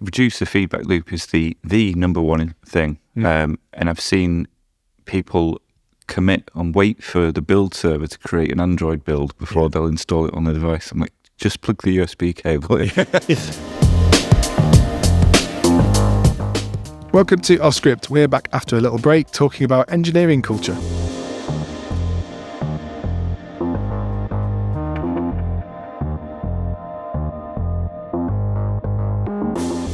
reduce 0.00 0.38
the 0.38 0.46
feedback 0.46 0.84
loop 0.84 1.12
is 1.12 1.26
the 1.26 1.56
the 1.64 1.94
number 1.94 2.20
one 2.20 2.54
thing. 2.64 2.98
Um, 3.16 3.58
and 3.72 3.88
I've 3.88 4.00
seen 4.00 4.46
people 5.06 5.60
commit 6.06 6.50
and 6.54 6.74
wait 6.74 7.02
for 7.02 7.32
the 7.32 7.42
build 7.42 7.74
server 7.74 8.06
to 8.06 8.18
create 8.18 8.52
an 8.52 8.60
Android 8.60 9.04
build 9.04 9.36
before 9.38 9.70
they'll 9.70 9.86
install 9.86 10.26
it 10.26 10.34
on 10.34 10.44
the 10.44 10.52
device. 10.52 10.92
I'm 10.92 11.00
like, 11.00 11.12
just 11.38 11.60
plug 11.60 11.82
the 11.82 11.98
USB 11.98 12.34
cable 12.34 12.76
in. 12.76 12.90
Welcome 17.12 17.40
to 17.40 17.58
Off 17.60 17.74
Script. 17.74 18.10
We're 18.10 18.28
back 18.28 18.48
after 18.52 18.76
a 18.76 18.80
little 18.80 18.98
break 18.98 19.30
talking 19.30 19.64
about 19.64 19.90
engineering 19.90 20.42
culture. 20.42 20.76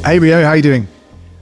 Hey 0.05 0.19
Rio, 0.19 0.43
how 0.45 0.53
you 0.55 0.63
doing? 0.63 0.89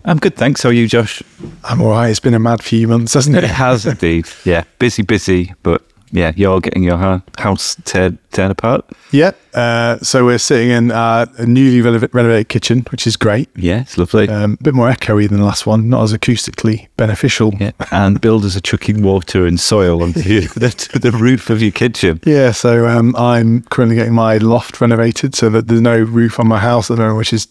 I'm 0.04 0.18
good, 0.18 0.36
thanks. 0.36 0.62
How 0.62 0.68
are 0.68 0.72
you, 0.72 0.86
Josh? 0.86 1.22
I'm 1.64 1.80
all 1.80 1.90
right. 1.90 2.08
It's 2.10 2.20
been 2.20 2.34
a 2.34 2.38
mad 2.38 2.62
few 2.62 2.86
months, 2.88 3.14
hasn't 3.14 3.36
It 3.36 3.44
it? 3.44 3.50
has 3.50 3.86
indeed. 3.86 4.26
Yeah, 4.44 4.64
busy, 4.78 5.02
busy, 5.02 5.54
but 5.62 5.82
yeah, 6.12 6.32
you're 6.36 6.60
getting 6.60 6.82
your 6.82 6.98
house 7.38 7.76
tear, 7.84 8.16
torn 8.32 8.50
apart. 8.50 8.84
yeah. 9.12 9.32
Uh, 9.54 9.98
so 9.98 10.24
we're 10.26 10.38
sitting 10.38 10.70
in 10.70 10.90
uh, 10.90 11.26
a 11.38 11.46
newly 11.46 11.80
renovated 11.80 12.48
kitchen, 12.48 12.84
which 12.90 13.06
is 13.06 13.16
great. 13.16 13.48
Yeah, 13.56 13.80
it's 13.82 13.96
lovely. 13.98 14.28
Um, 14.28 14.56
a 14.60 14.62
bit 14.62 14.74
more 14.74 14.90
echoey 14.90 15.28
than 15.28 15.38
the 15.38 15.44
last 15.44 15.66
one, 15.66 15.88
not 15.88 16.02
as 16.02 16.12
acoustically 16.12 16.88
beneficial. 16.96 17.52
yeah, 17.58 17.72
and 17.92 18.20
builders 18.20 18.56
are 18.56 18.60
chucking 18.60 19.02
water 19.02 19.46
and 19.46 19.58
soil 19.58 20.02
onto 20.04 20.20
the, 20.48 20.98
the 21.00 21.12
roof 21.12 21.48
of 21.50 21.62
your 21.62 21.72
kitchen. 21.72 22.20
Yeah, 22.24 22.52
so 22.52 22.86
um, 22.88 23.16
I'm 23.16 23.62
currently 23.64 23.96
getting 23.96 24.14
my 24.14 24.36
loft 24.38 24.80
renovated 24.80 25.34
so 25.34 25.48
that 25.50 25.66
there's 25.68 25.80
no 25.80 25.98
roof 25.98 26.38
on 26.38 26.46
my 26.48 26.58
house 26.58 26.90
at 26.90 26.96
the 26.96 27.02
moment, 27.02 27.18
which 27.18 27.32
is 27.32 27.48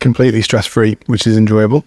completely 0.00 0.42
stress 0.42 0.66
free, 0.66 0.96
which 1.06 1.26
is 1.26 1.36
enjoyable. 1.36 1.84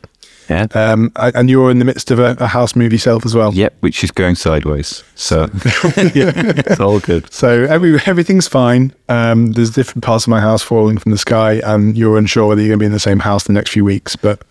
Yeah. 0.49 0.67
Um, 0.73 1.11
and 1.15 1.49
you're 1.49 1.71
in 1.71 1.79
the 1.79 1.85
midst 1.85 2.11
of 2.11 2.19
a, 2.19 2.35
a 2.37 2.47
house 2.47 2.75
move 2.75 2.91
yourself 2.91 3.25
as 3.25 3.33
well. 3.33 3.53
Yep, 3.53 3.75
which 3.79 4.03
is 4.03 4.11
going 4.11 4.35
sideways. 4.35 5.01
So 5.15 5.47
it's 5.53 6.79
all 6.79 6.99
good. 6.99 7.31
So 7.33 7.63
every 7.63 7.97
everything's 8.05 8.47
fine. 8.47 8.93
Um, 9.09 9.53
there's 9.53 9.69
different 9.71 10.03
parts 10.03 10.25
of 10.25 10.29
my 10.29 10.41
house 10.41 10.61
falling 10.61 10.97
from 10.97 11.11
the 11.13 11.17
sky, 11.17 11.61
and 11.63 11.97
you're 11.97 12.17
unsure 12.17 12.47
whether 12.47 12.61
you're 12.61 12.69
going 12.69 12.79
to 12.79 12.83
be 12.83 12.87
in 12.87 12.91
the 12.91 12.99
same 12.99 13.19
house 13.19 13.45
the 13.45 13.53
next 13.53 13.71
few 13.71 13.85
weeks. 13.85 14.15
But 14.17 14.43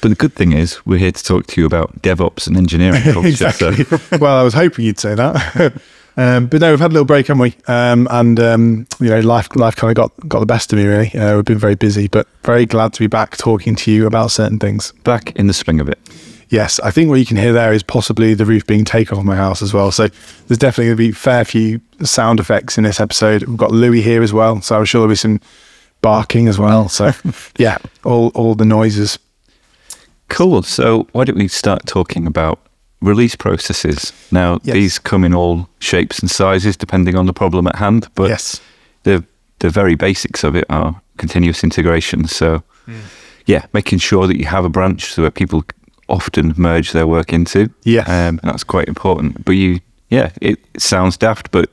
But 0.00 0.10
the 0.10 0.14
good 0.14 0.34
thing 0.34 0.52
is, 0.52 0.84
we're 0.86 0.98
here 0.98 1.12
to 1.12 1.24
talk 1.24 1.46
to 1.48 1.60
you 1.60 1.66
about 1.66 2.00
DevOps 2.02 2.46
and 2.46 2.56
engineering 2.56 3.02
culture. 3.12 3.26
exactly. 3.28 3.84
So 3.84 3.98
well, 4.20 4.38
I 4.38 4.42
was 4.44 4.54
hoping 4.54 4.84
you'd 4.84 5.00
say 5.00 5.14
that. 5.16 5.72
um, 6.16 6.46
but 6.46 6.60
no, 6.60 6.70
we've 6.70 6.80
had 6.80 6.90
a 6.90 6.94
little 6.94 7.06
break, 7.06 7.26
haven't 7.28 7.40
we? 7.40 7.54
Um, 7.66 8.08
and 8.10 8.38
um, 8.40 8.86
you 9.00 9.10
know, 9.10 9.20
life 9.20 9.54
life 9.56 9.76
kind 9.76 9.90
of 9.90 9.96
got 9.96 10.28
got 10.28 10.40
the 10.40 10.46
best 10.46 10.72
of 10.72 10.78
me. 10.78 10.86
Really, 10.86 11.12
uh, 11.14 11.36
we've 11.36 11.44
been 11.44 11.58
very 11.58 11.74
busy, 11.74 12.08
but 12.08 12.26
very 12.42 12.66
glad 12.66 12.92
to 12.94 13.00
be 13.00 13.06
back 13.06 13.36
talking 13.36 13.74
to 13.76 13.90
you 13.92 14.06
about 14.06 14.30
certain 14.30 14.58
things. 14.58 14.92
back 15.04 15.34
in 15.36 15.46
the 15.46 15.54
swing 15.54 15.80
of 15.80 15.88
it. 15.88 15.98
Yes, 16.48 16.80
I 16.80 16.90
think 16.90 17.08
what 17.08 17.20
you 17.20 17.26
can 17.26 17.36
hear 17.36 17.52
there 17.52 17.72
is 17.72 17.84
possibly 17.84 18.34
the 18.34 18.44
roof 18.44 18.66
being 18.66 18.84
taken 18.84 19.16
off 19.16 19.24
my 19.24 19.36
house 19.36 19.62
as 19.62 19.72
well. 19.72 19.92
So 19.92 20.08
there's 20.48 20.58
definitely 20.58 20.86
going 20.86 20.96
to 20.96 21.02
be 21.04 21.10
a 21.10 21.12
fair 21.12 21.44
few 21.44 21.80
sound 22.02 22.40
effects 22.40 22.76
in 22.76 22.82
this 22.82 22.98
episode. 22.98 23.44
We've 23.44 23.56
got 23.56 23.70
Louis 23.70 24.02
here 24.02 24.20
as 24.20 24.32
well, 24.32 24.60
so 24.60 24.76
I'm 24.76 24.84
sure 24.84 25.00
there'll 25.00 25.12
be 25.12 25.16
some 25.16 25.40
barking 26.02 26.48
as 26.48 26.58
well. 26.58 26.88
So 26.88 27.12
yeah, 27.56 27.78
all 28.04 28.28
all 28.34 28.54
the 28.56 28.64
noises. 28.64 29.18
Cool. 30.28 30.62
So 30.62 31.06
why 31.12 31.24
don't 31.24 31.38
we 31.38 31.48
start 31.48 31.86
talking 31.86 32.26
about 32.26 32.58
release 33.00 33.36
processes? 33.36 34.12
Now, 34.30 34.58
Yes. 34.62 34.74
these 34.74 34.98
come 34.98 35.24
in 35.24 35.34
all 35.34 35.68
shapes 35.78 36.18
and 36.20 36.30
sizes 36.30 36.76
depending 36.76 37.16
on 37.16 37.26
the 37.26 37.32
problem 37.32 37.66
at 37.66 37.76
hand, 37.76 38.08
but 38.14 38.28
yes, 38.28 38.60
the 39.02 39.24
the 39.60 39.70
very 39.70 39.94
basics 39.94 40.44
of 40.44 40.54
it 40.56 40.64
are 40.70 41.00
continuous 41.18 41.62
integration. 41.62 42.26
So, 42.26 42.62
yeah, 43.46 43.66
making 43.72 43.98
sure 44.00 44.26
that 44.26 44.38
you 44.38 44.46
have 44.46 44.64
a 44.64 44.70
branch 44.70 45.12
so 45.12 45.22
that 45.22 45.34
people 45.34 45.62
often 46.08 46.54
merge 46.56 46.92
their 46.92 47.06
work 47.06 47.32
into. 47.32 47.68
Yes. 47.84 48.08
um, 48.08 48.40
and 48.42 48.50
that's 48.50 48.64
quite 48.64 48.88
important. 48.88 49.44
But 49.44 49.52
you, 49.52 49.80
yeah, 50.08 50.30
it, 50.40 50.58
sounds 50.78 51.16
daft, 51.18 51.50
but 51.50 51.68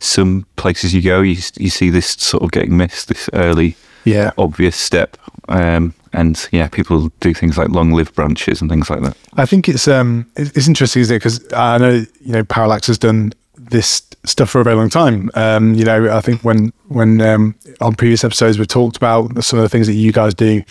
some 0.00 0.44
places 0.56 0.92
you 0.94 1.02
go, 1.02 1.20
you 1.22 1.36
you 1.58 1.70
see 1.70 1.90
this 1.90 2.06
sort 2.18 2.42
of 2.42 2.50
getting 2.50 2.76
missed, 2.76 3.08
this 3.08 3.30
early, 3.32 3.76
yeah. 4.04 4.32
obvious 4.36 4.76
step. 4.76 5.16
Um, 5.48 5.94
and 6.12 6.48
yeah, 6.52 6.68
people 6.68 7.10
do 7.20 7.34
things 7.34 7.56
like 7.56 7.68
long-lived 7.68 8.14
branches 8.14 8.60
and 8.60 8.70
things 8.70 8.90
like 8.90 9.00
that. 9.02 9.16
I 9.34 9.46
think 9.46 9.68
it's 9.68 9.88
um 9.88 10.30
it's, 10.36 10.68
interesting, 10.68 11.02
isn't 11.02 11.14
it? 11.14 11.18
Because 11.18 11.52
I 11.52 11.78
know 11.78 12.04
you 12.20 12.32
know 12.32 12.44
Parallax 12.44 12.86
has 12.88 12.98
done 12.98 13.32
this 13.56 14.02
stuff 14.24 14.50
for 14.50 14.60
a 14.60 14.64
very 14.64 14.76
long 14.76 14.90
time. 14.90 15.30
Um, 15.34 15.74
you 15.74 15.84
know, 15.84 16.14
I 16.14 16.20
think 16.20 16.42
when 16.42 16.72
when 16.88 17.20
um, 17.20 17.54
on 17.80 17.94
previous 17.94 18.24
episodes 18.24 18.58
we 18.58 18.66
talked 18.66 18.96
about 18.96 19.44
some 19.44 19.58
of 19.58 19.62
the 19.62 19.68
things 19.68 19.86
that 19.86 19.94
you 19.94 20.12
guys 20.12 20.34
do 20.34 20.62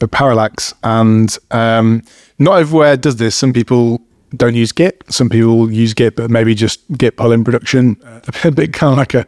at 0.00 0.10
Parallax, 0.10 0.74
and 0.82 1.36
um, 1.50 2.02
not 2.38 2.58
everywhere 2.58 2.96
does 2.96 3.16
this. 3.16 3.34
Some 3.34 3.52
people 3.52 4.00
don't 4.36 4.54
use 4.54 4.72
Git. 4.72 5.02
Some 5.08 5.28
people 5.28 5.70
use 5.70 5.94
Git, 5.94 6.16
but 6.16 6.30
maybe 6.30 6.54
just 6.54 6.80
Git 6.96 7.16
pull 7.16 7.32
in 7.32 7.44
production. 7.44 7.96
A 8.44 8.50
bit 8.50 8.72
kind 8.72 8.92
of 8.92 8.98
like 8.98 9.14
a, 9.14 9.26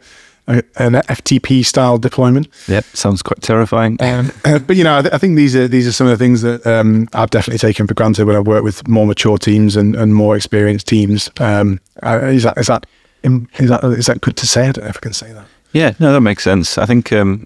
a 0.57 0.63
an 0.83 0.93
FTP 0.93 1.65
style 1.65 1.97
deployment. 1.97 2.47
Yep, 2.67 2.83
sounds 2.85 3.21
quite 3.21 3.41
terrifying. 3.41 3.97
Um, 4.01 4.31
uh, 4.45 4.59
but 4.59 4.75
you 4.75 4.83
know, 4.83 4.97
I, 4.97 5.01
th- 5.01 5.13
I 5.13 5.17
think 5.17 5.35
these 5.35 5.55
are 5.55 5.67
these 5.67 5.87
are 5.87 5.91
some 5.91 6.07
of 6.07 6.11
the 6.17 6.23
things 6.23 6.41
that 6.41 6.65
um, 6.67 7.07
I've 7.13 7.29
definitely 7.29 7.59
taken 7.59 7.87
for 7.87 7.93
granted 7.93 8.25
when 8.25 8.35
I've 8.35 8.47
worked 8.47 8.63
with 8.63 8.87
more 8.87 9.05
mature 9.05 9.37
teams 9.37 9.75
and, 9.75 9.95
and 9.95 10.13
more 10.13 10.35
experienced 10.35 10.87
teams. 10.87 11.29
Um, 11.39 11.79
is 12.03 12.43
that 12.43 12.57
is 12.57 12.67
that 12.67 12.85
is 13.23 13.69
that 13.69 13.83
is 13.83 14.05
that 14.07 14.21
good 14.21 14.37
to 14.37 14.47
say? 14.47 14.67
I 14.67 14.71
don't 14.71 14.83
know 14.83 14.89
if 14.89 14.97
I 14.97 15.01
can 15.01 15.13
say 15.13 15.31
that. 15.33 15.45
Yeah, 15.73 15.93
no, 15.99 16.11
that 16.11 16.21
makes 16.21 16.43
sense. 16.43 16.77
I 16.77 16.85
think 16.85 17.11
um, 17.13 17.45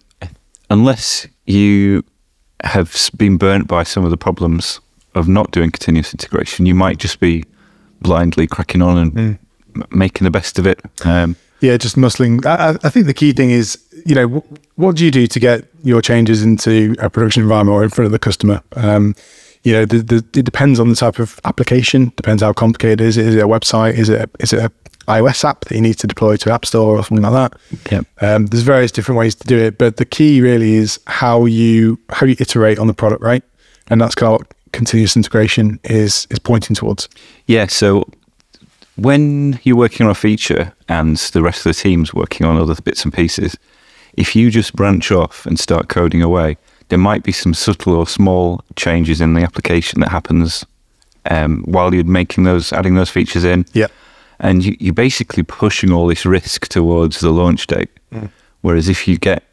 unless 0.69 1.27
you 1.45 2.03
have 2.63 3.09
been 3.17 3.37
burnt 3.37 3.67
by 3.67 3.83
some 3.83 4.03
of 4.03 4.09
the 4.11 4.17
problems 4.17 4.79
of 5.13 5.27
not 5.27 5.51
doing 5.51 5.71
continuous 5.71 6.13
integration, 6.13 6.65
you 6.65 6.73
might 6.75 6.97
just 6.97 7.19
be 7.19 7.43
blindly 8.01 8.47
cracking 8.47 8.81
on 8.81 8.97
and 8.97 9.17
m- 9.75 9.83
making 9.91 10.25
the 10.25 10.31
best 10.31 10.57
of 10.59 10.65
it. 10.65 10.81
Um, 11.05 11.35
Yeah, 11.61 11.77
just 11.77 11.95
muscling. 11.95 12.45
I, 12.45 12.77
I- 12.83 12.89
think 12.89 13.05
the 13.07 13.13
key 13.13 13.31
thing 13.33 13.49
is, 13.51 13.77
you 14.05 14.13
know, 14.15 14.27
wh- 14.27 14.77
what 14.79 14.95
do 14.97 15.05
you 15.05 15.11
do 15.11 15.25
to 15.27 15.39
get 15.39 15.65
your 15.83 16.01
changes 16.01 16.43
into 16.43 16.95
a 16.99 17.09
production 17.09 17.43
environment 17.43 17.75
or 17.75 17.83
in 17.83 17.89
front 17.89 18.05
of 18.07 18.11
the 18.11 18.19
customer? 18.19 18.61
Um, 18.75 19.15
you 19.63 19.73
know, 19.73 19.85
the, 19.85 19.99
the, 19.99 20.15
it 20.39 20.45
depends 20.45 20.79
on 20.79 20.89
the 20.89 20.95
type 20.95 21.17
of 21.17 21.39
application. 21.45 22.11
Depends 22.17 22.43
how 22.43 22.53
complicated 22.53 23.01
it 23.01 23.07
is. 23.07 23.17
Is 23.17 23.35
it 23.35 23.43
a 23.43 23.47
website? 23.47 23.93
Is 23.93 24.09
it 24.09 24.21
a, 24.21 24.29
is 24.39 24.53
it 24.53 24.59
a 24.59 24.71
iOS 25.07 25.43
app 25.43 25.61
that 25.65 25.75
you 25.75 25.81
need 25.81 25.95
to 25.99 26.07
deploy 26.07 26.35
to 26.35 26.51
App 26.51 26.65
Store 26.65 26.97
or 26.97 27.03
something 27.03 27.23
like 27.23 27.51
that? 27.51 27.59
Yep. 27.91 28.05
Um, 28.21 28.45
there's 28.47 28.63
various 28.63 28.91
different 28.91 29.17
ways 29.17 29.33
to 29.35 29.47
do 29.47 29.57
it, 29.57 29.77
but 29.77 29.97
the 29.97 30.05
key 30.05 30.41
really 30.41 30.73
is 30.75 30.99
how 31.07 31.45
you 31.45 31.99
how 32.09 32.25
you 32.27 32.35
iterate 32.39 32.77
on 32.79 32.87
the 32.87 32.93
product, 32.93 33.21
right? 33.23 33.43
And 33.87 34.01
that's 34.01 34.13
kind 34.15 34.33
of 34.33 34.39
what 34.41 34.53
continuous 34.71 35.15
integration 35.15 35.79
is 35.83 36.27
is 36.29 36.39
pointing 36.39 36.75
towards. 36.75 37.07
yeah, 37.47 37.65
so 37.67 38.03
when 38.95 39.59
you're 39.63 39.75
working 39.75 40.05
on 40.05 40.11
a 40.11 40.15
feature 40.15 40.73
and 40.87 41.17
the 41.17 41.41
rest 41.41 41.65
of 41.65 41.75
the 41.75 41.81
team's 41.81 42.13
working 42.13 42.45
on 42.47 42.57
other 42.57 42.75
bits 42.81 43.03
and 43.03 43.13
pieces, 43.13 43.57
if 44.13 44.35
you 44.35 44.49
just 44.49 44.75
branch 44.75 45.11
off 45.11 45.45
and 45.45 45.59
start 45.59 45.89
coding 45.89 46.21
away, 46.21 46.57
there 46.89 46.99
might 46.99 47.23
be 47.23 47.31
some 47.31 47.53
subtle 47.53 47.95
or 47.95 48.07
small 48.07 48.61
changes 48.75 49.19
in 49.19 49.33
the 49.33 49.41
application 49.41 49.99
that 50.01 50.09
happens 50.11 50.65
um, 51.29 51.63
while 51.63 51.93
you're 51.93 52.03
making 52.03 52.43
those, 52.45 52.71
adding 52.71 52.95
those 52.95 53.09
features 53.09 53.43
in. 53.43 53.65
Yeah. 53.73 53.87
and 54.39 54.63
you, 54.63 54.77
you're 54.79 54.93
basically 54.93 55.43
pushing 55.43 55.91
all 55.91 56.07
this 56.07 56.25
risk 56.25 56.67
towards 56.67 57.19
the 57.19 57.31
launch 57.31 57.67
date. 57.67 57.89
Whereas 58.61 58.87
if 58.89 59.07
you 59.07 59.17
get 59.17 59.43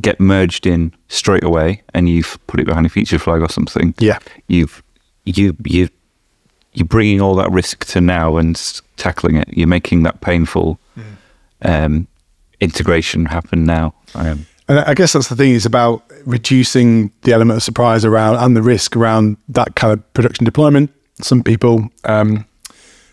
get 0.00 0.18
merged 0.20 0.66
in 0.66 0.92
straight 1.08 1.44
away 1.44 1.82
and 1.94 2.08
you've 2.08 2.38
put 2.46 2.58
it 2.60 2.66
behind 2.66 2.86
a 2.86 2.88
feature 2.88 3.18
flag 3.18 3.42
or 3.42 3.48
something, 3.48 3.94
Yeah. 3.98 4.18
you've 4.48 4.82
you 5.24 5.56
you 5.64 5.88
you're 6.72 6.86
bringing 6.86 7.20
all 7.20 7.34
that 7.34 7.50
risk 7.50 7.84
to 7.86 8.00
now 8.00 8.36
and 8.36 8.80
tackling 8.96 9.36
it. 9.36 9.48
You're 9.48 9.68
making 9.68 10.04
that 10.04 10.20
painful 10.20 10.78
um, 11.62 12.06
integration 12.60 13.26
happen 13.26 13.64
now. 13.64 13.94
Um, 14.14 14.46
And 14.68 14.78
I 14.80 14.94
guess 14.94 15.12
that's 15.12 15.28
the 15.28 15.36
thing 15.36 15.52
is 15.52 15.66
about 15.66 16.02
reducing 16.24 17.10
the 17.22 17.32
element 17.32 17.56
of 17.58 17.62
surprise 17.62 18.04
around 18.04 18.36
and 18.36 18.56
the 18.56 18.62
risk 18.62 18.96
around 18.96 19.36
that 19.48 19.74
kind 19.74 19.92
of 19.92 20.14
production 20.14 20.44
deployment. 20.44 20.90
Some 21.20 21.42
people 21.42 21.90
um, 22.04 22.46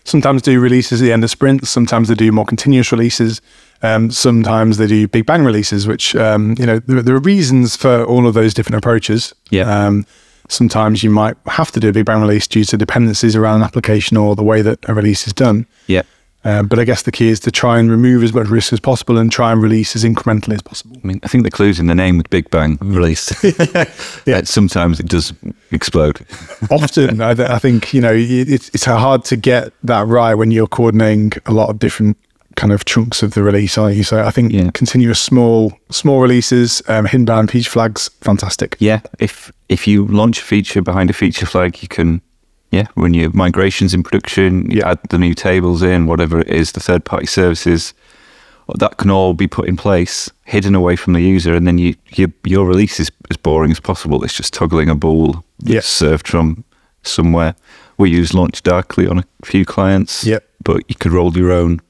sometimes 0.04 0.42
do 0.42 0.60
releases 0.60 1.02
at 1.02 1.04
the 1.04 1.12
end 1.12 1.24
of 1.24 1.30
sprints. 1.30 1.68
Sometimes 1.68 2.08
they 2.08 2.14
do 2.14 2.32
more 2.32 2.46
continuous 2.46 2.92
releases. 2.92 3.42
Um, 3.82 4.10
sometimes 4.10 4.76
they 4.76 4.86
do 4.86 5.08
big 5.08 5.26
bang 5.26 5.44
releases, 5.44 5.86
which 5.86 6.14
um, 6.16 6.54
you 6.58 6.66
know 6.66 6.78
there, 6.78 7.02
there 7.02 7.14
are 7.14 7.20
reasons 7.20 7.76
for 7.76 8.04
all 8.04 8.26
of 8.26 8.34
those 8.34 8.54
different 8.54 8.76
approaches. 8.76 9.34
Yeah. 9.50 9.86
Um, 9.86 10.06
sometimes 10.50 11.02
you 11.02 11.10
might 11.10 11.36
have 11.46 11.70
to 11.72 11.80
do 11.80 11.88
a 11.88 11.92
big 11.92 12.04
bang 12.06 12.20
release 12.20 12.46
due 12.46 12.64
to 12.64 12.76
dependencies 12.76 13.34
around 13.36 13.56
an 13.60 13.62
application 13.62 14.16
or 14.16 14.34
the 14.36 14.42
way 14.42 14.62
that 14.62 14.78
a 14.88 14.94
release 14.94 15.26
is 15.26 15.32
done. 15.32 15.66
yeah. 15.86 16.02
Um, 16.42 16.68
but 16.68 16.78
I 16.78 16.84
guess 16.84 17.02
the 17.02 17.12
key 17.12 17.28
is 17.28 17.38
to 17.40 17.50
try 17.50 17.78
and 17.78 17.90
remove 17.90 18.22
as 18.24 18.32
much 18.32 18.48
risk 18.48 18.72
as 18.72 18.80
possible 18.80 19.18
and 19.18 19.30
try 19.30 19.52
and 19.52 19.62
release 19.62 19.94
as 19.94 20.04
incrementally 20.04 20.54
as 20.54 20.62
possible. 20.62 20.96
I 21.04 21.06
mean, 21.06 21.20
I 21.22 21.28
think 21.28 21.44
the 21.44 21.50
clue's 21.50 21.78
in 21.78 21.86
the 21.86 21.94
name 21.94 22.16
with 22.16 22.30
Big 22.30 22.48
Bang 22.48 22.78
release. 22.80 23.30
yeah. 24.26 24.40
sometimes 24.44 24.98
it 25.00 25.04
does 25.06 25.34
explode. 25.70 26.24
often 26.70 27.20
I, 27.20 27.34
th- 27.34 27.46
I 27.50 27.58
think 27.58 27.92
you 27.92 28.00
know 28.00 28.14
it- 28.14 28.48
it's 28.48 28.70
it's 28.70 28.86
hard 28.86 29.22
to 29.26 29.36
get 29.36 29.74
that 29.84 30.06
right 30.06 30.32
when 30.34 30.50
you're 30.50 30.66
coordinating 30.66 31.32
a 31.44 31.52
lot 31.52 31.68
of 31.68 31.78
different 31.78 32.16
kind 32.60 32.72
of 32.72 32.84
chunks 32.84 33.22
of 33.22 33.32
the 33.32 33.42
release, 33.42 33.78
aren't 33.78 33.96
you? 33.96 34.02
So 34.04 34.22
I 34.22 34.30
think 34.30 34.52
Yeah. 34.52 34.70
continuous 34.74 35.18
small 35.20 35.72
small 35.90 36.20
releases, 36.20 36.82
um, 36.88 37.06
hidden 37.06 37.24
behind 37.24 37.50
feature 37.50 37.70
flags, 37.70 38.10
fantastic. 38.20 38.76
Yeah, 38.78 39.00
if 39.18 39.50
if 39.68 39.86
you 39.86 40.06
launch 40.06 40.40
a 40.40 40.44
feature 40.44 40.82
behind 40.82 41.10
a 41.10 41.12
feature 41.14 41.46
flag, 41.46 41.80
you 41.82 41.88
can 41.88 42.20
yeah 42.70 42.86
run 42.96 43.14
your 43.14 43.30
migrations 43.32 43.94
in 43.94 44.02
production, 44.02 44.70
you 44.70 44.78
Yeah. 44.78 44.90
add 44.90 44.98
the 45.08 45.18
new 45.18 45.34
tables 45.34 45.82
in, 45.82 46.06
whatever 46.06 46.40
it 46.40 46.48
is, 46.48 46.72
the 46.72 46.80
third 46.80 47.04
party 47.04 47.26
services. 47.26 47.94
That 48.78 48.96
can 48.98 49.10
all 49.10 49.34
be 49.34 49.48
put 49.48 49.66
in 49.68 49.76
place, 49.76 50.30
hidden 50.44 50.74
away 50.76 50.94
from 50.96 51.12
the 51.14 51.20
user, 51.34 51.54
and 51.56 51.66
then 51.66 51.78
you, 51.78 51.94
your 52.14 52.28
your 52.44 52.66
release 52.68 53.00
is 53.00 53.10
as 53.30 53.36
boring 53.36 53.72
as 53.72 53.80
possible. 53.80 54.22
It's 54.24 54.36
just 54.36 54.52
toggling 54.54 54.88
a 54.90 54.94
bool 54.94 55.44
that's 55.58 55.74
Yeah. 55.74 55.80
served 55.80 56.28
from 56.28 56.62
somewhere. 57.02 57.54
We 57.98 58.10
use 58.20 58.32
Launch 58.34 58.62
Darkly 58.62 59.06
on 59.08 59.18
a 59.18 59.24
few 59.44 59.64
clients, 59.64 60.24
Yep. 60.24 60.42
but 60.62 60.82
you 60.88 60.94
could 61.00 61.12
roll 61.12 61.36
your 61.36 61.50
own. 61.52 61.80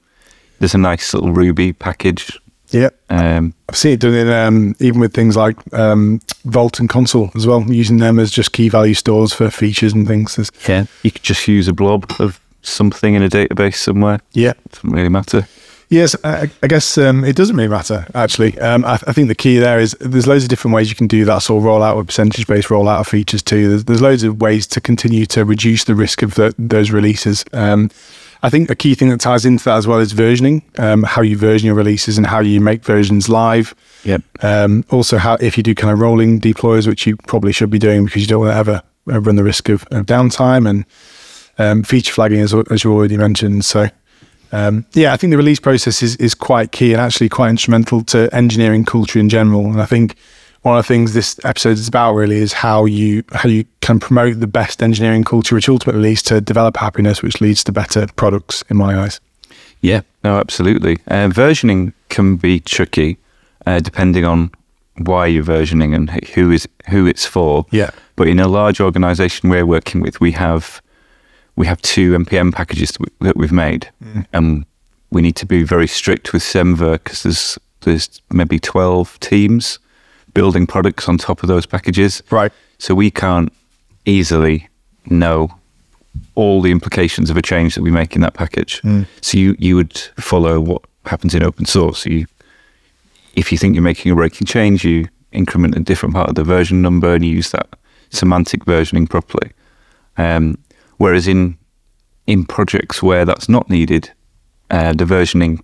There's 0.61 0.75
a 0.75 0.79
nice 0.79 1.13
little 1.13 1.33
Ruby 1.33 1.73
package. 1.73 2.39
Yeah. 2.69 2.91
Um, 3.09 3.55
I've 3.69 3.77
seen 3.77 3.95
it 3.95 4.01
done 4.01 4.15
in 4.15 4.29
um, 4.29 4.77
even 4.79 5.01
with 5.01 5.13
things 5.13 5.37
like 5.37 5.57
um, 5.75 6.21
Vault 6.45 6.79
and 6.79 6.89
Consul 6.89 7.31
as 7.35 7.47
well, 7.47 7.63
using 7.63 7.97
them 7.97 8.19
as 8.21 8.31
just 8.31 8.53
key 8.53 8.69
value 8.69 8.95
stores 8.95 9.33
for 9.33 9.51
features 9.51 9.93
and 9.93 10.07
things. 10.07 10.37
There's, 10.37 10.53
yeah, 10.69 10.85
you 11.03 11.11
could 11.11 11.25
just 11.25 11.49
use 11.49 11.67
a 11.67 11.73
blob 11.73 12.13
of 12.21 12.39
something 12.63 13.15
in 13.15 13.23
a 13.23 13.29
database 13.29 13.77
somewhere. 13.77 14.21
yeah. 14.33 14.51
it 14.51 14.73
Doesn't 14.73 14.91
really 14.91 15.09
matter. 15.09 15.49
Yes, 15.89 16.15
I, 16.23 16.49
I 16.63 16.69
guess 16.69 16.97
um, 16.99 17.25
it 17.25 17.35
doesn't 17.35 17.57
really 17.57 17.69
matter 17.69 18.07
actually. 18.15 18.57
Um, 18.61 18.85
I, 18.85 18.93
I 18.93 19.13
think 19.13 19.27
the 19.27 19.35
key 19.35 19.59
there 19.59 19.81
is 19.81 19.97
there's 19.99 20.29
loads 20.29 20.45
of 20.45 20.49
different 20.49 20.73
ways 20.73 20.89
you 20.89 20.95
can 20.95 21.09
do 21.09 21.25
that 21.25 21.39
sort 21.39 21.61
of 21.61 21.69
rollout 21.69 21.97
or 21.97 22.05
percentage 22.05 22.47
based 22.47 22.69
rollout 22.69 23.01
of 23.01 23.09
features 23.09 23.43
too. 23.43 23.69
There's, 23.69 23.85
there's 23.87 24.01
loads 24.01 24.23
of 24.23 24.41
ways 24.41 24.69
to 24.69 24.81
continue 24.81 25.27
to 25.27 25.45
reduce 25.45 25.83
the 25.83 25.97
risk 25.97 26.23
of 26.23 26.37
the, 26.37 26.55
those 26.57 26.93
releases. 26.93 27.45
Um, 27.53 27.91
I 28.43 28.51
think 28.51 28.71
a 28.71 28.75
key 28.75 28.95
thing 28.95 29.11
that 29.11 29.21
ties 29.21 29.45
into 29.45 29.65
that 29.65 29.77
as 29.77 29.87
well 29.87 29.99
is 29.99 30.15
versioning, 30.15 30.63
um, 30.79 31.03
how 31.03 31.23
you 31.23 31.37
version 31.37 31.67
your 31.67 31.75
releases 31.75 32.17
and 32.17 32.27
how 32.27 32.41
you 32.41 32.61
make 32.61 32.85
versions 32.85 33.29
live. 33.29 33.75
Yep. 34.05 34.23
Um, 34.43 34.85
also, 34.91 35.19
how 35.19 35.35
if 35.41 35.57
you 35.57 35.63
do 35.63 35.75
kind 35.75 35.93
of 35.93 36.01
rolling 36.01 36.39
deploys, 36.39 36.87
which 36.87 37.07
you 37.07 37.17
probably 37.17 37.53
should 37.53 37.71
be 37.71 37.79
doing 37.79 38.05
because 38.05 38.23
you 38.23 38.29
don't 38.29 38.41
want 38.41 38.53
to 38.53 38.57
ever 38.57 38.83
uh, 39.11 39.21
run 39.21 39.37
the 39.37 39.45
risk 39.45 39.69
of, 39.69 39.85
of 39.91 40.07
downtime 40.07 40.69
and 40.69 40.87
um, 41.59 41.83
feature 41.83 42.13
flagging, 42.13 42.41
as, 42.41 42.55
as 42.55 42.83
you 42.83 42.93
already 42.93 43.19
mentioned. 43.19 43.65
So, 43.65 43.89
um, 44.53 44.87
yeah, 44.95 45.13
I 45.13 45.17
think 45.17 45.31
the 45.31 45.37
release 45.37 45.61
process 45.61 46.03
is, 46.03 46.17
is 46.17 46.35
quite 46.35 46.73
key 46.73 46.93
and 46.93 47.01
actually 47.01 47.29
quite 47.29 47.51
instrumental 47.51 48.03
to 48.05 48.35
engineering 48.35 48.85
culture 48.85 49.19
in 49.19 49.29
general. 49.29 49.67
And 49.67 49.83
I 49.83 49.87
think 49.87 50.17
one 50.63 50.77
of 50.77 50.85
the 50.85 50.89
things 50.89 51.15
this 51.15 51.41
episode 51.45 51.79
is 51.79 51.89
about 51.89 52.15
really 52.15 52.37
is 52.37 52.53
how 52.53 52.85
you 52.85 53.25
how 53.33 53.49
you 53.49 53.65
can 53.81 53.99
promote 53.99 54.41
the 54.41 54.47
best 54.47 54.83
engineering 54.83 55.25
culture, 55.25 55.55
which 55.55 55.69
ultimately 55.69 56.03
leads 56.03 56.23
to 56.23 56.41
develop 56.41 56.77
happiness, 56.77 57.23
which 57.23 57.41
leads 57.41 57.65
to 57.65 57.73
better 57.73 58.07
products 58.17 58.63
in 58.69 58.77
my 58.77 58.99
eyes. 58.99 59.21
Yeah, 59.81 60.03
no, 60.23 60.39
absolutely. 60.39 60.99
Uh, 61.09 61.29
versioning 61.29 61.95
can 62.11 62.37
be 62.37 62.61
tricky 62.61 63.17
uh, 63.67 63.81
depending 63.81 64.25
on 64.27 64.51
why 64.99 65.27
you're 65.27 65.45
versioning 65.45 65.95
and 65.95 66.11
who 66.11 66.51
is 66.51 66.69
who 66.89 67.07
it's 67.07 67.25
for. 67.25 67.65
Yeah. 67.71 67.91
But 68.17 68.29
in 68.29 68.39
a 68.39 68.49
large 68.49 68.81
organisation 68.81 69.49
we're 69.49 69.67
working 69.67 70.03
with, 70.03 70.21
we 70.21 70.33
have 70.33 70.83
we 71.57 71.67
have 71.67 71.81
two 71.83 72.17
npm 72.19 72.53
packages 72.53 72.93
that, 72.93 73.01
we, 73.01 73.27
that 73.27 73.37
we've 73.37 73.53
made, 73.53 73.89
and 74.33 74.67
we 75.11 75.23
need 75.23 75.37
to 75.37 75.47
be 75.47 75.63
very 75.63 75.87
strict 75.87 76.35
with 76.35 76.43
Semver 76.43 76.93
because 76.93 77.23
there's 77.23 77.59
there's 77.81 78.21
maybe 78.31 78.59
twelve 78.59 79.19
teams 79.21 79.79
building 80.35 80.67
products 80.67 81.09
on 81.09 81.19
top 81.19 81.43
of 81.43 81.49
those 81.49 81.67
packages. 81.67 82.23
Right. 82.31 82.53
So 82.79 82.95
we 82.95 83.11
can't 83.11 83.53
easily 84.05 84.69
know 85.07 85.55
all 86.35 86.61
the 86.61 86.71
implications 86.71 87.31
of 87.31 87.37
a 87.37 87.43
change 87.43 87.75
that 87.75 87.83
we 87.83 87.91
make 87.91 88.15
in 88.15 88.23
that 88.23 88.35
package. 88.35 88.81
So 89.21 89.39
you, 89.39 89.57
you 89.59 89.77
would 89.77 89.97
follow 90.19 90.61
what 90.61 90.83
happens 91.05 91.35
in 91.35 91.43
open 91.43 91.67
source. 91.67 92.07
You, 92.07 92.27
if 93.35 93.53
you 93.53 93.59
think 93.59 93.75
you're 93.75 93.83
making 93.83 94.13
a 94.13 94.15
breaking 94.15 94.47
change, 94.47 94.85
you 94.85 95.09
increment 95.33 95.77
a 95.77 95.81
different 95.81 96.15
part 96.15 96.29
of 96.29 96.35
the 96.35 96.45
version 96.45 96.83
number 96.83 97.15
and 97.15 97.25
you 97.25 97.31
use 97.31 97.51
that 97.51 97.69
semantic 98.11 98.65
versioning 98.65 99.09
properly. 99.09 99.53
Um, 100.17 100.59
whereas 100.97 101.29
in 101.29 101.57
in 102.27 102.45
projects 102.45 103.03
where 103.03 103.25
that's 103.25 103.49
not 103.49 103.69
needed, 103.69 104.11
uh, 104.71 104.93
the 104.93 105.05
versioning 105.05 105.61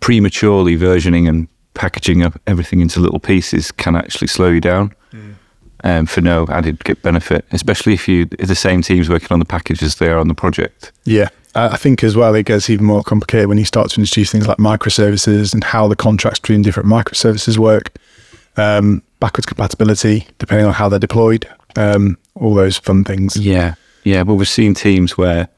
prematurely 0.00 0.76
versioning 0.76 1.28
and 1.28 1.48
packaging 1.78 2.22
up 2.22 2.38
everything 2.46 2.80
into 2.80 3.00
little 3.00 3.20
pieces 3.20 3.70
can 3.72 3.96
actually 3.96 4.26
slow 4.26 4.48
you 4.48 4.60
down 4.60 4.92
um, 5.84 6.06
for 6.06 6.20
no 6.20 6.44
added 6.48 6.82
benefit, 7.02 7.44
especially 7.52 7.94
if 7.94 8.08
you 8.08 8.28
if 8.38 8.48
the 8.48 8.54
same 8.54 8.82
team's 8.82 9.08
working 9.08 9.28
on 9.30 9.38
the 9.38 9.44
package 9.44 9.82
as 9.82 9.96
they 9.96 10.08
are 10.08 10.18
on 10.18 10.28
the 10.28 10.34
project. 10.34 10.92
Yeah. 11.04 11.28
I 11.54 11.76
think 11.76 12.04
as 12.04 12.14
well, 12.14 12.34
it 12.34 12.46
gets 12.46 12.70
even 12.70 12.84
more 12.84 13.02
complicated 13.02 13.48
when 13.48 13.58
you 13.58 13.64
start 13.64 13.90
to 13.90 14.00
introduce 14.00 14.30
things 14.30 14.46
like 14.46 14.58
microservices 14.58 15.54
and 15.54 15.64
how 15.64 15.88
the 15.88 15.96
contracts 15.96 16.38
between 16.38 16.62
different 16.62 16.88
microservices 16.88 17.58
work, 17.58 17.96
um, 18.56 19.02
backwards 19.18 19.46
compatibility, 19.46 20.26
depending 20.38 20.66
on 20.66 20.72
how 20.72 20.88
they're 20.88 21.00
deployed, 21.00 21.48
um, 21.76 22.16
all 22.34 22.54
those 22.54 22.78
fun 22.78 23.02
things. 23.02 23.36
Yeah, 23.36 23.74
yeah. 24.04 24.22
But 24.24 24.34
we've 24.34 24.48
seen 24.48 24.74
teams 24.74 25.16
where 25.18 25.48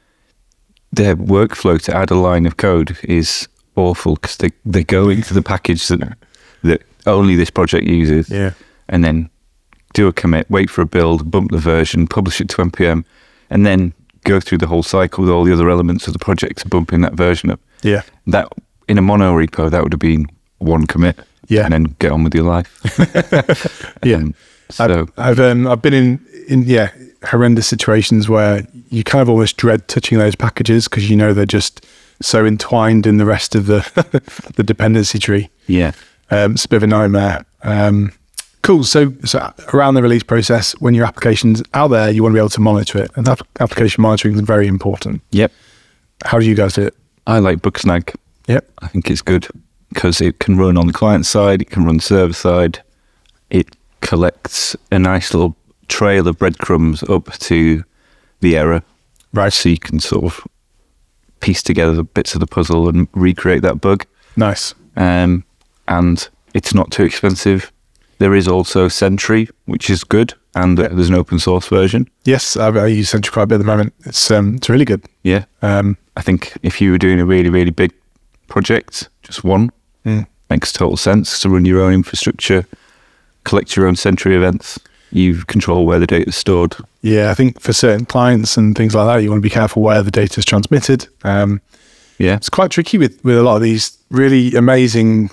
their 0.92 1.16
workflow 1.16 1.80
to 1.82 1.94
add 1.94 2.10
a 2.10 2.14
line 2.14 2.46
of 2.46 2.56
code 2.56 2.96
is 3.02 3.48
awful 3.80 4.14
because 4.14 4.36
they 4.36 4.50
they 4.64 4.84
go 4.84 5.08
into 5.08 5.34
the 5.34 5.42
package 5.42 5.88
that 5.88 6.16
that 6.62 6.82
only 7.06 7.36
this 7.36 7.50
project 7.50 7.86
uses, 7.86 8.28
Yeah. 8.28 8.52
and 8.88 9.02
then 9.04 9.30
do 9.94 10.06
a 10.08 10.12
commit, 10.12 10.46
wait 10.50 10.70
for 10.70 10.82
a 10.82 10.86
build, 10.86 11.30
bump 11.30 11.50
the 11.50 11.58
version, 11.58 12.06
publish 12.06 12.40
it 12.40 12.48
to 12.50 12.56
npm, 12.62 13.04
and 13.50 13.64
then 13.66 13.92
go 14.24 14.38
through 14.40 14.58
the 14.58 14.66
whole 14.66 14.82
cycle 14.82 15.22
with 15.24 15.30
all 15.32 15.44
the 15.44 15.52
other 15.52 15.70
elements 15.70 16.06
of 16.06 16.12
the 16.12 16.18
project 16.18 16.58
to 16.58 16.68
bumping 16.68 17.00
that 17.00 17.14
version 17.14 17.50
up. 17.50 17.60
Yeah. 17.82 18.02
That 18.26 18.46
in 18.88 18.98
a 18.98 19.02
mono 19.02 19.34
repo, 19.34 19.70
that 19.70 19.82
would 19.82 19.92
have 19.92 19.98
been 20.00 20.26
one 20.58 20.86
commit, 20.86 21.18
Yeah. 21.48 21.64
and 21.64 21.72
then 21.72 21.96
get 21.98 22.12
on 22.12 22.22
with 22.24 22.34
your 22.34 22.44
life. 22.44 22.70
Yeah. 24.04 24.16
Um, 24.16 24.34
so 24.70 24.84
I've 24.84 25.08
I've, 25.18 25.40
um, 25.40 25.66
I've 25.66 25.82
been 25.82 25.94
in 25.94 26.20
in 26.48 26.62
yeah 26.62 26.90
horrendous 27.24 27.66
situations 27.66 28.28
where 28.28 28.66
you 28.90 29.02
kind 29.04 29.20
of 29.22 29.28
almost 29.28 29.56
dread 29.56 29.88
touching 29.88 30.18
those 30.18 30.34
packages 30.36 30.86
because 30.88 31.10
you 31.10 31.16
know 31.16 31.32
they're 31.34 31.44
just 31.46 31.84
so 32.22 32.44
entwined 32.46 33.06
in 33.06 33.16
the 33.18 33.24
rest 33.24 33.54
of 33.54 33.66
the 33.66 33.80
the 34.56 34.62
dependency 34.62 35.18
tree. 35.18 35.48
yeah, 35.66 35.92
Um, 36.30 36.52
it's 36.52 36.64
a 36.64 36.68
bit 36.68 36.76
of 36.76 36.82
a 36.84 36.86
nightmare. 36.86 37.44
Um, 37.62 38.12
cool. 38.62 38.84
So, 38.84 39.12
so 39.24 39.52
around 39.72 39.94
the 39.94 40.02
release 40.02 40.22
process, 40.22 40.72
when 40.80 40.94
your 40.94 41.04
application's 41.06 41.62
out 41.74 41.88
there, 41.88 42.10
you 42.10 42.22
want 42.22 42.32
to 42.32 42.36
be 42.36 42.40
able 42.40 42.48
to 42.50 42.60
monitor 42.60 42.98
it, 42.98 43.10
and 43.16 43.26
that 43.26 43.40
application 43.58 44.02
monitoring 44.02 44.34
is 44.34 44.40
very 44.40 44.66
important. 44.66 45.22
yep. 45.30 45.52
How 46.24 46.38
do 46.38 46.44
you 46.46 46.54
guys 46.54 46.74
do 46.74 46.82
it? 46.82 46.94
I 47.26 47.38
like 47.38 47.58
Bugsnag. 47.62 48.14
Yep. 48.46 48.70
I 48.82 48.88
think 48.88 49.10
it's 49.10 49.22
good 49.22 49.46
because 49.88 50.20
it 50.20 50.38
can 50.38 50.58
run 50.58 50.76
on 50.76 50.86
the 50.86 50.92
client 50.92 51.24
side, 51.26 51.62
it 51.62 51.70
can 51.70 51.84
run 51.84 51.98
server 52.00 52.32
side. 52.34 52.80
It 53.48 53.74
collects 54.02 54.76
a 54.92 54.98
nice 54.98 55.32
little 55.34 55.56
trail 55.88 56.28
of 56.28 56.38
breadcrumbs 56.38 57.02
up 57.04 57.32
to 57.38 57.84
the 58.40 58.56
error. 58.56 58.82
Right. 59.32 59.52
So 59.52 59.68
you 59.68 59.78
can 59.78 59.98
sort 60.00 60.24
of 60.24 60.46
piece 61.40 61.62
together 61.62 61.94
the 61.94 62.04
bits 62.04 62.34
of 62.34 62.40
the 62.40 62.46
puzzle 62.46 62.88
and 62.88 63.08
recreate 63.12 63.62
that 63.62 63.80
bug. 63.80 64.06
Nice. 64.36 64.74
Um, 64.96 65.44
and 65.88 66.28
it's 66.54 66.74
not 66.74 66.90
too 66.90 67.04
expensive. 67.04 67.72
There 68.18 68.34
is 68.34 68.46
also 68.46 68.88
Sentry, 68.88 69.48
which 69.64 69.88
is 69.88 70.04
good, 70.04 70.34
and 70.54 70.78
uh, 70.78 70.88
there's 70.88 71.08
an 71.08 71.14
open 71.14 71.38
source 71.38 71.66
version. 71.68 72.08
Yes, 72.24 72.56
I, 72.56 72.68
I 72.68 72.86
use 72.86 73.08
Sentry 73.08 73.32
quite 73.32 73.44
a 73.44 73.46
bit 73.46 73.54
at 73.56 73.58
the 73.58 73.64
moment. 73.64 73.94
It's 74.04 74.30
um, 74.30 74.56
it's 74.56 74.68
really 74.68 74.84
good. 74.84 75.02
Yeah. 75.22 75.44
Um, 75.62 75.96
I 76.16 76.22
think 76.22 76.52
if 76.62 76.80
you 76.80 76.90
were 76.90 76.98
doing 76.98 77.18
a 77.18 77.24
really, 77.24 77.48
really 77.48 77.70
big 77.70 77.92
project, 78.48 79.08
just 79.22 79.42
one 79.44 79.70
Mm. 80.06 80.26
makes 80.48 80.72
total 80.72 80.96
sense 80.96 81.38
to 81.40 81.48
run 81.50 81.64
your 81.66 81.80
own 81.82 81.92
infrastructure, 81.92 82.64
collect 83.44 83.76
your 83.76 83.86
own 83.86 83.96
Sentry 83.96 84.34
events. 84.34 84.78
You 85.12 85.42
control 85.46 85.86
where 85.86 85.98
the 85.98 86.06
data 86.06 86.28
is 86.28 86.36
stored. 86.36 86.76
yeah, 87.02 87.30
I 87.30 87.34
think 87.34 87.60
for 87.60 87.72
certain 87.72 88.06
clients 88.06 88.56
and 88.56 88.76
things 88.76 88.94
like 88.94 89.06
that, 89.06 89.22
you 89.22 89.30
want 89.30 89.38
to 89.42 89.48
be 89.48 89.50
careful 89.50 89.82
where 89.82 90.02
the 90.02 90.10
data 90.10 90.38
is 90.38 90.44
transmitted. 90.44 91.08
Um, 91.24 91.60
Yeah. 92.18 92.36
it's 92.36 92.50
quite 92.50 92.70
tricky 92.70 92.98
with 92.98 93.18
with 93.24 93.36
a 93.38 93.42
lot 93.42 93.56
of 93.56 93.62
these 93.62 93.98
really 94.10 94.54
amazing 94.54 95.30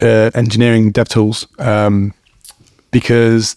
uh, 0.00 0.30
engineering 0.34 0.90
dev 0.92 1.08
tools 1.08 1.46
um, 1.58 2.12
because 2.90 3.56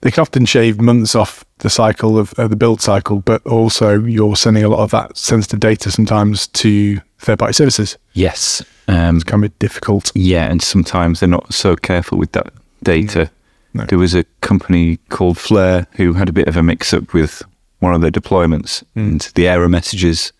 they 0.00 0.10
can 0.10 0.20
often 0.22 0.44
shave 0.44 0.80
months 0.80 1.14
off 1.14 1.44
the 1.58 1.70
cycle 1.70 2.18
of, 2.18 2.34
of 2.38 2.50
the 2.50 2.56
build 2.56 2.80
cycle, 2.82 3.20
but 3.20 3.40
also 3.46 3.98
you're 4.04 4.36
sending 4.36 4.64
a 4.64 4.68
lot 4.68 4.80
of 4.80 4.90
that 4.90 5.16
sensitive 5.16 5.60
data 5.60 5.90
sometimes 5.90 6.46
to 6.48 7.00
third 7.18 7.38
party 7.38 7.54
services. 7.54 7.96
Yes. 8.12 8.62
Um, 8.86 9.16
It's 9.16 9.24
kind 9.24 9.44
of 9.44 9.58
difficult. 9.58 10.12
yeah, 10.14 10.50
and 10.50 10.60
sometimes 10.60 11.20
they're 11.20 11.28
not 11.28 11.54
so 11.54 11.74
careful 11.76 12.18
with 12.18 12.32
that 12.32 12.52
data. 12.82 13.30
No. 13.74 13.84
There 13.84 13.98
was 13.98 14.14
a 14.14 14.24
company 14.40 14.98
called 15.08 15.36
Flare 15.36 15.86
who 15.96 16.12
had 16.14 16.28
a 16.28 16.32
bit 16.32 16.48
of 16.48 16.56
a 16.56 16.62
mix 16.62 16.94
up 16.94 17.12
with 17.12 17.42
one 17.80 17.92
of 17.92 18.00
their 18.00 18.10
deployments 18.10 18.84
and 18.94 19.20
the 19.34 19.48
error 19.48 19.68
messages 19.68 20.32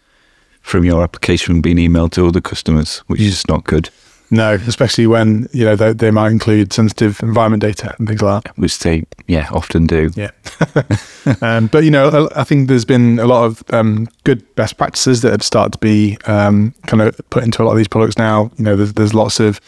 from 0.60 0.84
your 0.84 1.02
application 1.02 1.60
being 1.60 1.76
emailed 1.76 2.12
to 2.12 2.26
other 2.26 2.40
customers, 2.40 2.98
which 3.06 3.20
is 3.20 3.30
just 3.32 3.48
not 3.48 3.64
good. 3.64 3.90
No, 4.30 4.54
especially 4.54 5.06
when 5.06 5.48
you 5.52 5.64
know 5.64 5.76
they, 5.76 5.92
they 5.92 6.10
might 6.10 6.32
include 6.32 6.72
sensitive 6.72 7.22
environment 7.22 7.60
data 7.60 7.94
and 7.98 8.08
things 8.08 8.22
like 8.22 8.42
that. 8.42 8.58
Which 8.58 8.78
they, 8.78 9.04
yeah, 9.26 9.48
often 9.52 9.86
do. 9.86 10.10
Yeah. 10.14 10.30
um, 11.42 11.66
but 11.66 11.84
you 11.84 11.90
know, 11.90 12.08
I 12.08 12.40
I 12.40 12.44
think 12.44 12.68
there's 12.68 12.86
been 12.86 13.18
a 13.18 13.26
lot 13.26 13.44
of 13.44 13.62
um, 13.72 14.08
good 14.24 14.42
best 14.56 14.78
practices 14.78 15.20
that 15.22 15.32
have 15.32 15.42
started 15.42 15.74
to 15.74 15.78
be 15.78 16.16
um, 16.24 16.74
kind 16.86 17.02
of 17.02 17.20
put 17.30 17.44
into 17.44 17.62
a 17.62 17.64
lot 17.64 17.72
of 17.72 17.76
these 17.76 17.88
products 17.88 18.16
now. 18.16 18.50
You 18.56 18.64
know, 18.64 18.76
there's, 18.76 18.94
there's 18.94 19.14
lots 19.14 19.40
of 19.40 19.60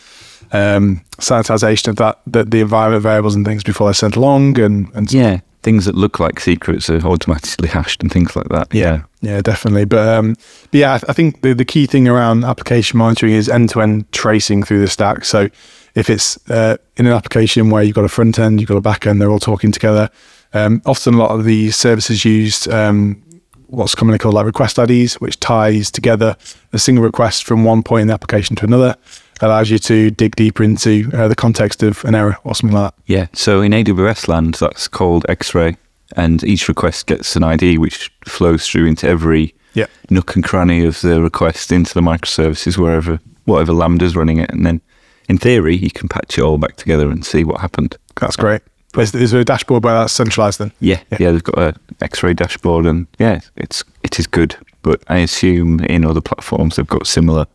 um, 0.52 1.02
sanitization 1.18 1.88
of 1.88 1.96
that, 1.96 2.20
that 2.26 2.50
the 2.50 2.60
environment 2.60 3.02
variables 3.02 3.34
and 3.34 3.46
things 3.46 3.62
before 3.62 3.88
they're 3.88 3.94
sent 3.94 4.16
along, 4.16 4.58
and 4.58 4.88
and 4.94 5.12
Yeah, 5.12 5.40
things 5.66 5.84
that 5.86 5.96
look 5.96 6.20
like 6.20 6.38
secrets 6.38 6.88
are 6.88 7.04
automatically 7.04 7.68
hashed 7.78 8.00
and 8.00 8.12
things 8.12 8.36
like 8.36 8.48
that. 8.50 8.72
Yeah. 8.72 9.02
Yeah, 9.20 9.40
definitely. 9.40 9.84
But, 9.84 10.08
um, 10.08 10.36
but 10.70 10.78
yeah, 10.78 10.94
I, 10.94 10.98
th- 10.98 11.10
I 11.10 11.12
think 11.12 11.40
the, 11.40 11.54
the 11.54 11.64
key 11.64 11.86
thing 11.86 12.06
around 12.06 12.44
application 12.44 12.98
monitoring 12.98 13.32
is 13.32 13.48
end 13.48 13.70
to 13.70 13.80
end 13.82 14.10
tracing 14.12 14.62
through 14.62 14.80
the 14.80 14.86
stack. 14.86 15.24
So 15.24 15.48
if 15.96 16.08
it's 16.08 16.38
uh, 16.48 16.76
in 16.96 17.06
an 17.06 17.12
application 17.12 17.70
where 17.70 17.82
you've 17.82 17.96
got 17.96 18.04
a 18.04 18.08
front 18.08 18.38
end, 18.38 18.60
you've 18.60 18.68
got 18.68 18.76
a 18.76 18.80
back 18.80 19.08
end, 19.08 19.20
they're 19.20 19.30
all 19.30 19.40
talking 19.40 19.72
together. 19.72 20.08
Um, 20.54 20.80
often 20.86 21.14
a 21.14 21.16
lot 21.16 21.32
of 21.32 21.44
the 21.44 21.72
services 21.72 22.24
used 22.24 22.68
um, 22.68 23.20
what's 23.66 23.96
commonly 23.96 24.18
called 24.18 24.34
like 24.34 24.46
request 24.46 24.78
IDs, 24.78 25.14
which 25.14 25.40
ties 25.40 25.90
together 25.90 26.36
a 26.72 26.78
single 26.78 27.02
request 27.02 27.42
from 27.42 27.64
one 27.64 27.82
point 27.82 28.02
in 28.02 28.08
the 28.08 28.14
application 28.14 28.54
to 28.56 28.64
another, 28.64 28.94
allows 29.40 29.70
you 29.70 29.78
to 29.78 30.10
dig 30.10 30.34
deeper 30.36 30.62
into 30.62 31.10
uh, 31.12 31.28
the 31.28 31.34
context 31.34 31.82
of 31.82 32.04
an 32.04 32.14
error 32.14 32.36
or 32.44 32.54
something 32.54 32.76
like 32.76 32.92
that. 32.94 33.02
Yeah. 33.06 33.26
So 33.32 33.60
in 33.62 33.72
AWS 33.72 34.28
land, 34.28 34.54
that's 34.54 34.88
called 34.88 35.26
X-ray, 35.28 35.76
and 36.16 36.42
each 36.44 36.68
request 36.68 37.06
gets 37.06 37.36
an 37.36 37.42
ID 37.44 37.78
which 37.78 38.10
flows 38.24 38.66
through 38.66 38.86
into 38.86 39.06
every 39.08 39.54
Yeah. 39.74 39.86
nook 40.10 40.34
and 40.36 40.44
cranny 40.44 40.84
of 40.84 41.00
the 41.02 41.20
request 41.20 41.70
into 41.72 41.92
the 41.94 42.00
microservices 42.00 42.78
wherever 42.78 43.20
whatever 43.44 43.72
lambda's 43.72 44.16
running 44.16 44.38
it, 44.38 44.50
and 44.50 44.64
then 44.66 44.80
in 45.28 45.38
theory 45.38 45.76
you 45.76 45.90
can 45.90 46.08
patch 46.08 46.36
it 46.38 46.42
all 46.42 46.58
back 46.58 46.76
together 46.76 47.10
and 47.10 47.24
see 47.24 47.44
what 47.44 47.60
happened. 47.60 47.96
That's 48.20 48.36
great. 48.36 48.62
Is, 48.96 49.14
is 49.14 49.30
there 49.32 49.42
a 49.42 49.44
dashboard 49.44 49.84
where 49.84 49.92
that's 49.94 50.12
centralized 50.14 50.58
then? 50.58 50.72
Yeah, 50.80 51.00
Yeah. 51.12 51.18
yeah, 51.20 51.30
they've 51.32 51.44
got 51.44 51.58
a 51.58 51.74
X-ray 52.00 52.32
dashboard, 52.34 52.86
and 52.86 53.06
yeah, 53.18 53.40
it's 53.56 53.84
it 54.02 54.18
is 54.18 54.26
good. 54.26 54.56
But 54.82 55.02
I 55.08 55.18
assume 55.18 55.80
in 55.80 56.04
other 56.04 56.20
platforms 56.22 56.76
they've 56.76 56.86
got 56.86 57.06
similar. 57.06 57.46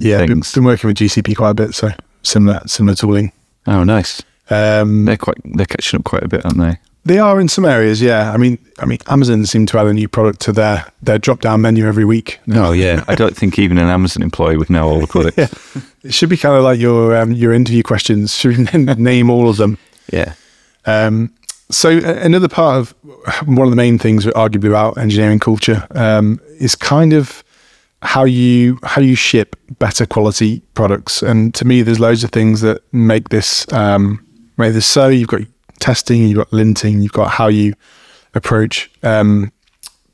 Yeah, 0.00 0.26
been, 0.26 0.42
been 0.54 0.64
working 0.64 0.88
with 0.88 0.96
GCP 0.96 1.36
quite 1.36 1.50
a 1.50 1.54
bit, 1.54 1.74
so 1.74 1.90
similar 2.22 2.60
similar 2.66 2.94
tooling. 2.96 3.32
Oh, 3.66 3.84
nice. 3.84 4.22
Um, 4.48 5.04
They're 5.04 5.16
quite 5.16 5.36
they're 5.44 5.66
catching 5.66 5.98
up 6.00 6.04
quite 6.04 6.24
a 6.24 6.28
bit, 6.28 6.44
aren't 6.44 6.58
they? 6.58 6.78
They 7.04 7.18
are 7.18 7.40
in 7.40 7.48
some 7.48 7.64
areas, 7.64 8.02
yeah. 8.02 8.30
I 8.32 8.36
mean, 8.36 8.58
I 8.78 8.84
mean, 8.84 8.98
Amazon 9.06 9.46
seem 9.46 9.64
to 9.66 9.78
add 9.78 9.86
a 9.86 9.92
new 9.94 10.08
product 10.08 10.40
to 10.40 10.52
their 10.52 10.86
their 11.02 11.18
drop 11.18 11.40
down 11.40 11.60
menu 11.62 11.86
every 11.86 12.04
week. 12.04 12.40
Oh 12.52 12.72
yeah, 12.72 13.04
I 13.08 13.14
don't 13.14 13.36
think 13.36 13.58
even 13.58 13.78
an 13.78 13.86
Amazon 13.88 14.22
employee 14.22 14.56
would 14.56 14.68
know 14.70 14.88
all 14.88 15.00
the 15.00 15.06
products. 15.06 15.36
Yeah, 15.38 15.82
it 16.02 16.14
should 16.14 16.28
be 16.28 16.36
kind 16.36 16.56
of 16.56 16.64
like 16.64 16.78
your 16.80 17.16
um, 17.16 17.32
your 17.32 17.52
interview 17.52 17.82
questions. 17.82 18.34
Should 18.38 18.98
name 18.98 19.30
all 19.30 19.48
of 19.48 19.56
them? 19.56 19.78
yeah. 20.12 20.34
Um, 20.86 21.32
so 21.70 21.90
another 21.98 22.48
part 22.48 22.78
of 22.80 22.94
one 23.46 23.66
of 23.66 23.70
the 23.70 23.76
main 23.76 23.96
things, 23.98 24.26
arguably 24.26 24.68
about 24.68 24.98
engineering 24.98 25.38
culture, 25.38 25.86
um, 25.92 26.40
is 26.58 26.74
kind 26.74 27.12
of 27.12 27.44
how 28.02 28.24
you 28.24 28.78
how 28.82 29.00
you 29.00 29.14
ship 29.14 29.56
better 29.78 30.06
quality 30.06 30.60
products. 30.74 31.22
And 31.22 31.54
to 31.54 31.64
me, 31.64 31.82
there's 31.82 32.00
loads 32.00 32.24
of 32.24 32.30
things 32.30 32.60
that 32.62 32.82
make 32.92 33.28
this 33.28 33.70
um, 33.72 34.24
make 34.56 34.72
this 34.72 34.86
so. 34.86 35.08
You've 35.08 35.28
got 35.28 35.42
testing, 35.80 36.26
you've 36.26 36.38
got 36.38 36.50
linting, 36.50 37.02
you've 37.02 37.12
got 37.12 37.30
how 37.30 37.48
you 37.48 37.74
approach 38.34 38.90
um, 39.02 39.52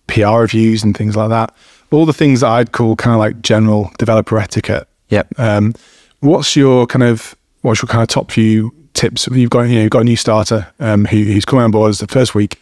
PR 0.06 0.38
reviews 0.38 0.82
and 0.82 0.96
things 0.96 1.16
like 1.16 1.28
that. 1.28 1.54
All 1.92 2.06
the 2.06 2.12
things 2.12 2.40
that 2.40 2.48
I'd 2.48 2.72
call 2.72 2.96
kind 2.96 3.14
of 3.14 3.20
like 3.20 3.42
general 3.42 3.90
developer 3.98 4.38
etiquette. 4.38 4.88
Yep. 5.08 5.38
Um, 5.38 5.74
what's 6.20 6.56
your 6.56 6.86
kind 6.86 7.04
of 7.04 7.36
what's 7.62 7.82
your 7.82 7.88
kind 7.88 8.02
of 8.02 8.08
top 8.08 8.30
few 8.32 8.74
tips? 8.94 9.28
You've 9.28 9.50
got 9.50 9.62
you 9.62 9.76
know 9.76 9.82
you've 9.82 9.90
got 9.90 10.00
a 10.00 10.04
new 10.04 10.16
starter 10.16 10.66
um, 10.80 11.04
who, 11.04 11.18
who's 11.18 11.44
coming 11.44 11.64
on 11.64 11.70
board 11.70 11.90
as 11.90 12.00
the 12.00 12.08
first 12.08 12.34
week. 12.34 12.60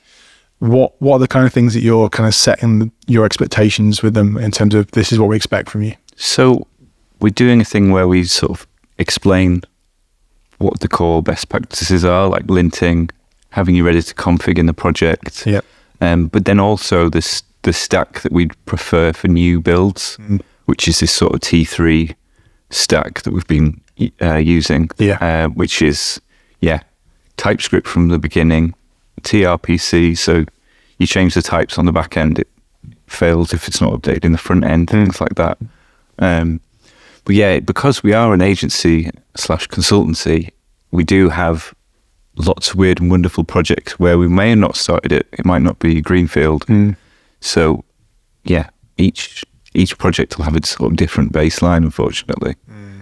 What 0.64 1.00
what 1.00 1.16
are 1.16 1.18
the 1.18 1.28
kind 1.28 1.46
of 1.46 1.52
things 1.52 1.74
that 1.74 1.82
you're 1.82 2.08
kind 2.08 2.26
of 2.26 2.34
setting 2.34 2.90
your 3.06 3.24
expectations 3.26 4.02
with 4.02 4.14
them 4.14 4.36
in 4.38 4.50
terms 4.50 4.74
of 4.74 4.90
this 4.92 5.12
is 5.12 5.18
what 5.18 5.28
we 5.28 5.36
expect 5.36 5.68
from 5.70 5.82
you? 5.82 5.94
So 6.16 6.66
we're 7.20 7.30
doing 7.30 7.60
a 7.60 7.64
thing 7.64 7.90
where 7.90 8.08
we 8.08 8.24
sort 8.24 8.52
of 8.58 8.66
explain 8.98 9.62
what 10.58 10.80
the 10.80 10.88
core 10.88 11.22
best 11.22 11.48
practices 11.48 12.04
are, 12.04 12.28
like 12.28 12.46
linting, 12.46 13.10
having 13.50 13.74
you 13.74 13.84
ready 13.84 14.00
to 14.02 14.14
config 14.14 14.56
in 14.58 14.66
the 14.66 14.72
project. 14.72 15.46
Yep. 15.46 15.64
Um, 16.00 16.28
but 16.28 16.44
then 16.44 16.58
also 16.60 17.08
this 17.10 17.42
the 17.62 17.72
stack 17.72 18.20
that 18.22 18.32
we'd 18.32 18.52
prefer 18.66 19.12
for 19.12 19.28
new 19.28 19.60
builds, 19.60 20.16
Mm. 20.18 20.40
which 20.66 20.88
is 20.88 21.00
this 21.00 21.12
sort 21.12 21.34
of 21.34 21.40
T3 21.40 22.14
stack 22.70 23.22
that 23.22 23.32
we've 23.32 23.46
been 23.46 23.80
uh, 24.22 24.36
using. 24.36 24.90
Yeah. 24.98 25.18
Uh, 25.20 25.48
which 25.48 25.82
is 25.82 26.20
yeah, 26.60 26.80
TypeScript 27.36 27.86
from 27.86 28.08
the 28.08 28.18
beginning, 28.18 28.74
TRPC. 29.24 30.16
So 30.16 30.44
you 30.98 31.06
change 31.06 31.34
the 31.34 31.42
types 31.42 31.78
on 31.78 31.86
the 31.86 31.92
back 31.92 32.16
end, 32.16 32.38
it 32.38 32.48
fails 33.06 33.52
if 33.52 33.66
it's 33.68 33.80
not 33.80 33.92
updated 33.92 34.24
in 34.24 34.32
the 34.32 34.38
front 34.38 34.64
end, 34.64 34.90
things 34.90 35.20
like 35.20 35.34
that. 35.34 35.58
Um, 36.18 36.60
but 37.24 37.34
yeah, 37.34 37.60
because 37.60 38.02
we 38.02 38.12
are 38.12 38.34
an 38.34 38.42
agency 38.42 39.10
slash 39.36 39.66
consultancy, 39.68 40.50
we 40.90 41.04
do 41.04 41.30
have 41.30 41.74
lots 42.36 42.70
of 42.70 42.76
weird 42.76 43.00
and 43.00 43.10
wonderful 43.10 43.44
projects 43.44 43.98
where 43.98 44.18
we 44.18 44.28
may 44.28 44.50
have 44.50 44.58
not 44.58 44.76
started 44.76 45.12
it. 45.12 45.26
It 45.32 45.44
might 45.44 45.62
not 45.62 45.78
be 45.78 46.00
greenfield. 46.00 46.66
So 47.40 47.84
yeah, 48.44 48.68
each 48.96 49.44
each 49.72 49.98
project 49.98 50.38
will 50.38 50.44
have 50.44 50.56
its 50.56 50.70
sort 50.70 50.92
of 50.92 50.96
different 50.96 51.32
baseline. 51.32 51.78
Unfortunately, 51.78 52.54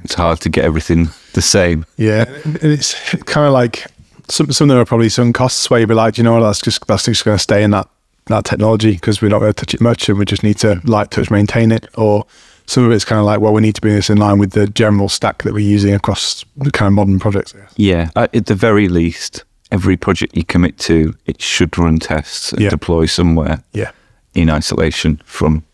it's 0.05 0.15
hard 0.15 0.41
to 0.41 0.49
get 0.49 0.65
everything 0.65 1.09
the 1.35 1.43
same. 1.43 1.85
Yeah, 1.97 2.25
and 2.45 2.65
it's 2.65 2.95
kind 3.25 3.47
of 3.47 3.53
like 3.53 3.87
some 4.33 4.51
some 4.53 4.71
of 4.71 4.75
them 4.75 4.83
are 4.83 4.85
probably 4.87 5.09
some 5.09 5.33
costs 5.33 5.69
where 5.71 5.81
you'd 5.81 5.89
be 5.89 5.95
like, 5.95 6.19
you 6.19 6.25
know 6.25 6.43
that's 6.43 6.61
just 6.61 6.87
that's 6.87 7.05
just 7.05 7.25
going 7.25 7.37
to 7.37 7.43
stay 7.43 7.63
in 7.63 7.71
that 7.73 7.89
that 8.27 8.45
technology 8.45 8.93
because 8.93 9.21
we're 9.21 9.29
not 9.29 9.41
going 9.41 9.53
to 9.53 9.61
touch 9.65 9.75
it 9.75 9.81
much 9.81 10.09
and 10.09 10.19
we 10.19 10.25
just 10.25 10.43
need 10.43 10.57
to 10.59 10.81
light 10.85 11.11
touch 11.11 11.31
maintain 11.31 11.73
it. 11.73 11.87
Or 11.97 12.25
some 12.67 12.85
of 12.85 12.93
it's 12.93 13.05
kind 13.05 13.19
of 13.19 13.25
like, 13.27 13.41
well, 13.41 13.53
we 13.53 13.61
need 13.61 13.75
to 13.75 13.81
bring 13.81 13.95
this 13.97 14.09
in 14.09 14.19
line 14.19 14.39
with 14.39 14.53
the 14.53 14.67
general 14.69 15.09
stack 15.09 15.43
that 15.43 15.53
we're 15.53 15.59
using 15.77 15.93
across 15.95 16.45
the 16.57 16.71
kind 16.71 16.87
of 16.89 16.93
modern 16.95 17.19
projects. 17.19 17.55
Yeah, 17.77 18.11
at 18.17 18.35
at 18.35 18.47
the 18.47 18.55
very 18.55 18.89
least, 18.89 19.45
every 19.71 19.97
project 19.97 20.37
you 20.37 20.45
commit 20.45 20.79
to, 20.81 21.15
it 21.27 21.43
should 21.43 21.77
run 21.77 21.99
tests 21.99 22.53
and 22.53 22.63
Yeah. 22.63 22.71
deploy 22.71 23.07
somewhere 23.07 23.63
Yeah, 23.73 23.91
in 24.35 24.49
isolation 24.51 25.21
from 25.25 25.65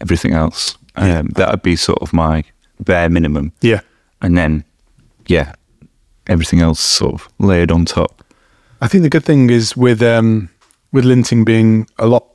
everything 0.00 0.32
else. 0.32 0.78
Um, 0.94 1.28
that 1.36 1.50
would 1.50 1.62
be 1.62 1.76
sort 1.76 1.98
of 2.00 2.12
my 2.12 2.44
bare 2.80 3.08
minimum. 3.10 3.52
yeah. 3.60 3.80
and 4.22 4.36
then 4.38 4.64
yeah, 5.26 5.52
everything 6.28 6.60
else 6.60 6.80
sort 6.80 7.14
of 7.14 7.28
layered 7.38 7.70
on 7.70 7.84
top. 7.84 8.22
I 8.80 8.88
think 8.88 9.02
the 9.02 9.10
good 9.10 9.24
thing 9.24 9.50
is 9.50 9.76
with 9.76 10.02
um, 10.02 10.50
with 10.92 11.04
linting 11.04 11.44
being 11.44 11.86
a 11.98 12.06
lot 12.06 12.26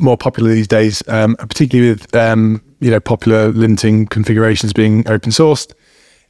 more 0.00 0.16
popular 0.16 0.50
these 0.50 0.68
days, 0.68 1.02
um, 1.08 1.36
particularly 1.36 1.90
with 1.90 2.14
um, 2.14 2.62
you 2.80 2.90
know 2.90 3.00
popular 3.00 3.52
linting 3.52 4.08
configurations 4.10 4.72
being 4.72 5.08
open 5.08 5.30
sourced, 5.30 5.72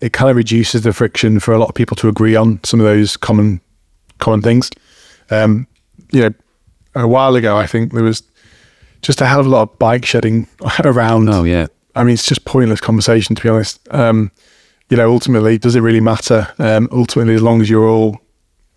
it 0.00 0.12
kind 0.12 0.30
of 0.30 0.36
reduces 0.36 0.82
the 0.82 0.92
friction 0.92 1.40
for 1.40 1.52
a 1.52 1.58
lot 1.58 1.68
of 1.68 1.74
people 1.74 1.96
to 1.96 2.08
agree 2.08 2.36
on 2.36 2.60
some 2.64 2.80
of 2.80 2.84
those 2.86 3.16
common 3.16 3.60
common 4.18 4.42
things. 4.42 4.70
Um, 5.30 5.66
you 6.10 6.20
know, 6.20 6.34
a 6.94 7.08
while 7.08 7.34
ago, 7.36 7.56
I 7.56 7.66
think 7.66 7.92
there 7.92 8.04
was 8.04 8.22
just 9.00 9.20
a 9.20 9.26
hell 9.26 9.40
of 9.40 9.46
a 9.46 9.48
lot 9.48 9.62
of 9.62 9.78
bike 9.78 10.04
shedding 10.04 10.46
around. 10.84 11.28
Oh 11.30 11.44
yeah, 11.44 11.66
I 11.94 12.04
mean, 12.04 12.14
it's 12.14 12.26
just 12.26 12.44
pointless 12.44 12.80
conversation 12.80 13.34
to 13.36 13.42
be 13.42 13.48
honest. 13.48 13.80
Um, 13.90 14.30
you 14.92 14.98
know, 14.98 15.10
ultimately, 15.10 15.56
does 15.56 15.74
it 15.74 15.80
really 15.80 16.00
matter? 16.00 16.48
Um, 16.58 16.86
ultimately, 16.92 17.34
as 17.34 17.40
long 17.40 17.62
as 17.62 17.70
you're 17.70 17.88
all 17.88 18.20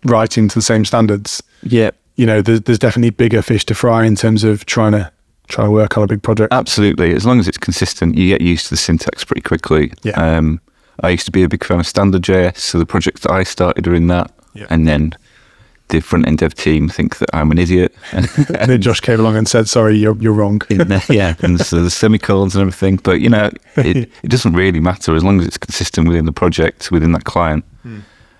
writing 0.04 0.48
to 0.48 0.54
the 0.54 0.62
same 0.62 0.84
standards, 0.86 1.42
yeah, 1.62 1.90
you 2.14 2.24
know, 2.24 2.40
there's, 2.40 2.62
there's 2.62 2.78
definitely 2.78 3.10
bigger 3.10 3.42
fish 3.42 3.66
to 3.66 3.74
fry 3.74 4.06
in 4.06 4.16
terms 4.16 4.42
of 4.42 4.64
trying 4.64 4.92
to 4.92 5.12
try 5.48 5.64
to 5.66 5.70
work 5.70 5.98
on 5.98 6.04
a 6.04 6.06
big 6.06 6.22
project. 6.22 6.52
absolutely. 6.54 7.12
As 7.14 7.26
long 7.26 7.38
as 7.38 7.46
it's 7.46 7.58
consistent, 7.58 8.16
you 8.16 8.28
get 8.30 8.40
used 8.40 8.64
to 8.64 8.70
the 8.70 8.76
syntax 8.78 9.24
pretty 9.24 9.42
quickly. 9.42 9.92
Yeah. 10.04 10.12
Um, 10.12 10.60
I 11.00 11.10
used 11.10 11.26
to 11.26 11.32
be 11.32 11.42
a 11.42 11.48
big 11.50 11.62
fan 11.62 11.80
of 11.80 11.86
standard 11.86 12.22
JS, 12.22 12.56
so 12.56 12.78
the 12.78 12.86
projects 12.86 13.20
that 13.20 13.30
I 13.32 13.42
started 13.42 13.86
are 13.86 13.94
in 13.94 14.06
that, 14.06 14.32
Yeah. 14.54 14.66
and 14.70 14.88
then 14.88 15.12
the 15.88 16.00
front 16.00 16.26
end 16.26 16.38
dev 16.38 16.54
team 16.54 16.88
think 16.88 17.18
that 17.18 17.28
I'm 17.32 17.50
an 17.50 17.58
idiot. 17.58 17.94
and 18.12 18.26
then 18.70 18.80
Josh 18.80 19.00
came 19.00 19.20
along 19.20 19.36
and 19.36 19.48
said, 19.48 19.68
"Sorry, 19.68 19.96
you're 19.96 20.16
you're 20.16 20.32
wrong." 20.32 20.60
in 20.70 21.00
yeah, 21.08 21.34
and 21.40 21.60
so 21.60 21.82
the 21.82 21.90
semicolons 21.90 22.54
and 22.56 22.62
everything. 22.62 22.96
But 22.96 23.20
you 23.20 23.28
know, 23.28 23.50
it, 23.76 23.96
it 24.22 24.28
doesn't 24.28 24.54
really 24.54 24.80
matter 24.80 25.14
as 25.14 25.22
long 25.22 25.40
as 25.40 25.46
it's 25.46 25.58
consistent 25.58 26.08
within 26.08 26.26
the 26.26 26.32
project, 26.32 26.90
within 26.90 27.12
that 27.12 27.24
client, 27.24 27.64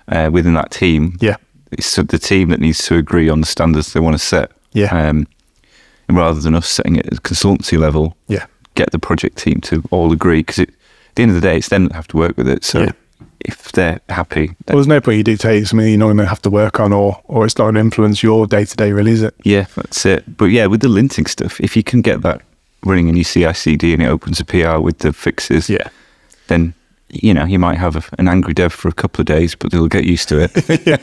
uh, 0.09 0.29
within 0.31 0.53
that 0.55 0.71
team. 0.71 1.17
Yeah, 1.21 1.37
It's 1.71 1.95
the 1.95 2.19
team 2.19 2.49
that 2.49 2.59
needs 2.59 2.85
to 2.87 2.95
agree 2.95 3.29
on 3.29 3.41
the 3.41 3.47
standards 3.47 3.93
they 3.93 3.99
want 3.99 4.15
to 4.15 4.23
set. 4.23 4.51
Yeah. 4.73 4.89
Um, 4.91 5.27
and 6.07 6.17
rather 6.17 6.39
than 6.39 6.55
us 6.55 6.67
setting 6.69 6.95
it 6.95 7.07
at 7.07 7.23
consultancy 7.23 7.77
level, 7.77 8.15
yeah, 8.27 8.45
get 8.75 8.91
the 8.91 8.99
project 8.99 9.37
team 9.37 9.59
to 9.61 9.83
all 9.91 10.11
agree 10.13 10.39
because 10.39 10.59
at 10.59 10.69
the 11.15 11.23
end 11.23 11.31
of 11.31 11.35
the 11.35 11.41
day, 11.41 11.57
it's 11.57 11.69
them 11.69 11.85
that 11.85 11.93
have 11.95 12.07
to 12.09 12.17
work 12.17 12.37
with 12.37 12.47
it. 12.47 12.63
So 12.63 12.83
Yeah. 12.83 12.91
If 13.41 13.71
they're 13.71 13.99
happy, 14.09 14.47
Well, 14.67 14.77
there's 14.77 14.87
no 14.87 14.99
point 15.01 15.17
you 15.17 15.23
dictating 15.23 15.65
something 15.65 15.87
you're 15.87 15.97
not 15.97 16.05
going 16.07 16.17
to 16.17 16.25
have 16.25 16.41
to 16.43 16.49
work 16.49 16.79
on, 16.79 16.91
or 16.93 17.21
or 17.25 17.45
it's 17.45 17.57
not 17.57 17.65
going 17.65 17.75
to 17.75 17.81
influence 17.81 18.23
your 18.23 18.47
day 18.47 18.65
to 18.65 18.75
day, 18.75 18.91
really, 18.91 19.11
is 19.11 19.21
it? 19.21 19.35
yeah, 19.43 19.65
that's 19.75 20.05
it. 20.05 20.37
But 20.37 20.45
yeah, 20.45 20.65
with 20.67 20.81
the 20.81 20.87
linting 20.87 21.27
stuff, 21.27 21.59
if 21.61 21.75
you 21.75 21.83
can 21.83 22.01
get 22.01 22.21
that 22.21 22.41
running 22.85 23.07
in 23.07 23.15
your 23.15 23.25
CI/CD 23.25 23.93
and 23.93 24.01
it 24.03 24.07
opens 24.07 24.39
a 24.39 24.45
PR 24.45 24.77
with 24.79 24.99
the 24.99 25.11
fixes, 25.13 25.69
yeah, 25.69 25.89
then 26.47 26.73
you 27.09 27.33
know 27.33 27.45
you 27.45 27.59
might 27.59 27.77
have 27.77 27.95
a, 27.95 28.03
an 28.19 28.27
angry 28.27 28.53
dev 28.53 28.73
for 28.73 28.87
a 28.87 28.93
couple 28.93 29.21
of 29.21 29.25
days, 29.27 29.55
but 29.55 29.71
they'll 29.71 29.87
get 29.87 30.03
used 30.05 30.27
to 30.29 30.39
it. 30.43 30.85
yeah, 30.87 30.97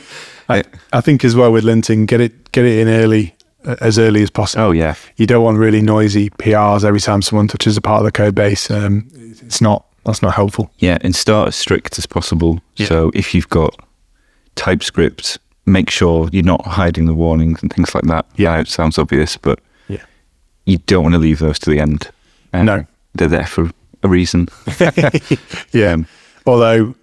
I, 0.49 0.63
I 0.93 1.01
think 1.01 1.23
as 1.25 1.35
well 1.35 1.51
with 1.51 1.63
linting, 1.63 2.05
get 2.05 2.21
it 2.21 2.51
get 2.51 2.65
it 2.65 2.79
in 2.79 2.87
early, 2.87 3.35
uh, 3.65 3.75
as 3.81 3.97
early 3.97 4.21
as 4.21 4.29
possible. 4.29 4.65
Oh 4.65 4.71
yeah, 4.71 4.95
You 5.17 5.25
don't 5.25 5.43
want 5.43 5.57
really 5.57 5.81
noisy 5.81 6.29
PRs 6.31 6.83
every 6.83 6.99
time 6.99 7.21
someone 7.21 7.47
touches 7.47 7.77
a 7.77 7.81
part 7.81 7.99
of 7.99 8.05
the 8.05 8.11
code 8.11 8.35
base. 8.35 8.69
Um, 8.69 9.07
it's 9.13 9.61
not 9.61 9.85
that's 10.05 10.21
not 10.21 10.33
helpful. 10.35 10.71
yeah, 10.79 10.97
and 11.01 11.15
start 11.15 11.47
as 11.49 11.55
strict 11.55 11.97
as 11.97 12.05
possible. 12.05 12.61
Yeah. 12.77 12.87
So 12.87 13.11
if 13.13 13.33
you've 13.33 13.49
got 13.49 13.75
TypeScript, 14.55 15.37
make 15.65 15.89
sure 15.89 16.29
you're 16.31 16.43
not 16.43 16.65
hiding 16.65 17.05
the 17.05 17.13
warnings 17.13 17.61
and 17.61 17.71
things 17.73 17.93
like 17.95 18.03
that. 18.05 18.25
Yeah, 18.35 18.59
it 18.59 18.67
sounds 18.67 18.97
obvious, 18.97 19.35
but 19.37 19.59
Yeah. 19.87 20.03
you 20.65 20.77
don't 20.79 21.03
want 21.03 21.13
to 21.15 21.19
leave 21.19 21.39
those 21.39 21.59
to 21.59 21.69
the 21.69 21.79
end. 21.79 22.09
No. 22.53 22.85
they're 23.15 23.27
there 23.27 23.45
for 23.47 23.69
a 24.03 24.07
reason. 24.07 24.47
Yeah. 25.71 25.93
Um, 25.93 26.07
Although, 26.47 26.93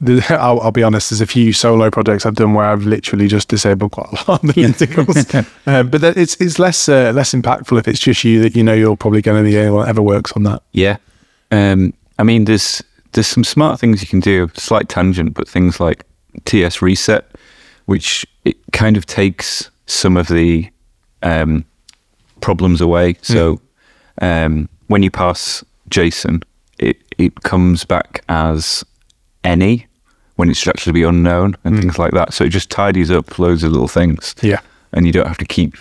the, 0.00 0.26
I'll, 0.30 0.60
I'll 0.60 0.72
be 0.72 0.82
honest, 0.82 1.10
there's 1.10 1.20
a 1.20 1.26
few 1.26 1.52
solo 1.52 1.88
projects 1.90 2.26
I've 2.26 2.34
done 2.34 2.52
where 2.54 2.66
I've 2.66 2.82
literally 2.84 3.28
just 3.28 3.46
disabled 3.48 3.92
quite 3.92 4.08
a 4.08 4.30
lot 4.30 4.42
of 4.44 4.52
the 4.54 4.60
lenticles. 4.62 5.32
um, 5.66 5.88
but 5.88 6.00
that, 6.00 6.16
it's 6.16 6.34
it's 6.40 6.58
less 6.58 6.88
uh, 6.88 7.12
less 7.14 7.32
impactful 7.32 7.78
if 7.78 7.86
it's 7.86 8.00
just 8.00 8.24
you 8.24 8.42
that 8.42 8.56
you 8.56 8.64
know 8.64 8.74
you're 8.74 8.96
probably 8.96 9.22
going 9.22 9.40
to 9.40 9.44
be 9.48 9.52
the 9.54 9.60
only 9.60 9.70
one 9.70 9.84
that 9.84 9.90
ever 9.90 10.02
works 10.02 10.32
on 10.32 10.42
that. 10.42 10.62
Yeah. 10.72 10.96
Um, 11.52 11.94
I 12.22 12.24
mean, 12.24 12.44
there's 12.44 12.80
there's 13.14 13.26
some 13.26 13.42
smart 13.42 13.80
things 13.80 14.00
you 14.00 14.06
can 14.06 14.20
do. 14.20 14.48
Slight 14.54 14.88
tangent, 14.88 15.34
but 15.34 15.48
things 15.48 15.80
like 15.80 16.04
TS 16.44 16.80
reset, 16.80 17.28
which 17.86 18.24
it 18.44 18.56
kind 18.72 18.96
of 18.96 19.06
takes 19.06 19.70
some 19.86 20.16
of 20.16 20.28
the 20.28 20.70
um, 21.24 21.64
problems 22.40 22.80
away. 22.80 23.16
So 23.22 23.60
um, 24.20 24.68
when 24.86 25.02
you 25.02 25.10
pass 25.10 25.64
JSON, 25.90 26.44
it 26.78 26.96
it 27.18 27.42
comes 27.42 27.84
back 27.84 28.22
as 28.28 28.84
any 29.42 29.86
when 30.36 30.48
it 30.48 30.56
should 30.56 30.68
actually 30.68 30.92
be 30.92 31.02
unknown 31.02 31.56
and 31.64 31.76
things 31.80 31.98
like 31.98 32.12
that. 32.12 32.32
So 32.32 32.44
it 32.44 32.50
just 32.50 32.70
tidies 32.70 33.10
up 33.10 33.36
loads 33.40 33.64
of 33.64 33.72
little 33.72 33.88
things 33.88 34.36
Yeah. 34.42 34.60
and 34.92 35.06
you 35.06 35.12
don't 35.12 35.26
have 35.26 35.38
to 35.38 35.44
keep 35.44 35.74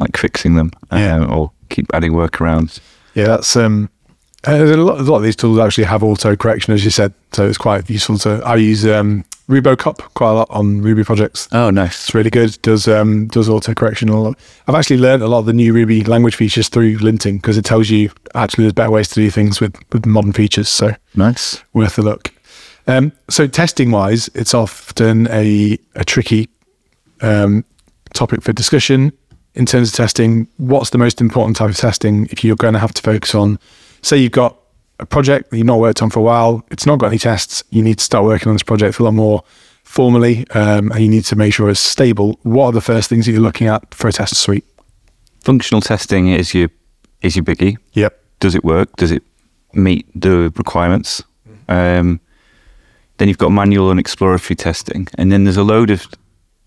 like 0.00 0.16
fixing 0.16 0.56
them 0.56 0.72
Yeah. 0.92 1.20
uh, 1.20 1.26
or 1.36 1.52
keep 1.70 1.86
adding 1.94 2.12
workarounds. 2.14 2.80
Yeah, 3.14 3.26
that's 3.28 3.54
um. 3.54 3.90
Uh, 4.46 4.52
A 4.52 4.76
lot, 4.76 5.00
a 5.00 5.02
lot 5.02 5.16
of 5.18 5.22
these 5.22 5.36
tools 5.36 5.58
actually 5.58 5.84
have 5.84 6.02
auto 6.02 6.36
correction, 6.36 6.74
as 6.74 6.84
you 6.84 6.90
said, 6.90 7.12
so 7.32 7.46
it's 7.48 7.58
quite 7.58 7.88
useful 7.90 8.18
to. 8.18 8.42
I 8.44 8.56
use 8.56 8.86
um, 8.86 9.24
RuboCop 9.48 9.98
quite 10.14 10.30
a 10.30 10.34
lot 10.34 10.46
on 10.50 10.80
Ruby 10.82 11.04
projects. 11.04 11.48
Oh, 11.52 11.70
nice. 11.70 12.04
It's 12.04 12.14
really 12.14 12.30
good. 12.30 12.56
Does 12.62 12.88
um 12.88 13.26
does 13.28 13.48
auto 13.48 13.74
correction 13.74 14.08
a 14.08 14.20
lot. 14.20 14.38
I've 14.66 14.74
actually 14.74 14.98
learned 14.98 15.22
a 15.22 15.28
lot 15.28 15.40
of 15.40 15.46
the 15.46 15.52
new 15.52 15.72
Ruby 15.74 16.02
language 16.04 16.34
features 16.36 16.68
through 16.68 16.98
linting 16.98 17.34
because 17.42 17.58
it 17.58 17.64
tells 17.64 17.90
you 17.90 18.10
actually 18.34 18.64
there's 18.64 18.72
better 18.72 18.90
ways 18.90 19.08
to 19.08 19.14
do 19.16 19.30
things 19.30 19.60
with 19.60 19.76
with 19.92 20.06
modern 20.06 20.32
features. 20.32 20.68
So 20.68 20.92
Nice. 21.14 21.62
worth 21.74 21.98
a 21.98 22.02
look. 22.02 22.32
Um, 22.86 23.12
so 23.28 23.46
testing 23.46 23.90
wise, 23.90 24.28
it's 24.34 24.54
often 24.54 25.26
a 25.28 25.78
a 25.94 26.04
tricky 26.04 26.48
um, 27.20 27.64
topic 28.14 28.42
for 28.42 28.52
discussion 28.52 29.12
in 29.54 29.66
terms 29.66 29.90
of 29.90 29.94
testing. 29.94 30.48
What's 30.56 30.90
the 30.90 30.98
most 30.98 31.20
important 31.20 31.56
type 31.56 31.70
of 31.70 31.76
testing 31.76 32.26
if 32.30 32.42
you're 32.44 32.56
going 32.56 32.74
to 32.74 32.80
have 32.80 32.94
to 32.94 33.02
focus 33.02 33.34
on? 33.34 33.58
Say 34.04 34.18
you've 34.18 34.32
got 34.32 34.58
a 35.00 35.06
project 35.06 35.50
that 35.50 35.56
you've 35.56 35.66
not 35.66 35.78
worked 35.78 36.02
on 36.02 36.10
for 36.10 36.20
a 36.20 36.22
while. 36.22 36.62
It's 36.70 36.84
not 36.84 36.98
got 36.98 37.06
any 37.06 37.18
tests. 37.18 37.64
You 37.70 37.82
need 37.82 37.98
to 37.98 38.04
start 38.04 38.24
working 38.24 38.48
on 38.48 38.54
this 38.54 38.62
project 38.62 38.98
a 38.98 39.02
lot 39.02 39.14
more 39.14 39.42
formally, 39.82 40.46
um, 40.50 40.92
and 40.92 41.00
you 41.00 41.08
need 41.08 41.24
to 41.24 41.36
make 41.36 41.54
sure 41.54 41.70
it's 41.70 41.80
stable. 41.80 42.38
What 42.42 42.66
are 42.66 42.72
the 42.72 42.82
first 42.82 43.08
things 43.08 43.24
that 43.24 43.32
you're 43.32 43.40
looking 43.40 43.66
at 43.66 43.94
for 43.94 44.08
a 44.08 44.12
test 44.12 44.36
suite? 44.36 44.66
Functional 45.40 45.80
testing 45.80 46.28
is 46.28 46.52
your 46.52 46.68
is 47.22 47.34
your 47.34 47.46
biggie. 47.46 47.78
Yep. 47.94 48.22
Does 48.40 48.54
it 48.54 48.62
work? 48.62 48.94
Does 48.96 49.10
it 49.10 49.22
meet 49.72 50.06
the 50.14 50.52
requirements? 50.54 51.22
Um, 51.68 52.20
then 53.16 53.28
you've 53.28 53.38
got 53.38 53.52
manual 53.52 53.90
and 53.90 53.98
exploratory 53.98 54.54
testing, 54.54 55.08
and 55.16 55.32
then 55.32 55.44
there's 55.44 55.56
a 55.56 55.64
load 55.64 55.90
of 55.90 56.06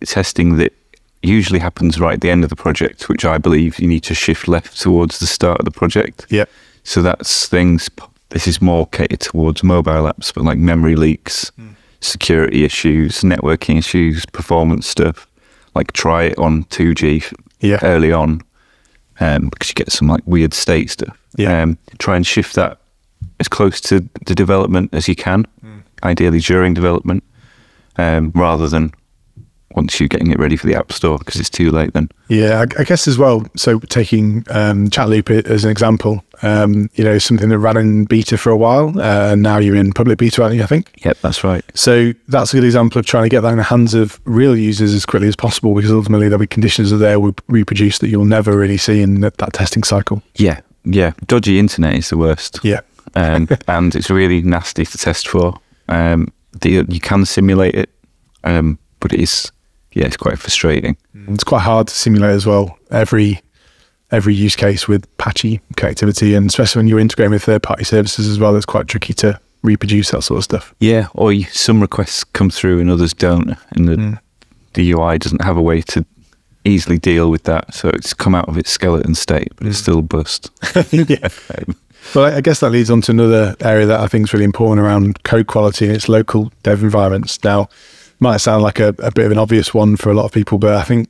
testing 0.03 0.57
that 0.57 0.73
usually 1.21 1.59
happens 1.59 1.99
right 1.99 2.13
at 2.13 2.21
the 2.21 2.31
end 2.31 2.43
of 2.43 2.49
the 2.49 2.55
project, 2.55 3.09
which 3.09 3.25
I 3.25 3.37
believe 3.37 3.77
you 3.77 3.87
need 3.87 4.03
to 4.03 4.15
shift 4.15 4.47
left 4.47 4.79
towards 4.79 5.19
the 5.19 5.27
start 5.27 5.59
of 5.59 5.65
the 5.65 5.71
project. 5.71 6.25
Yep. 6.29 6.49
So 6.87 7.01
that's 7.01 7.47
things. 7.49 7.89
This 8.29 8.47
is 8.47 8.61
more 8.61 8.87
catered 8.87 9.19
towards 9.19 9.61
mobile 9.61 10.03
apps, 10.11 10.33
but 10.33 10.45
like 10.45 10.57
memory 10.57 10.95
leaks, 10.95 11.51
security 11.99 12.63
issues, 12.63 13.23
networking 13.23 13.77
issues, 13.77 14.25
performance 14.27 14.87
stuff. 14.87 15.27
Like 15.75 15.91
try 15.91 16.23
it 16.23 16.37
on 16.37 16.63
2G 16.65 17.23
Yeah. 17.59 17.79
early 17.83 18.13
on, 18.13 18.41
um, 19.19 19.49
because 19.49 19.67
you 19.69 19.73
get 19.75 19.91
some 19.91 20.07
like 20.07 20.21
weird 20.25 20.53
state 20.53 20.89
stuff. 20.89 21.17
Yeah. 21.35 21.61
Um, 21.61 21.77
try 21.99 22.15
and 22.15 22.25
shift 22.25 22.55
that 22.55 22.79
as 23.41 23.49
close 23.49 23.81
to 23.81 24.07
the 24.25 24.33
development 24.33 24.93
as 24.93 25.09
you 25.09 25.15
can, 25.15 25.45
ideally 26.03 26.39
during 26.39 26.73
development, 26.73 27.21
um, 27.97 28.31
rather 28.33 28.69
than 28.69 28.93
once 29.77 29.99
you're 29.99 30.09
getting 30.09 30.31
it 30.31 30.39
ready 30.39 30.57
for 30.57 30.65
the 30.65 30.73
app 30.73 30.91
store 30.91 31.19
because 31.19 31.39
it's 31.39 31.51
too 31.51 31.69
late 31.69 31.93
then. 31.93 32.09
Yeah, 32.29 32.59
I, 32.59 32.81
I 32.81 32.83
guess 32.83 33.07
as 33.07 33.17
well. 33.17 33.45
So 33.55 33.79
taking 33.79 34.43
um, 34.49 34.89
Chatloop 34.89 35.29
as 35.45 35.63
an 35.63 35.69
example, 35.69 36.23
um, 36.41 36.89
you 36.95 37.03
know, 37.03 37.19
something 37.19 37.49
that 37.49 37.59
ran 37.59 37.77
in 37.77 38.05
beta 38.05 38.39
for 38.39 38.49
a 38.49 38.57
while, 38.57 38.99
uh, 38.99 39.33
and 39.33 39.43
now 39.43 39.59
you're 39.59 39.75
in 39.75 39.93
public 39.93 40.17
beta, 40.17 40.41
aren't 40.41 40.55
you? 40.55 40.63
I 40.63 40.65
think. 40.65 40.91
Yep, 41.05 41.19
that's 41.21 41.43
right. 41.43 41.63
So 41.75 42.11
that's 42.27 42.53
a 42.53 42.57
good 42.57 42.65
example 42.65 42.99
of 42.99 43.05
trying 43.05 43.23
to 43.23 43.29
get 43.29 43.41
that 43.41 43.51
in 43.51 43.57
the 43.57 43.63
hands 43.63 43.93
of 43.93 44.19
real 44.25 44.57
users 44.57 44.95
as 44.95 45.05
quickly 45.05 45.27
as 45.27 45.35
possible, 45.35 45.75
because 45.75 45.91
ultimately 45.91 46.27
there'll 46.27 46.39
be 46.39 46.47
conditions 46.47 46.89
that 46.89 46.97
they 46.97 47.15
will 47.15 47.35
reproduce 47.47 47.99
that 47.99 48.09
you'll 48.09 48.25
never 48.25 48.57
really 48.57 48.77
see 48.77 49.01
in 49.01 49.21
that, 49.21 49.37
that 49.37 49.53
testing 49.53 49.83
cycle. 49.83 50.23
Yeah, 50.35 50.61
yeah. 50.85 51.13
Dodgy 51.27 51.59
internet 51.59 51.93
is 51.93 52.09
the 52.09 52.17
worst. 52.17 52.59
Yeah, 52.63 52.81
um, 53.13 53.47
and 53.67 53.95
it's 53.95 54.09
really 54.09 54.41
nasty 54.41 54.85
to 54.85 54.97
test 54.97 55.27
for. 55.27 55.59
Um, 55.87 56.33
the, 56.61 56.83
you 56.89 56.99
can 56.99 57.25
simulate 57.25 57.75
it, 57.75 57.91
um, 58.43 58.79
but 58.99 59.13
it 59.13 59.19
is, 59.19 59.51
yeah, 59.97 60.05
it's 60.05 60.17
quite 60.17 60.37
frustrating. 60.39 60.95
it's 61.29 61.43
quite 61.43 61.61
hard 61.61 61.87
to 61.87 61.93
simulate 61.93 62.31
as 62.35 62.45
well. 62.45 62.77
Every 62.91 63.41
every 64.11 64.33
use 64.33 64.55
case 64.55 64.87
with 64.87 65.05
patchy 65.17 65.59
connectivity, 65.75 66.37
and 66.37 66.49
especially 66.49 66.79
when 66.79 66.87
you're 66.87 66.99
integrating 66.99 67.31
with 67.31 67.43
third 67.43 67.63
party 67.63 67.83
services 67.83 68.27
as 68.27 68.39
well, 68.39 68.55
it's 68.55 68.65
quite 68.65 68.87
tricky 68.87 69.13
to 69.15 69.39
reproduce 69.63 70.11
that 70.11 70.21
sort 70.21 70.37
of 70.37 70.43
stuff. 70.43 70.73
Yeah, 70.79 71.07
or 71.13 71.33
you, 71.33 71.43
some 71.45 71.81
requests 71.81 72.23
come 72.23 72.49
through 72.49 72.79
and 72.79 72.89
others 72.89 73.13
don't, 73.13 73.55
and 73.71 73.87
the 73.87 74.19
the 74.73 74.91
UI 74.91 75.17
doesn't 75.17 75.43
have 75.43 75.57
a 75.57 75.61
way 75.61 75.81
to 75.81 76.05
easily 76.63 76.97
deal 76.99 77.31
with 77.31 77.43
that. 77.43 77.73
So 77.73 77.89
it's 77.89 78.13
come 78.13 78.35
out 78.35 78.47
of 78.49 78.57
its 78.57 78.69
skeleton 78.69 79.15
state, 79.15 79.51
but 79.55 79.67
it's 79.67 79.77
still 79.79 80.01
bust. 80.01 80.51
yeah. 80.91 81.27
Um, 81.57 81.75
Well, 82.13 82.25
I- 82.25 82.37
I 82.37 82.41
guess 82.41 82.59
that 82.59 82.69
leads 82.71 82.89
on 82.91 83.01
to 83.01 83.11
another 83.11 83.55
area 83.61 83.85
that 83.87 83.99
I 83.99 84.07
think 84.07 84.25
is 84.27 84.33
really 84.33 84.45
important 84.45 84.85
around 84.85 85.23
code 85.23 85.47
quality 85.47 85.85
and 85.87 85.95
its 85.95 86.07
local 86.07 86.51
dev 86.63 86.83
environments. 86.83 87.43
Now, 87.43 87.67
might 88.19 88.37
sound 88.37 88.63
like 88.63 88.79
a, 88.79 88.89
a 88.99 89.11
bit 89.11 89.25
of 89.25 89.31
an 89.31 89.37
obvious 89.37 89.73
one 89.73 89.95
for 89.95 90.09
a 90.09 90.13
lot 90.13 90.25
of 90.25 90.31
people, 90.31 90.57
but 90.57 90.75
I 90.75 90.83
think 90.83 91.09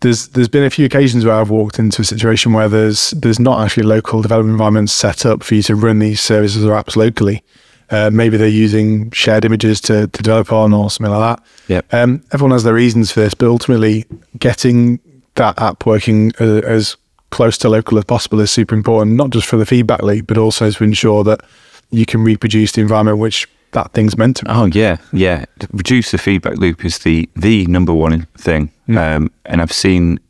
there's 0.00 0.28
there's 0.28 0.48
been 0.48 0.64
a 0.64 0.70
few 0.70 0.86
occasions 0.86 1.24
where 1.24 1.34
I've 1.34 1.50
walked 1.50 1.78
into 1.78 2.02
a 2.02 2.04
situation 2.04 2.52
where 2.52 2.68
there's 2.68 3.10
there's 3.10 3.38
not 3.38 3.64
actually 3.64 3.84
local 3.84 4.22
development 4.22 4.54
environments 4.54 4.92
set 4.92 5.26
up 5.26 5.42
for 5.42 5.54
you 5.54 5.62
to 5.64 5.74
run 5.74 5.98
these 5.98 6.20
services 6.20 6.64
or 6.64 6.72
apps 6.72 6.96
locally. 6.96 7.42
Uh, 7.90 8.08
maybe 8.12 8.36
they're 8.36 8.46
using 8.46 9.10
shared 9.10 9.44
images 9.44 9.80
to, 9.80 10.06
to 10.06 10.22
develop 10.22 10.52
on 10.52 10.72
or 10.72 10.90
something 10.90 11.12
like 11.12 11.36
that. 11.36 11.46
Yep. 11.66 11.92
Um, 11.92 12.22
everyone 12.32 12.52
has 12.52 12.62
their 12.62 12.74
reasons 12.74 13.10
for 13.10 13.18
this, 13.18 13.34
but 13.34 13.48
ultimately, 13.48 14.06
getting 14.38 15.00
that 15.34 15.60
app 15.60 15.86
working 15.86 16.32
uh, 16.40 16.60
as 16.64 16.96
close 17.30 17.58
to 17.58 17.68
local 17.68 17.98
as 17.98 18.04
possible 18.04 18.38
is 18.40 18.50
super 18.50 18.76
important, 18.76 19.16
not 19.16 19.30
just 19.30 19.46
for 19.46 19.56
the 19.56 19.66
feedback 19.66 20.02
loop, 20.02 20.28
but 20.28 20.38
also 20.38 20.70
to 20.70 20.84
ensure 20.84 21.24
that 21.24 21.40
you 21.90 22.06
can 22.06 22.22
reproduce 22.22 22.72
the 22.72 22.80
environment 22.80 23.18
which 23.18 23.48
that 23.72 23.92
thing's 23.92 24.16
meant 24.16 24.36
to. 24.38 24.44
be. 24.44 24.50
Oh 24.50 24.66
yeah, 24.66 24.96
yeah. 25.12 25.44
Reduce 25.72 26.10
the 26.10 26.18
feedback 26.18 26.56
loop 26.56 26.84
is 26.84 26.98
the 26.98 27.28
the 27.36 27.66
number 27.66 27.94
one 27.94 28.26
thing, 28.36 28.70
hmm. 28.86 28.98
um, 28.98 29.30
and 29.46 29.62
I've 29.62 29.72
seen 29.72 30.20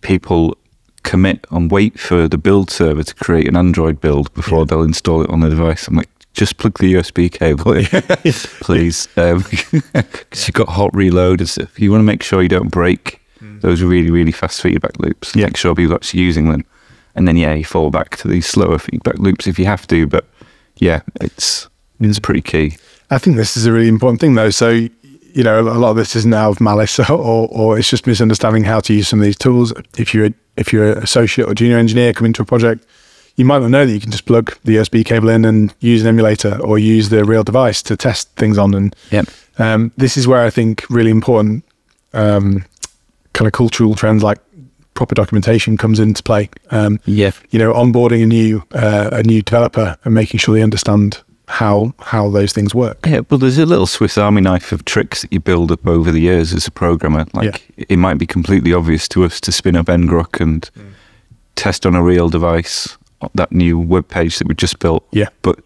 people 0.00 0.56
commit 1.02 1.46
and 1.50 1.70
wait 1.70 1.98
for 1.98 2.28
the 2.28 2.38
build 2.38 2.70
server 2.70 3.02
to 3.02 3.14
create 3.14 3.46
an 3.46 3.56
Android 3.56 4.00
build 4.00 4.32
before 4.34 4.64
they'll 4.66 4.82
install 4.82 5.22
it 5.22 5.30
on 5.30 5.40
the 5.40 5.50
device. 5.50 5.86
I'm 5.86 5.96
like, 5.96 6.08
just 6.32 6.56
plug 6.56 6.78
the 6.78 6.94
USB 6.94 7.30
cable 7.30 7.72
in, 7.72 7.86
please, 8.60 9.08
um, 9.16 9.44
because 9.92 10.48
you've 10.48 10.54
got 10.54 10.68
hot 10.68 10.94
reload 10.94 11.40
and 11.40 11.48
stuff. 11.48 11.78
You 11.78 11.90
want 11.90 12.00
to 12.00 12.06
make 12.06 12.22
sure 12.22 12.42
you 12.42 12.48
don't 12.48 12.70
break 12.70 13.20
hmm. 13.38 13.60
those 13.60 13.82
really 13.82 14.10
really 14.10 14.32
fast 14.32 14.60
feedback 14.60 14.98
loops. 14.98 15.34
Yeah. 15.34 15.46
Make 15.46 15.56
sure 15.56 15.74
people 15.74 15.92
are 15.92 15.96
actually 15.96 16.20
using 16.20 16.50
them, 16.50 16.64
and 17.14 17.26
then 17.26 17.36
yeah, 17.36 17.54
you 17.54 17.64
fall 17.64 17.90
back 17.90 18.16
to 18.18 18.28
these 18.28 18.46
slower 18.46 18.78
feedback 18.78 19.18
loops 19.18 19.46
if 19.46 19.58
you 19.58 19.66
have 19.66 19.86
to. 19.88 20.06
But 20.06 20.26
yeah, 20.76 21.02
it's 21.20 21.68
it's 22.00 22.18
pretty 22.18 22.42
key. 22.42 22.76
I 23.10 23.18
think 23.18 23.36
this 23.36 23.56
is 23.56 23.66
a 23.66 23.72
really 23.72 23.88
important 23.88 24.20
thing, 24.20 24.34
though. 24.34 24.50
So, 24.50 24.70
you 24.70 25.42
know, 25.42 25.60
a 25.60 25.78
lot 25.78 25.90
of 25.90 25.96
this 25.96 26.16
isn't 26.16 26.32
out 26.34 26.50
of 26.50 26.60
malice, 26.60 26.98
or, 27.10 27.48
or 27.50 27.78
it's 27.78 27.90
just 27.90 28.06
misunderstanding 28.06 28.64
how 28.64 28.80
to 28.80 28.92
use 28.94 29.08
some 29.08 29.20
of 29.20 29.24
these 29.24 29.36
tools. 29.38 29.72
If 29.98 30.14
you're 30.14 30.26
a, 30.26 30.34
if 30.56 30.72
you're 30.72 30.92
an 30.92 30.98
associate 31.02 31.48
or 31.48 31.54
junior 31.54 31.78
engineer 31.78 32.12
coming 32.12 32.32
to 32.34 32.42
a 32.42 32.44
project, 32.44 32.86
you 33.36 33.44
might 33.44 33.58
not 33.60 33.70
know 33.70 33.84
that 33.84 33.92
you 33.92 34.00
can 34.00 34.12
just 34.12 34.26
plug 34.26 34.56
the 34.64 34.76
USB 34.76 35.04
cable 35.04 35.28
in 35.28 35.44
and 35.44 35.74
use 35.80 36.02
an 36.02 36.08
emulator 36.08 36.56
or 36.62 36.78
use 36.78 37.08
the 37.08 37.24
real 37.24 37.42
device 37.42 37.82
to 37.82 37.96
test 37.96 38.28
things 38.36 38.56
on. 38.58 38.74
And 38.74 38.94
Yep. 39.10 39.26
um, 39.58 39.92
this 39.96 40.16
is 40.16 40.28
where 40.28 40.42
I 40.44 40.50
think 40.50 40.84
really 40.88 41.10
important 41.10 41.64
um, 42.12 42.64
kind 43.32 43.46
of 43.48 43.52
cultural 43.52 43.96
trends 43.96 44.22
like 44.22 44.38
proper 44.94 45.16
documentation 45.16 45.76
comes 45.76 45.98
into 45.98 46.22
play. 46.22 46.48
Um, 46.70 47.00
Yeah. 47.06 47.32
you 47.50 47.58
know, 47.58 47.72
onboarding 47.72 48.22
a 48.22 48.26
new 48.26 48.62
uh, 48.72 49.08
a 49.10 49.24
new 49.24 49.42
developer 49.42 49.96
and 50.04 50.14
making 50.14 50.38
sure 50.38 50.54
they 50.54 50.62
understand 50.62 51.20
how 51.48 51.94
how 52.00 52.30
those 52.30 52.52
things 52.52 52.74
work. 52.74 53.06
Yeah, 53.06 53.20
well, 53.28 53.38
there's 53.38 53.58
a 53.58 53.66
little 53.66 53.86
Swiss 53.86 54.16
Army 54.16 54.40
knife 54.40 54.72
of 54.72 54.84
tricks 54.84 55.22
that 55.22 55.32
you 55.32 55.40
build 55.40 55.70
up 55.70 55.86
over 55.86 56.10
the 56.10 56.20
years 56.20 56.52
as 56.52 56.66
a 56.66 56.70
programmer. 56.70 57.26
Like 57.32 57.62
it 57.76 57.98
might 57.98 58.18
be 58.18 58.26
completely 58.26 58.72
obvious 58.72 59.08
to 59.08 59.24
us 59.24 59.40
to 59.42 59.52
spin 59.52 59.76
up 59.76 59.86
ngrok 59.86 60.40
and 60.40 60.70
mm. 60.76 60.92
test 61.54 61.84
on 61.86 61.94
a 61.94 62.02
real 62.02 62.28
device 62.28 62.96
uh, 63.20 63.28
that 63.34 63.52
new 63.52 63.78
web 63.78 64.08
page 64.08 64.38
that 64.38 64.48
we 64.48 64.54
just 64.54 64.78
built. 64.78 65.06
Yeah. 65.12 65.28
but 65.42 65.60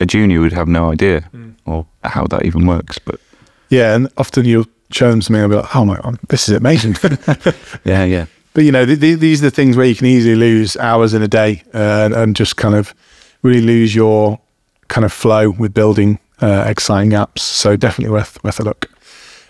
a 0.00 0.06
junior 0.06 0.40
would 0.40 0.52
have 0.52 0.68
no 0.68 0.90
idea 0.90 1.28
mm. 1.34 1.54
or 1.66 1.86
how 2.04 2.26
that 2.26 2.44
even 2.44 2.66
works. 2.66 2.98
But 2.98 3.20
Yeah, 3.68 3.94
and 3.94 4.08
often 4.16 4.44
you'll 4.44 4.66
show 4.90 5.10
them 5.10 5.22
something 5.22 5.42
and 5.42 5.50
be 5.50 5.56
like, 5.56 5.76
"Oh 5.76 5.84
my 5.84 5.96
god, 5.96 6.18
this 6.28 6.48
is 6.48 6.56
amazing." 6.56 6.96
yeah, 7.84 8.04
yeah, 8.04 8.26
But 8.54 8.64
you 8.64 8.72
know, 8.72 8.84
th- 8.84 9.00
th- 9.00 9.18
these 9.18 9.42
are 9.42 9.46
the 9.46 9.54
things 9.54 9.76
where 9.76 9.86
you 9.86 9.94
can 9.94 10.06
easily 10.06 10.34
lose 10.34 10.76
hours 10.76 11.14
in 11.14 11.22
a 11.22 11.28
day 11.28 11.62
uh, 11.74 12.06
and, 12.06 12.14
and 12.14 12.36
just 12.36 12.56
kind 12.56 12.74
of 12.74 12.94
really 13.42 13.62
lose 13.62 13.94
your 13.94 14.38
kind 14.92 15.04
of 15.06 15.12
flow 15.12 15.50
with 15.50 15.72
building 15.72 16.18
uh, 16.42 16.64
exciting 16.68 17.12
apps. 17.12 17.38
So 17.38 17.76
definitely 17.76 18.12
worth 18.12 18.42
worth 18.44 18.60
a 18.60 18.62
look. 18.62 18.90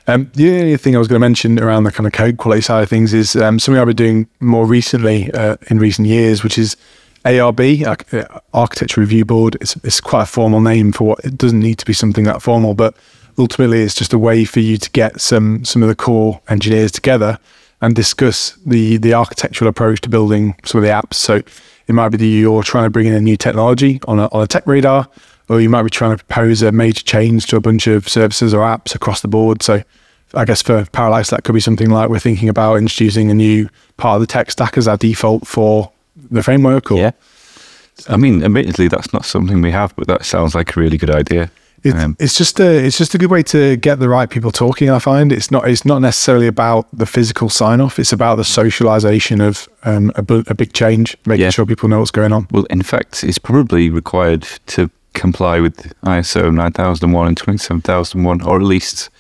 Um, 0.06 0.30
the 0.34 0.50
only 0.58 0.76
thing 0.76 0.96
I 0.96 0.98
was 0.98 1.08
going 1.08 1.20
to 1.20 1.26
mention 1.28 1.60
around 1.60 1.84
the 1.84 1.92
kind 1.92 2.06
of 2.06 2.12
code 2.12 2.36
quality 2.36 2.62
side 2.62 2.82
of 2.82 2.88
things 2.88 3.12
is 3.12 3.36
um, 3.36 3.58
something 3.58 3.80
I've 3.80 3.86
been 3.86 3.96
doing 3.96 4.28
more 4.40 4.66
recently 4.66 5.30
uh, 5.32 5.56
in 5.68 5.78
recent 5.78 6.08
years, 6.08 6.42
which 6.42 6.58
is 6.58 6.76
ARB, 7.24 7.86
uh, 7.86 8.40
Architecture 8.52 9.00
Review 9.00 9.24
Board. 9.24 9.56
It's, 9.60 9.76
it's 9.84 10.00
quite 10.00 10.22
a 10.22 10.26
formal 10.26 10.60
name 10.60 10.90
for 10.92 11.04
what 11.04 11.24
it 11.24 11.38
doesn't 11.38 11.60
need 11.60 11.78
to 11.78 11.86
be 11.86 11.92
something 11.92 12.24
that 12.24 12.42
formal, 12.42 12.74
but 12.74 12.96
ultimately 13.38 13.82
it's 13.82 13.94
just 13.94 14.12
a 14.12 14.18
way 14.18 14.44
for 14.44 14.60
you 14.60 14.76
to 14.76 14.90
get 14.90 15.20
some 15.20 15.64
some 15.64 15.82
of 15.82 15.88
the 15.88 15.94
core 15.94 16.40
engineers 16.48 16.90
together 16.90 17.38
and 17.80 17.94
discuss 17.94 18.56
the 18.66 18.96
the 18.96 19.14
architectural 19.14 19.68
approach 19.68 20.00
to 20.02 20.08
building 20.08 20.56
some 20.64 20.80
of 20.80 20.84
the 20.84 20.90
apps. 20.90 21.14
So 21.14 21.42
it 21.86 21.94
might 21.94 22.10
be 22.10 22.16
that 22.16 22.26
you're 22.26 22.62
trying 22.62 22.84
to 22.84 22.90
bring 22.90 23.06
in 23.06 23.14
a 23.14 23.20
new 23.20 23.36
technology 23.36 24.00
on 24.06 24.18
a, 24.18 24.26
on 24.26 24.42
a 24.42 24.46
tech 24.46 24.66
radar, 24.66 25.08
or 25.48 25.60
you 25.60 25.68
might 25.68 25.82
be 25.82 25.90
trying 25.90 26.16
to 26.16 26.24
propose 26.24 26.62
a 26.62 26.72
major 26.72 27.02
change 27.02 27.46
to 27.46 27.56
a 27.56 27.60
bunch 27.60 27.86
of 27.86 28.08
services 28.08 28.54
or 28.54 28.60
apps 28.60 28.94
across 28.94 29.20
the 29.20 29.28
board. 29.28 29.62
So 29.62 29.82
I 30.34 30.44
guess 30.44 30.62
for 30.62 30.84
Parallax, 30.86 31.30
that 31.30 31.44
could 31.44 31.54
be 31.54 31.60
something 31.60 31.90
like 31.90 32.08
we're 32.08 32.18
thinking 32.18 32.48
about 32.48 32.76
introducing 32.76 33.30
a 33.30 33.34
new 33.34 33.68
part 33.96 34.16
of 34.16 34.20
the 34.20 34.26
tech 34.26 34.50
stack 34.50 34.78
as 34.78 34.88
our 34.88 34.96
default 34.96 35.46
for 35.46 35.92
the 36.30 36.42
framework. 36.42 36.90
Or 36.90 36.98
yeah. 36.98 37.10
I 38.08 38.16
mean, 38.16 38.42
admittedly, 38.42 38.88
that's 38.88 39.12
not 39.12 39.24
something 39.24 39.60
we 39.60 39.70
have, 39.72 39.94
but 39.96 40.06
that 40.08 40.24
sounds 40.24 40.54
like 40.54 40.76
a 40.76 40.80
really 40.80 40.96
good 40.96 41.10
idea. 41.10 41.50
It's, 41.84 41.96
Um, 41.98 42.16
it's 42.20 42.38
just 42.38 42.60
a 42.60 42.86
it's 42.86 42.96
just 42.96 43.12
a 43.14 43.18
good 43.18 43.30
way 43.30 43.42
to 43.42 43.76
get 43.76 43.98
the 43.98 44.08
right 44.08 44.30
people 44.30 44.52
talking. 44.52 44.88
I 44.88 45.00
find 45.00 45.32
it's 45.32 45.50
not 45.50 45.68
it's 45.68 45.84
not 45.84 46.00
necessarily 46.00 46.46
about 46.46 46.86
the 46.96 47.06
physical 47.06 47.48
sign 47.48 47.80
off. 47.80 47.98
It's 47.98 48.12
about 48.12 48.36
the 48.36 48.44
socialization 48.44 49.40
of 49.40 49.68
um, 49.82 50.12
a, 50.14 50.24
a 50.46 50.54
big 50.54 50.72
change, 50.74 51.16
making 51.26 51.42
Yeah. 51.42 51.50
sure 51.50 51.66
people 51.66 51.88
know 51.88 51.98
what's 51.98 52.12
going 52.12 52.32
on. 52.32 52.46
Well, 52.52 52.66
in 52.70 52.82
fact, 52.82 53.24
it's 53.24 53.38
probably 53.38 53.90
required 53.90 54.42
to 54.68 54.90
comply 55.12 55.60
with 55.60 55.92
ISO 56.02 56.52
9001 56.52 57.26
and 57.28 57.36
27001, 57.36 58.42
or 58.42 58.56
at 58.56 58.62
least 58.62 59.10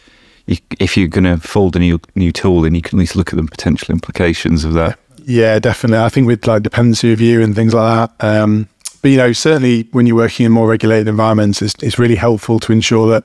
you, 0.46 0.56
if 0.78 0.96
you're 0.96 1.08
going 1.08 1.24
to 1.24 1.36
fold 1.38 1.76
a 1.76 1.78
new 1.78 2.00
new 2.14 2.32
tool, 2.32 2.62
then 2.62 2.74
you 2.74 2.82
can 2.82 2.98
at 2.98 3.00
least 3.00 3.16
look 3.16 3.32
at 3.32 3.36
the 3.36 3.44
potential 3.44 3.92
implications 3.92 4.64
of 4.64 4.74
that. 4.74 4.98
Yeah, 5.24 5.58
definitely. 5.58 6.04
I 6.04 6.08
think 6.08 6.26
with 6.26 6.46
like 6.46 6.62
dependency 6.62 7.08
review 7.10 7.42
and 7.42 7.54
things 7.54 7.74
like 7.74 8.10
that. 8.18 8.26
Um, 8.26 8.68
but 9.02 9.10
you 9.10 9.16
know, 9.16 9.32
certainly 9.32 9.88
when 9.92 10.06
you're 10.06 10.16
working 10.16 10.46
in 10.46 10.52
more 10.52 10.68
regulated 10.68 11.08
environments, 11.08 11.62
it's, 11.62 11.74
it's 11.82 11.98
really 11.98 12.16
helpful 12.16 12.60
to 12.60 12.72
ensure 12.72 13.08
that 13.10 13.24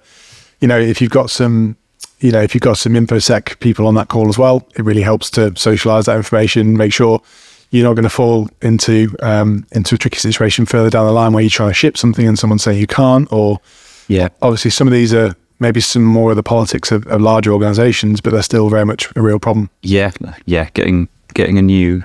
you 0.60 0.68
know 0.68 0.80
if 0.80 1.02
you've 1.02 1.12
got 1.12 1.30
some, 1.30 1.78
you 2.20 2.32
know, 2.32 2.42
if 2.42 2.54
you've 2.54 2.62
got 2.62 2.78
some 2.78 2.94
infosec 2.94 3.60
people 3.60 3.88
on 3.88 3.96
that 3.96 4.10
call 4.10 4.30
as 4.30 4.38
well, 4.38 4.68
it 4.76 4.84
really 4.84 5.02
helps 5.02 5.30
to 5.32 5.56
socialize 5.56 6.06
that 6.06 6.18
information. 6.18 6.78
Make 6.78 6.94
sure 6.94 7.22
you're 7.72 7.84
not 7.84 7.94
going 7.96 8.04
to 8.04 8.10
fall 8.10 8.50
into 8.62 9.16
um, 9.22 9.66
into 9.74 9.96
a 9.96 9.98
tricky 9.98 10.20
situation 10.20 10.66
further 10.66 10.90
down 10.90 11.06
the 11.06 11.12
line 11.12 11.34
where 11.34 11.44
you're 11.44 11.50
trying 11.50 11.70
to 11.70 11.74
ship 11.74 11.98
something 11.98 12.28
and 12.28 12.40
someone's 12.40 12.64
saying 12.64 12.80
you 12.80 12.88
can't. 12.88 13.32
Or 13.32 13.60
Yeah. 14.08 14.30
obviously, 14.42 14.72
some 14.72 14.88
of 14.88 14.94
these 14.94 15.14
are 15.14 15.36
maybe 15.60 15.82
some 15.82 16.04
more 16.04 16.30
of 16.32 16.36
the 16.38 16.44
politics 16.44 16.92
of, 16.92 17.06
of 17.08 17.20
larger 17.22 17.52
organizations, 17.52 18.22
but 18.22 18.32
they're 18.32 18.44
still 18.44 18.70
very 18.70 18.86
much 18.86 19.10
a 19.16 19.22
real 19.22 19.40
problem. 19.40 19.70
Yeah. 19.82 20.12
Yeah. 20.46 20.70
Getting 20.74 21.10
getting 21.34 21.58
a 21.58 21.62
new 21.62 22.04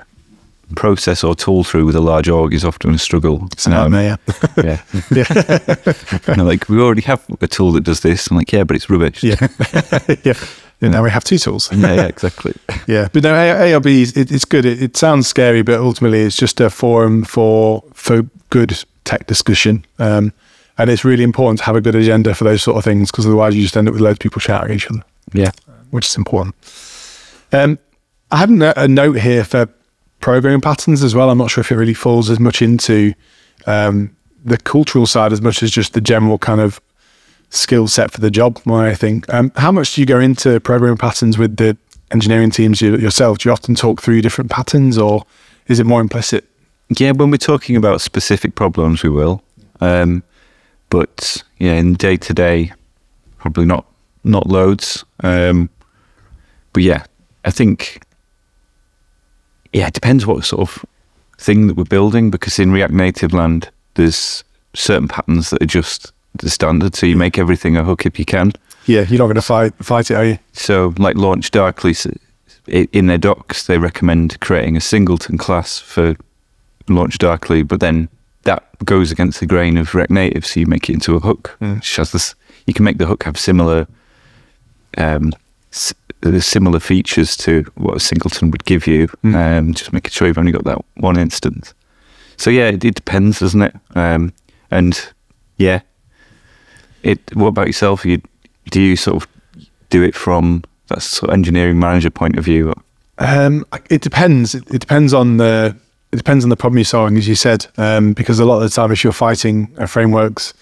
process 0.75 1.23
or 1.23 1.35
tool 1.35 1.63
through 1.63 1.85
with 1.85 1.95
a 1.95 2.01
large 2.01 2.27
org 2.27 2.51
is 2.53 2.65
often 2.65 2.93
a 2.95 2.97
struggle. 2.97 3.47
It's 3.51 3.67
a 3.67 3.69
nightmare. 3.69 4.17
yeah. 4.57 4.81
And 6.27 6.37
they're 6.39 6.43
like, 6.45 6.67
we 6.67 6.79
already 6.81 7.01
have 7.03 7.23
a 7.41 7.47
tool 7.47 7.71
that 7.73 7.81
does 7.83 7.99
this. 8.01 8.27
I'm 8.31 8.37
like, 8.37 8.51
yeah, 8.51 8.63
but 8.63 8.75
it's 8.75 8.89
rubbish. 8.89 9.23
Yeah. 9.23 9.35
yeah. 10.23 10.33
And 10.83 10.91
now 10.91 11.03
we 11.03 11.09
have 11.11 11.23
two 11.23 11.37
tools. 11.37 11.71
yeah, 11.71 11.93
yeah, 11.95 12.05
exactly. 12.07 12.53
Yeah. 12.87 13.07
But 13.13 13.23
no, 13.23 13.33
A- 13.33 13.71
ARB, 13.73 13.85
is, 13.87 14.17
it, 14.17 14.31
it's 14.31 14.45
good. 14.45 14.65
It, 14.65 14.81
it 14.81 14.97
sounds 14.97 15.27
scary, 15.27 15.61
but 15.61 15.79
ultimately 15.79 16.21
it's 16.21 16.35
just 16.35 16.59
a 16.61 16.69
forum 16.69 17.23
for, 17.23 17.83
for 17.93 18.23
good 18.49 18.83
tech 19.05 19.25
discussion. 19.27 19.85
Um, 19.99 20.33
and 20.77 20.89
it's 20.89 21.05
really 21.05 21.23
important 21.23 21.59
to 21.59 21.65
have 21.65 21.75
a 21.75 21.81
good 21.81 21.95
agenda 21.95 22.33
for 22.35 22.43
those 22.43 22.61
sort 22.63 22.77
of 22.77 22.83
things 22.83 23.11
because 23.11 23.25
otherwise 23.25 23.55
you 23.55 23.61
just 23.61 23.77
end 23.77 23.87
up 23.87 23.93
with 23.93 24.01
loads 24.01 24.15
of 24.15 24.19
people 24.19 24.39
shouting 24.41 24.71
at 24.71 24.75
each 24.75 24.89
other, 24.91 25.03
Yeah. 25.33 25.51
which 25.91 26.07
is 26.07 26.17
important. 26.17 26.55
Um, 27.51 27.77
I 28.31 28.37
have 28.37 28.49
a 28.49 28.73
a 28.75 28.87
note 28.87 29.19
here 29.19 29.43
for 29.43 29.67
programming 30.19 30.61
patterns 30.61 31.03
as 31.03 31.13
well. 31.13 31.29
I'm 31.29 31.37
not 31.37 31.51
sure 31.51 31.61
if 31.61 31.71
it 31.71 31.75
really 31.75 31.93
falls 31.93 32.29
as 32.29 32.39
much 32.39 32.61
into 32.61 33.13
um, 33.67 34.15
the 34.43 34.57
cultural 34.57 35.05
side 35.05 35.31
as 35.31 35.41
much 35.41 35.61
as 35.61 35.69
just 35.71 35.93
the 35.93 36.01
general 36.01 36.37
kind 36.39 36.59
of 36.59 36.81
skill 37.53 37.87
set 37.87 38.11
for 38.11 38.19
the 38.19 38.31
job 38.31 38.59
more 38.65 38.79
than 38.79 38.87
anything. 38.87 39.23
Um, 39.29 39.51
how 39.55 39.71
much 39.71 39.95
do 39.95 40.01
you 40.01 40.07
go 40.07 40.19
into 40.19 40.59
programming 40.59 40.97
patterns 40.97 41.37
with 41.37 41.57
the 41.57 41.77
engineering 42.11 42.51
teams 42.51 42.81
you, 42.81 42.97
yourself? 42.97 43.39
Do 43.39 43.49
you 43.49 43.53
often 43.53 43.75
talk 43.75 44.01
through 44.01 44.21
different 44.21 44.49
patterns 44.49 44.97
or 44.97 45.25
is 45.67 45.79
it 45.79 45.85
more 45.85 46.01
implicit? 46.01 46.45
Yeah, 46.89 47.11
when 47.11 47.31
we're 47.31 47.37
talking 47.37 47.75
about 47.75 48.01
specific 48.01 48.55
problems, 48.55 49.03
we 49.03 49.09
will. 49.09 49.43
Um, 49.81 50.23
but 50.89 51.43
yeah, 51.57 51.73
in 51.73 51.93
day 51.95 52.17
to 52.17 52.33
day, 52.33 52.71
probably 53.37 53.65
not 53.65 53.85
not 54.23 54.47
loads. 54.47 55.03
Um, 55.21 55.69
but 56.71 56.83
yeah, 56.83 57.05
I 57.45 57.51
think 57.51 58.03
yeah, 59.71 59.87
it 59.87 59.93
depends 59.93 60.25
what 60.25 60.45
sort 60.45 60.61
of 60.61 60.85
thing 61.37 61.67
that 61.67 61.75
we're 61.75 61.83
building. 61.85 62.29
Because 62.29 62.59
in 62.59 62.71
React 62.71 62.93
Native 62.93 63.33
land, 63.33 63.69
there's 63.95 64.43
certain 64.73 65.07
patterns 65.07 65.49
that 65.49 65.61
are 65.61 65.67
just 65.67 66.11
the 66.35 66.49
standard. 66.49 66.95
So 66.95 67.05
you 67.05 67.17
make 67.17 67.37
everything 67.37 67.77
a 67.77 67.83
hook 67.83 68.05
if 68.05 68.19
you 68.19 68.25
can. 68.25 68.53
Yeah, 68.85 69.01
you're 69.01 69.19
not 69.19 69.25
going 69.25 69.35
to 69.35 69.41
fight 69.41 69.73
fight 69.75 70.11
it, 70.11 70.15
are 70.15 70.25
you? 70.25 70.39
So, 70.51 70.93
like 70.97 71.15
Launch 71.15 71.51
Darkly, 71.51 71.95
in 72.67 73.07
their 73.07 73.17
docs, 73.17 73.67
they 73.67 73.77
recommend 73.77 74.39
creating 74.41 74.75
a 74.75 74.81
singleton 74.81 75.37
class 75.37 75.79
for 75.79 76.15
Launch 76.89 77.17
Darkly, 77.17 77.63
but 77.63 77.79
then 77.79 78.09
that 78.43 78.63
goes 78.83 79.11
against 79.11 79.39
the 79.39 79.45
grain 79.45 79.77
of 79.77 79.95
React 79.95 80.11
Native, 80.11 80.45
so 80.45 80.59
you 80.59 80.65
make 80.65 80.89
it 80.89 80.93
into 80.93 81.15
a 81.15 81.19
hook. 81.19 81.55
Mm. 81.61 81.75
Which 81.75 81.95
has 81.95 82.11
this, 82.11 82.35
you 82.67 82.73
can 82.73 82.83
make 82.83 82.97
the 82.97 83.05
hook 83.05 83.23
have 83.23 83.39
similar, 83.39 83.87
um, 84.97 85.31
s- 85.71 85.93
similar 86.39 86.79
features 86.81 87.37
to 87.37 87.63
what 87.75 87.95
a 87.95 87.99
singleton 88.01 88.51
would 88.51 88.65
give 88.65 88.85
you. 88.85 89.07
Mm. 89.23 89.35
Um, 89.35 89.73
just 89.73 89.93
making 89.93 90.11
sure 90.11 90.27
you've 90.27 90.37
only 90.37 90.51
got 90.51 90.65
that 90.65 90.83
one 90.95 91.17
instance. 91.17 91.73
So 92.35 92.49
yeah, 92.49 92.67
it, 92.67 92.83
it 92.83 92.95
depends, 92.95 93.39
doesn't 93.39 93.61
it? 93.61 93.75
Um, 93.95 94.33
and 94.71 95.09
yeah, 95.57 95.81
it. 97.03 97.35
What 97.35 97.47
about 97.47 97.67
yourself? 97.67 98.05
You 98.05 98.21
do 98.69 98.81
you 98.81 98.95
sort 98.95 99.23
of 99.23 99.29
do 99.89 100.03
it 100.03 100.15
from 100.15 100.63
that 100.87 101.01
sort 101.01 101.29
of 101.29 101.33
engineering 101.33 101.79
manager 101.79 102.09
point 102.09 102.37
of 102.37 102.45
view? 102.45 102.73
Um, 103.19 103.65
it 103.89 104.01
depends. 104.01 104.55
It, 104.55 104.63
it 104.73 104.79
depends 104.79 105.13
on 105.13 105.37
the 105.37 105.75
it 106.11 106.17
depends 106.17 106.43
on 106.45 106.49
the 106.49 106.55
problem 106.55 106.77
you're 106.77 106.85
solving, 106.85 107.17
as 107.17 107.27
you 107.27 107.35
said. 107.35 107.67
Um, 107.77 108.13
because 108.13 108.39
a 108.39 108.45
lot 108.45 108.57
of 108.57 108.63
the 108.63 108.69
time, 108.69 108.91
if 108.91 109.03
you're 109.03 109.13
fighting 109.13 109.73
a 109.77 109.87
framework's 109.87 110.53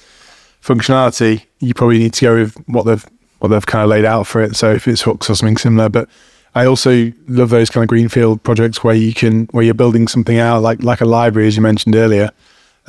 functionality, 0.61 1.45
you 1.59 1.73
probably 1.73 1.99
need 1.99 2.13
to 2.13 2.25
go 2.25 2.35
with 2.35 2.55
what 2.67 2.85
they've 2.85 3.05
what 3.39 3.49
they've 3.49 3.65
kind 3.65 3.83
of 3.83 3.89
laid 3.89 4.05
out 4.05 4.27
for 4.27 4.41
it. 4.41 4.55
So 4.55 4.71
if 4.71 4.87
it's 4.87 5.01
hooks 5.01 5.29
or 5.29 5.35
something 5.35 5.57
similar, 5.57 5.89
but 5.89 6.07
I 6.53 6.65
also 6.65 7.11
love 7.27 7.49
those 7.49 7.69
kind 7.69 7.83
of 7.83 7.87
greenfield 7.87 8.43
projects 8.43 8.83
where 8.83 8.95
you 8.95 9.13
can 9.13 9.45
where 9.47 9.63
you're 9.63 9.73
building 9.73 10.07
something 10.07 10.37
out 10.37 10.61
like 10.61 10.83
like 10.83 11.01
a 11.01 11.05
library, 11.05 11.47
as 11.47 11.55
you 11.55 11.61
mentioned 11.61 11.95
earlier. 11.95 12.31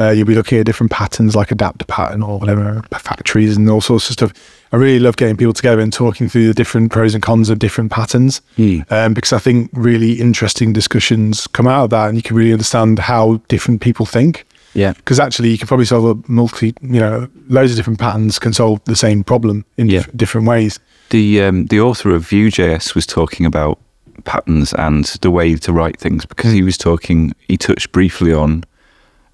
Uh, 0.02 0.10
you'll 0.10 0.26
be 0.26 0.34
looking 0.34 0.58
at 0.58 0.66
different 0.66 0.90
patterns 0.90 1.36
like 1.36 1.50
adapter 1.52 1.84
pattern 1.84 2.22
or 2.22 2.38
whatever 2.40 2.82
factories 2.92 3.56
and 3.56 3.70
all 3.70 3.80
sorts 3.80 4.08
of 4.10 4.14
stuff. 4.14 4.32
I 4.72 4.76
really 4.76 4.98
love 4.98 5.16
getting 5.16 5.36
people 5.36 5.52
together 5.52 5.80
and 5.80 5.92
talking 5.92 6.28
through 6.28 6.48
the 6.48 6.54
different 6.54 6.90
pros 6.90 7.14
and 7.14 7.22
cons 7.22 7.50
of 7.50 7.58
different 7.58 7.92
patterns 7.92 8.40
um, 8.90 9.14
because 9.14 9.32
I 9.32 9.38
think 9.38 9.70
really 9.72 10.14
interesting 10.14 10.72
discussions 10.72 11.46
come 11.46 11.68
out 11.68 11.84
of 11.84 11.90
that, 11.90 12.08
and 12.08 12.16
you 12.16 12.22
can 12.22 12.36
really 12.36 12.52
understand 12.52 12.98
how 12.98 13.40
different 13.48 13.80
people 13.80 14.06
think. 14.06 14.44
Yeah. 14.74 14.94
Because 14.94 15.20
actually, 15.20 15.50
you 15.50 15.58
can 15.58 15.68
probably 15.68 15.84
solve 15.84 16.06
a 16.18 16.32
multi, 16.32 16.74
you 16.80 16.98
know, 17.00 17.28
loads 17.48 17.70
of 17.72 17.76
different 17.76 17.98
patterns 18.00 18.38
can 18.38 18.52
solve 18.54 18.80
the 18.86 18.96
same 18.96 19.22
problem 19.22 19.64
in 19.76 19.88
Yeah. 19.88 20.00
dif- 20.00 20.16
different 20.16 20.46
ways. 20.48 20.80
The 21.10 21.42
um, 21.42 21.66
the 21.66 21.78
author 21.80 22.10
of 22.14 22.26
Vue.js 22.26 22.94
was 22.94 23.06
talking 23.06 23.44
about 23.46 23.78
patterns 24.24 24.72
and 24.74 25.04
the 25.20 25.30
way 25.30 25.54
to 25.56 25.72
write 25.72 26.00
things 26.00 26.24
because 26.26 26.52
he 26.52 26.62
was 26.62 26.78
talking. 26.78 27.34
He 27.48 27.56
touched 27.58 27.92
briefly 27.92 28.32
on 28.32 28.64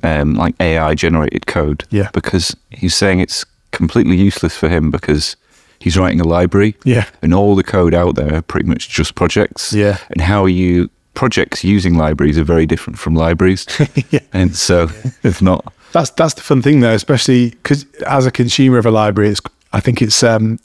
um, 0.02 0.34
like 0.34 0.54
AI 0.60 0.94
generated 0.94 1.46
code. 1.46 1.84
Yeah. 1.90 2.10
Because 2.12 2.54
he's 2.70 2.94
saying 2.94 3.20
it's 3.20 3.44
completely 3.72 4.16
useless 4.16 4.56
for 4.56 4.68
him 4.68 4.90
because 4.90 5.36
he's 5.78 5.96
writing 5.96 6.20
a 6.20 6.24
library. 6.24 6.76
Yeah. 6.84 7.06
And 7.22 7.34
all 7.34 7.54
the 7.54 7.64
code 7.64 7.94
out 7.94 8.14
there 8.14 8.34
are 8.34 8.42
pretty 8.42 8.68
much 8.68 8.88
just 8.88 9.14
projects. 9.14 9.72
Yeah. 9.72 9.98
And 10.10 10.20
how 10.20 10.46
you 10.46 10.90
projects 11.14 11.64
using 11.64 11.96
libraries 11.96 12.38
are 12.38 12.44
very 12.44 12.64
different 12.64 12.98
from 12.98 13.14
libraries. 13.14 13.66
Yeah. 14.10 14.20
And 14.32 14.54
so 14.54 14.88
if 15.22 15.42
not 15.42 15.72
That's 15.92 16.10
that's 16.10 16.34
the 16.34 16.42
fun 16.42 16.62
thing 16.62 16.80
though, 16.80 16.94
especially 16.94 17.50
because 17.50 17.84
as 18.06 18.24
a 18.24 18.30
consumer 18.30 18.78
of 18.78 18.86
a 18.86 18.90
library, 18.90 19.30
it's 19.30 19.40
I 19.72 19.80
think 19.80 20.00
it's 20.00 20.22
um, 20.22 20.58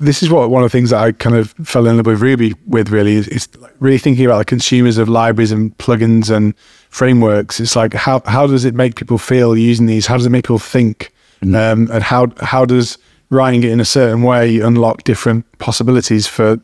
this 0.00 0.22
is 0.22 0.30
what 0.30 0.50
one 0.50 0.62
of 0.62 0.70
the 0.70 0.76
things 0.78 0.90
that 0.90 1.00
I 1.00 1.12
kind 1.12 1.36
of 1.36 1.52
fell 1.64 1.86
in 1.86 1.96
love 1.96 2.06
with 2.06 2.20
Ruby 2.20 2.54
with 2.66 2.90
really 2.90 3.14
is, 3.14 3.28
is 3.28 3.48
like 3.56 3.74
really 3.80 3.98
thinking 3.98 4.26
about 4.26 4.38
the 4.38 4.44
consumers 4.44 4.98
of 4.98 5.08
libraries 5.08 5.52
and 5.52 5.76
plugins 5.78 6.30
and 6.30 6.54
frameworks. 6.94 7.58
It's 7.58 7.74
like 7.74 7.92
how 7.92 8.22
how 8.24 8.46
does 8.46 8.64
it 8.64 8.74
make 8.74 8.94
people 8.94 9.18
feel 9.18 9.56
using 9.56 9.86
these? 9.86 10.06
How 10.06 10.16
does 10.16 10.26
it 10.26 10.30
make 10.30 10.44
people 10.44 10.60
think? 10.60 11.12
Um, 11.42 11.90
and 11.92 12.02
how 12.02 12.28
how 12.40 12.64
does 12.64 12.96
writing 13.30 13.64
it 13.64 13.70
in 13.70 13.80
a 13.80 13.84
certain 13.84 14.22
way 14.22 14.60
unlock 14.60 15.02
different 15.02 15.44
possibilities 15.58 16.26
for 16.28 16.60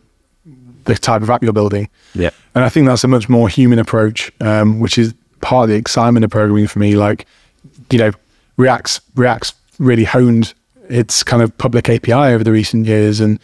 the 0.85 0.95
type 0.95 1.23
of 1.23 1.31
app 1.31 1.43
you're 1.43 1.53
building? 1.53 1.89
Yeah. 2.15 2.31
And 2.55 2.65
I 2.65 2.69
think 2.69 2.87
that's 2.87 3.03
a 3.03 3.09
much 3.09 3.29
more 3.29 3.49
human 3.49 3.81
approach, 3.81 4.31
um, 4.41 4.79
which 4.79 4.99
is 4.99 5.13
part 5.41 5.65
of 5.65 5.71
the 5.71 5.77
excitement 5.77 6.25
of 6.25 6.31
programming 6.31 6.69
for 6.69 6.79
me. 6.79 6.95
Like, 6.95 7.27
you 7.91 7.99
know, 7.99 8.13
React's 8.57 9.01
React's 9.17 9.53
really 9.81 10.05
honed 10.05 10.55
its 10.89 11.25
kind 11.25 11.43
of 11.43 11.57
public 11.59 11.89
API 11.89 12.13
over 12.35 12.45
the 12.45 12.53
recent 12.53 12.87
years, 12.87 13.19
and 13.19 13.41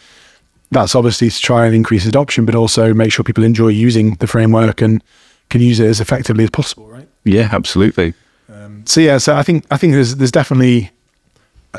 that's 0.71 0.95
obviously 0.95 1.31
to 1.31 1.41
try 1.41 1.67
and 1.67 1.75
increase 1.75 2.07
adoption, 2.07 2.47
but 2.47 2.55
also 2.55 2.95
make 2.95 3.13
sure 3.13 3.25
people 3.25 3.45
enjoy 3.45 3.69
using 3.69 4.15
the 4.15 4.29
framework 4.29 4.81
and 4.81 5.03
can 5.51 5.61
use 5.61 5.81
it 5.81 5.87
as 5.87 6.01
effectively 6.01 6.45
as 6.45 6.51
possible, 6.51 6.87
right? 6.89 7.09
Yeah, 7.25 7.49
absolutely. 7.53 8.15
So 8.87 9.01
yeah, 9.01 9.19
so 9.19 9.35
I 9.35 9.43
think 9.43 9.65
I 9.71 9.77
think 9.77 9.93
there's 9.93 10.17
there's 10.17 10.33
definitely 10.33 10.91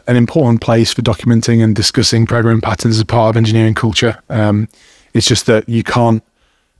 an 0.07 0.15
important 0.15 0.61
place 0.61 0.93
for 0.93 1.01
documenting 1.01 1.63
and 1.63 1.75
discussing 1.75 2.25
programming 2.25 2.61
patterns 2.61 2.97
as 2.97 3.03
part 3.03 3.29
of 3.29 3.37
engineering 3.37 3.73
culture. 3.73 4.21
Um, 4.29 4.67
it's 5.13 5.27
just 5.27 5.45
that 5.47 5.67
you 5.67 5.83
can't 5.83 6.23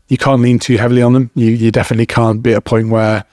you 0.09 0.17
can't 0.17 0.41
lean 0.41 0.59
too 0.59 0.77
heavily 0.77 1.01
on 1.01 1.13
them. 1.13 1.31
You 1.33 1.47
you 1.51 1.71
definitely 1.71 2.05
can't 2.05 2.43
be 2.43 2.51
at 2.51 2.57
a 2.57 2.61
point 2.61 2.89
where 2.89 3.23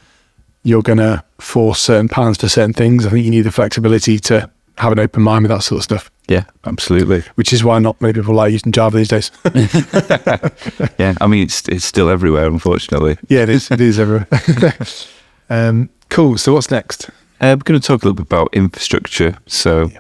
you're 0.63 0.83
going 0.83 0.99
to 0.99 1.23
force 1.39 1.81
certain 1.81 2.09
patterns 2.09 2.39
for 2.39 2.49
certain 2.49 2.73
things. 2.73 3.05
I 3.05 3.11
think 3.11 3.25
you 3.25 3.31
need 3.31 3.43
the 3.43 3.53
flexibility 3.53 4.19
to 4.21 4.51
have 4.79 4.93
an 4.93 4.99
open 4.99 5.23
mind 5.23 5.43
with 5.43 5.51
that 5.51 5.63
sort 5.63 5.81
of 5.81 5.85
stuff. 5.85 6.11
Yeah, 6.29 6.45
absolutely. 6.65 7.23
Which 7.35 7.53
is 7.53 7.63
why 7.63 7.79
not 7.81 8.01
many 8.01 8.15
people 8.15 8.35
like 8.35 8.53
using 8.53 8.73
Java 8.73 8.97
these 8.97 9.09
days. 9.09 9.31
Yeah, 10.99 11.15
I 11.21 11.27
mean 11.27 11.43
it's 11.43 11.69
it's 11.69 11.85
still 11.85 12.09
everywhere, 12.09 12.47
unfortunately. 12.47 13.17
yeah, 13.29 13.43
it 13.43 13.49
is. 13.49 13.71
It 13.71 13.81
is 13.81 13.99
everywhere. 13.99 14.27
um, 15.51 15.91
cool. 16.09 16.39
So 16.39 16.55
what's 16.55 16.71
next? 16.71 17.11
Uh, 17.41 17.57
we're 17.59 17.65
going 17.65 17.81
to 17.81 17.87
talk 17.87 18.03
a 18.03 18.07
little 18.07 18.15
bit 18.15 18.27
about 18.27 18.49
infrastructure, 18.55 19.37
so 19.47 19.89
Yeah. 19.93 19.99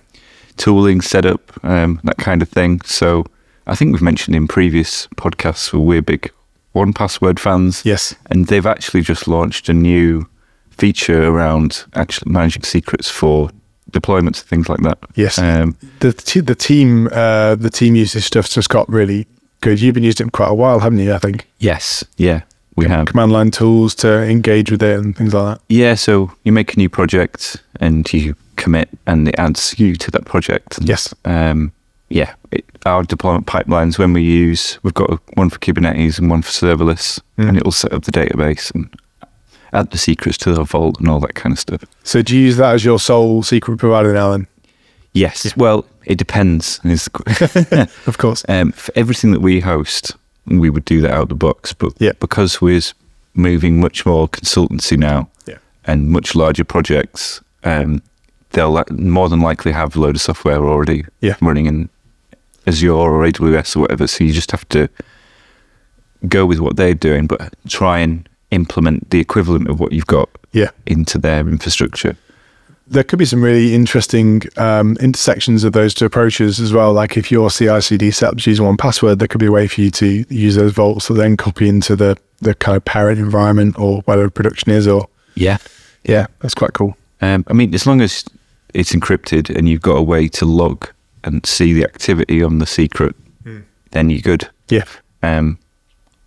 tooling, 0.57 1.01
setup, 1.03 1.53
um, 1.65 2.01
that 2.05 2.17
kind 2.19 2.43
of 2.43 2.49
thing. 2.49 2.81
So 2.85 3.25
I 3.67 3.75
think 3.75 3.93
we've 3.93 4.03
mentioned 4.03 4.37
in 4.37 4.47
previous 4.49 5.09
podcasts 5.17 5.73
where 5.73 5.83
we're 5.83 6.03
big 6.03 6.31
1Password 6.75 7.39
fans. 7.39 7.83
Yes. 7.85 8.15
and 8.31 8.47
they've 8.47 8.67
actually 8.67 9.03
just 9.03 9.27
launched 9.29 9.69
a 9.69 9.75
new 9.75 10.27
feature 10.71 11.25
around 11.29 11.85
actually 11.95 12.33
managing 12.33 12.63
secrets 12.63 13.11
for 13.11 13.51
deployments 13.95 14.41
and 14.41 14.49
things 14.51 14.69
like 14.69 14.81
that. 14.81 14.99
Yes. 15.15 15.39
Um, 15.39 15.77
the 16.01 16.13
t- 16.13 16.41
the 16.41 16.55
team 16.55 17.09
uh, 17.13 17.55
the 17.55 17.71
team 17.71 17.95
uses 17.95 18.25
stuff 18.27 18.49
just 18.51 18.69
got 18.69 18.89
really 18.89 19.27
good. 19.61 19.81
You've 19.81 19.95
been 19.95 20.05
using 20.05 20.27
it 20.27 20.31
for 20.31 20.37
quite 20.43 20.51
a 20.51 20.55
while, 20.55 20.81
haven't 20.81 20.99
you? 20.99 21.15
I 21.15 21.19
think 21.19 21.47
yes. 21.59 22.05
Yeah, 22.17 22.43
we 22.77 22.87
have. 22.87 23.07
command 23.07 23.33
line 23.33 23.51
tools 23.51 23.95
to 23.97 24.23
engage 24.25 24.71
with 24.71 24.83
it 24.83 24.99
and 24.99 25.17
things 25.17 25.33
like 25.35 25.57
that. 25.59 25.65
Yeah, 25.69 25.95
so 25.95 26.33
you 26.45 26.53
make 26.53 26.75
a 26.75 26.77
new 26.77 26.89
project 26.89 27.63
and 27.81 28.11
you 28.13 28.35
commit, 28.57 28.89
and 29.07 29.29
it 29.29 29.35
adds 29.39 29.79
you 29.79 29.97
to 29.97 30.11
that 30.13 30.25
project. 30.27 30.79
And, 30.79 30.89
Yes. 30.89 31.15
Um, 31.25 31.73
yeah, 32.11 32.35
it, 32.53 32.65
our 32.87 33.03
deployment 33.03 33.47
pipelines 33.47 33.99
when 33.99 34.13
we 34.13 34.23
use, 34.23 34.79
we've 34.83 34.95
got 34.95 35.11
one 35.37 35.51
for 35.51 35.59
Kubernetes 35.59 36.19
and 36.19 36.31
one 36.31 36.43
for 36.43 36.51
serverless, 36.51 37.19
Mm. 37.39 37.49
and 37.49 37.57
it 37.57 37.65
will 37.65 37.73
set 37.73 37.93
up 37.93 38.05
the 38.05 38.13
database 38.13 38.73
and 38.75 38.95
add 39.75 39.91
the 39.91 39.99
secrets 39.99 40.39
to 40.39 40.53
the 40.53 40.65
vault 40.65 40.99
and 41.01 41.09
all 41.09 41.21
that 41.21 41.35
kind 41.35 41.53
of 41.53 41.59
stuff. 41.59 41.85
So 42.05 42.23
do 42.23 42.35
you 42.37 42.43
use 42.45 42.57
that 42.57 42.75
as 42.75 42.85
your 42.85 42.99
sole 42.99 43.43
secret 43.43 43.79
provider 43.79 44.13
now? 44.15 44.31
Then, 44.31 44.47
Yes. 45.13 45.57
Well, 45.57 45.85
it 46.07 46.17
depends. 46.19 46.81
of 48.07 48.19
course. 48.19 48.45
um, 48.49 48.73
for 48.73 48.93
everything 48.97 49.31
that 49.33 49.41
we 49.41 49.61
host, 49.61 50.13
we 50.47 50.71
would 50.71 50.85
do 50.85 51.01
that 51.03 51.13
out 51.13 51.23
of 51.25 51.29
the 51.29 51.35
box. 51.37 51.73
But 51.73 51.93
Yeah. 51.99 52.13
because 52.19 52.61
we're 52.61 52.81
moving 53.35 53.81
much 53.81 54.05
more 54.07 54.29
consultancy 54.29 54.97
now 54.99 55.29
Yeah. 55.47 55.59
and 55.85 56.11
much 56.11 56.35
larger 56.35 56.65
projects, 56.65 57.41
um, 57.63 58.03
they'll 58.51 58.83
more 58.91 59.29
than 59.29 59.41
likely 59.41 59.71
have 59.73 59.95
a 59.97 60.01
load 60.01 60.17
of 60.17 60.21
software 60.23 60.65
already 60.65 61.05
Yeah. 61.21 61.37
running 61.41 61.67
in 61.67 61.89
Azure 62.67 62.91
or 62.93 63.25
AWS 63.25 63.77
or 63.77 63.81
whatever. 63.81 64.07
So 64.09 64.25
you 64.25 64.33
just 64.33 64.51
have 64.51 64.69
to 64.71 64.89
go 66.29 66.45
with 66.47 66.59
what 66.59 66.77
they're 66.77 66.95
doing, 66.95 67.27
but 67.27 67.55
try 67.69 67.99
and 68.01 68.29
implement 68.55 69.11
the 69.11 69.21
equivalent 69.21 69.69
of 69.69 69.81
what 69.81 69.93
you've 69.93 70.07
got 70.07 70.29
Yeah. 70.53 70.71
into 70.87 71.19
their 71.19 71.41
infrastructure. 71.41 72.17
There 72.87 73.03
could 73.03 73.19
be 73.19 73.25
some 73.25 73.43
really 73.43 73.75
interesting 73.75 74.43
um, 74.59 74.97
intersections 75.01 75.65
of 75.65 75.73
those 75.73 75.95
two 75.95 76.05
approaches 76.05 76.61
as 76.61 76.73
well. 76.73 76.93
Like 76.93 77.17
if 77.17 77.31
your 77.33 77.49
CI/CD 77.51 78.11
setups 78.11 78.47
use 78.47 78.61
1Password, 78.61 79.19
there 79.19 79.29
could 79.29 79.41
be 79.41 79.47
a 79.47 79.53
way 79.53 79.67
for 79.67 79.81
you 79.81 79.91
to 79.93 80.25
use 80.29 80.55
those 80.57 80.73
vaults 80.73 81.07
to 81.07 81.15
then 81.15 81.37
copy 81.37 81.69
into 81.69 81.97
the 81.97 82.17
the 82.41 82.55
kind 82.55 82.77
of 82.77 82.85
parent 82.85 83.19
environment 83.19 83.79
or 83.79 84.03
whatever 84.03 84.29
production 84.29 84.71
is. 84.73 84.87
Or 84.87 85.09
Yeah. 85.35 85.57
yeah, 86.05 86.27
that's 86.41 86.55
quite 86.55 86.75
cool. 86.75 86.95
Um, 87.23 87.45
I 87.49 87.55
mean, 87.55 87.73
as 87.75 87.87
long 87.87 88.03
as 88.03 88.25
it's 88.75 88.93
encrypted 88.93 89.49
and 89.57 89.67
you've 89.69 89.81
got 89.81 89.97
a 89.97 90.03
way 90.03 90.29
to 90.29 90.45
log 90.45 90.89
and 91.23 91.47
see 91.47 91.73
the 91.73 91.85
activity 91.85 92.43
on 92.43 92.59
the 92.59 92.67
secret, 92.67 93.15
then 93.93 94.11
you're 94.11 94.21
good. 94.21 94.49
Yeah, 94.69 94.85
Um, 95.23 95.57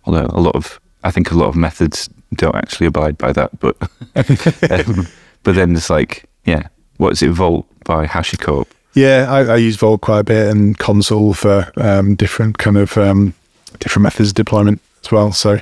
although 0.04 0.26
a 0.30 0.40
lot 0.40 0.56
of, 0.56 0.80
I 1.04 1.12
think 1.12 1.30
a 1.30 1.36
lot 1.36 1.48
of 1.48 1.54
methods 1.54 2.08
don't 2.34 2.54
actually 2.54 2.86
abide 2.86 3.18
by 3.18 3.32
that, 3.32 3.58
but 3.60 3.76
um, 4.70 5.06
but 5.42 5.54
then 5.54 5.74
it's 5.74 5.90
like, 5.90 6.28
yeah, 6.44 6.68
what 6.96 7.12
is 7.12 7.22
it? 7.22 7.30
Vault 7.30 7.66
by 7.84 8.06
HashiCorp. 8.06 8.66
Yeah, 8.94 9.26
I, 9.28 9.44
I 9.44 9.56
use 9.56 9.76
Vault 9.76 10.00
quite 10.00 10.20
a 10.20 10.24
bit 10.24 10.50
and 10.50 10.76
Consul 10.76 11.34
for 11.34 11.70
um, 11.76 12.14
different 12.16 12.58
kind 12.58 12.76
of 12.76 12.96
um, 12.98 13.34
different 13.78 14.02
methods 14.02 14.30
of 14.30 14.34
deployment 14.34 14.80
as 15.04 15.12
well. 15.12 15.32
So 15.32 15.60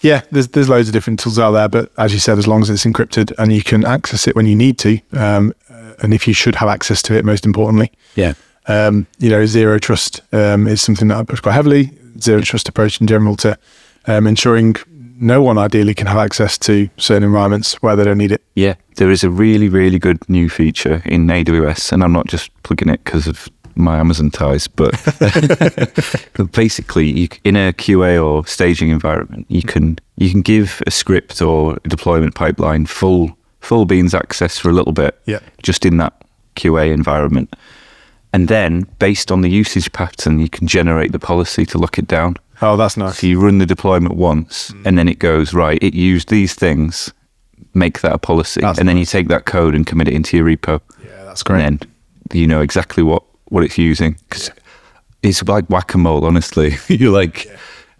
yeah, 0.00 0.22
there's 0.30 0.48
there's 0.48 0.68
loads 0.68 0.88
of 0.88 0.92
different 0.92 1.18
tools 1.18 1.38
out 1.38 1.52
there, 1.52 1.68
but 1.68 1.90
as 1.98 2.12
you 2.12 2.18
said, 2.18 2.38
as 2.38 2.46
long 2.46 2.62
as 2.62 2.70
it's 2.70 2.84
encrypted 2.84 3.32
and 3.38 3.52
you 3.52 3.62
can 3.62 3.84
access 3.84 4.28
it 4.28 4.36
when 4.36 4.46
you 4.46 4.54
need 4.54 4.78
to, 4.78 5.00
um, 5.12 5.52
uh, 5.70 5.94
and 6.02 6.14
if 6.14 6.28
you 6.28 6.34
should 6.34 6.54
have 6.56 6.68
access 6.68 7.02
to 7.02 7.14
it, 7.16 7.24
most 7.24 7.44
importantly, 7.44 7.90
Yeah, 8.14 8.34
um, 8.66 9.06
you 9.18 9.30
know, 9.30 9.44
zero 9.46 9.78
trust 9.78 10.20
um, 10.32 10.68
is 10.68 10.80
something 10.82 11.08
that 11.08 11.16
I 11.16 11.22
push 11.24 11.40
quite 11.40 11.54
heavily. 11.54 11.90
Zero 12.20 12.40
trust 12.42 12.68
approach 12.68 13.00
in 13.00 13.06
general 13.06 13.36
to 13.36 13.58
um, 14.06 14.26
ensuring 14.26 14.76
no 15.20 15.42
one 15.42 15.58
ideally 15.58 15.94
can 15.94 16.06
have 16.06 16.18
access 16.18 16.56
to 16.58 16.88
certain 16.96 17.24
environments 17.24 17.74
where 17.82 17.96
they 17.96 18.04
don't 18.04 18.18
need 18.18 18.32
it. 18.32 18.42
yeah. 18.54 18.74
There 18.96 19.10
is 19.10 19.22
a 19.24 19.30
really, 19.30 19.68
really 19.68 19.98
good 19.98 20.18
new 20.28 20.48
feature 20.48 21.02
in 21.04 21.26
AWS, 21.28 21.92
and 21.92 22.02
I'm 22.02 22.12
not 22.12 22.26
just 22.26 22.50
plugging 22.62 22.88
it 22.88 23.02
because 23.04 23.26
of 23.28 23.48
my 23.76 23.98
Amazon 23.98 24.30
ties, 24.30 24.66
but, 24.66 24.92
basically, 26.52 27.06
you, 27.10 27.28
in 27.44 27.56
a 27.56 27.72
QA 27.72 28.22
or 28.24 28.46
staging 28.46 28.90
environment, 28.90 29.46
you 29.48 29.62
can 29.62 29.98
you 30.16 30.30
can 30.30 30.42
give 30.42 30.82
a 30.86 30.90
script 30.90 31.40
or 31.40 31.78
a 31.84 31.88
deployment 31.88 32.34
pipeline 32.34 32.86
full 32.86 33.36
full 33.60 33.84
beans 33.84 34.14
access 34.14 34.58
for 34.58 34.68
a 34.70 34.72
little 34.72 34.92
bit, 34.92 35.18
Yeah. 35.26 35.40
just 35.62 35.84
in 35.86 35.96
that 35.98 36.12
QA 36.56 36.92
environment, 36.92 37.54
and 38.32 38.48
then 38.48 38.86
based 38.98 39.30
on 39.30 39.40
the 39.42 39.50
usage 39.50 39.92
pattern, 39.92 40.38
you 40.38 40.48
can 40.48 40.66
generate 40.66 41.12
the 41.12 41.18
policy 41.18 41.64
to 41.66 41.78
lock 41.78 41.98
it 41.98 42.06
down. 42.08 42.36
Oh, 42.60 42.76
that's 42.76 42.96
nice. 42.96 43.18
So 43.18 43.26
you 43.26 43.40
run 43.40 43.58
the 43.58 43.66
deployment 43.66 44.16
once, 44.16 44.72
and 44.84 44.98
then 44.98 45.08
it 45.08 45.18
goes 45.18 45.54
right. 45.54 45.78
It 45.82 45.94
used 45.94 46.28
these 46.28 46.54
things, 46.54 47.12
make 47.74 48.00
that 48.00 48.12
a 48.12 48.18
policy, 48.18 48.60
That's 48.60 48.78
and 48.78 48.88
then 48.88 48.96
you 48.96 49.04
take 49.04 49.28
that 49.28 49.44
code 49.44 49.74
and 49.74 49.86
commit 49.86 50.08
it 50.08 50.14
into 50.14 50.36
your 50.36 50.46
repo. 50.46 50.80
Yeah, 51.04 51.24
that's 51.24 51.42
great. 51.42 51.62
And 51.62 51.78
then 51.80 51.88
you 52.40 52.46
know 52.46 52.60
exactly 52.60 53.02
what 53.02 53.22
what 53.50 53.62
it's 53.64 53.78
using 53.78 54.16
because 54.28 54.50
it's 55.22 55.42
like 55.44 55.66
whack 55.68 55.94
a 55.94 55.98
mole. 55.98 56.24
Honestly, 56.24 56.76
you're 56.88 57.12
like 57.12 57.46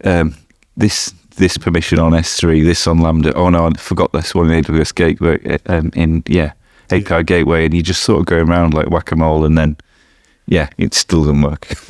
um, 0.03 0.35
this 0.75 1.13
this 1.37 1.57
permission 1.57 1.99
on 1.99 2.11
S3, 2.11 2.63
this 2.65 2.85
on 2.85 2.99
Lambda. 2.99 3.33
Oh 3.35 3.49
no, 3.49 3.67
I 3.67 3.71
forgot 3.77 4.11
this 4.11 4.35
one 4.35 4.51
in 4.51 4.63
AWS 4.63 4.93
Gateway. 4.93 5.39
uh, 5.55 5.57
Um, 5.67 5.91
in 5.95 6.23
yeah 6.27 6.51
API 6.91 7.23
Gateway, 7.23 7.63
and 7.65 7.73
you 7.73 7.81
just 7.81 8.03
sort 8.03 8.19
of 8.19 8.25
go 8.25 8.37
around 8.37 8.73
like 8.73 8.89
whack 8.89 9.11
a 9.13 9.15
mole, 9.15 9.45
and 9.45 9.57
then 9.57 9.77
yeah, 10.49 10.67
it 10.77 10.93
still 10.95 11.19
doesn't 11.25 11.41
work. 11.41 11.67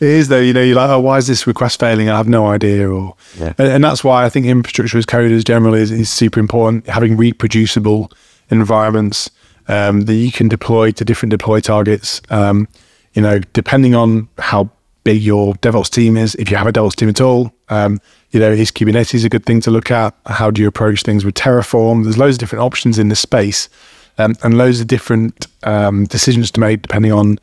It 0.00 0.10
is 0.10 0.28
though, 0.28 0.40
you 0.40 0.52
know, 0.52 0.62
you're 0.62 0.76
like, 0.76 0.90
oh, 0.90 1.00
why 1.00 1.16
is 1.18 1.26
this 1.26 1.46
request 1.46 1.80
failing? 1.80 2.10
I 2.10 2.16
have 2.16 2.28
no 2.28 2.46
idea. 2.46 2.88
Or 2.90 3.16
Yeah. 3.38 3.54
and, 3.58 3.68
and 3.68 3.84
that's 3.84 4.04
why 4.04 4.24
I 4.24 4.28
think 4.28 4.44
infrastructure 4.46 4.98
as 4.98 5.06
code 5.06 5.30
is 5.30 5.44
generally 5.44 5.80
is, 5.80 5.90
is 5.90 6.10
super 6.10 6.38
important. 6.40 6.86
Having 6.86 7.16
reproducible 7.16 8.10
environments 8.50 9.30
um, 9.68 10.02
that 10.02 10.14
you 10.14 10.30
can 10.30 10.48
deploy 10.48 10.90
to 10.92 11.04
different 11.04 11.30
deploy 11.30 11.60
targets. 11.60 12.20
Um, 12.28 12.68
you 13.14 13.22
know, 13.22 13.38
depending 13.52 13.94
on 13.94 14.28
how 14.38 14.68
big 15.04 15.22
your 15.22 15.54
DevOps 15.54 15.90
team 15.90 16.16
is, 16.16 16.34
if 16.34 16.50
you 16.50 16.56
have 16.56 16.66
a 16.66 16.72
DevOps 16.72 16.96
team 16.96 17.08
at 17.08 17.20
all, 17.20 17.52
um, 17.70 18.00
you 18.32 18.40
know, 18.40 18.50
is 18.50 18.70
Kubernetes 18.70 19.24
a 19.24 19.28
good 19.28 19.46
thing 19.46 19.60
to 19.62 19.70
look 19.70 19.90
at? 19.90 20.14
How 20.26 20.50
do 20.50 20.60
you 20.60 20.68
approach 20.68 21.02
things 21.02 21.24
with 21.24 21.34
Terraform? 21.34 22.02
There's 22.02 22.18
loads 22.18 22.36
of 22.36 22.40
different 22.40 22.62
options 22.64 22.98
in 22.98 23.08
this 23.08 23.20
space, 23.20 23.68
um, 24.18 24.34
and 24.42 24.56
loads 24.56 24.80
of 24.80 24.86
different 24.86 25.46
um, 25.62 26.04
decisions 26.04 26.50
to 26.52 26.60
make 26.60 26.82
depending 26.82 27.12
on 27.12 27.38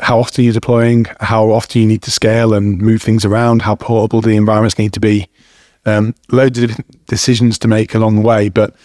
how 0.00 0.20
often 0.20 0.44
you're 0.44 0.52
deploying, 0.52 1.06
how 1.20 1.50
often 1.50 1.80
you 1.82 1.86
need 1.88 2.02
to 2.02 2.10
scale 2.10 2.54
and 2.54 2.78
move 2.80 3.02
things 3.02 3.24
around, 3.24 3.62
how 3.62 3.74
portable 3.74 4.20
the 4.20 4.36
environments 4.36 4.78
need 4.78 4.92
to 4.92 5.00
be. 5.00 5.26
Um, 5.86 6.14
loads 6.30 6.58
of 6.58 6.68
different 6.68 7.06
decisions 7.06 7.58
to 7.60 7.68
make 7.68 7.94
along 7.94 8.16
the 8.16 8.22
way, 8.22 8.48
but 8.48 8.76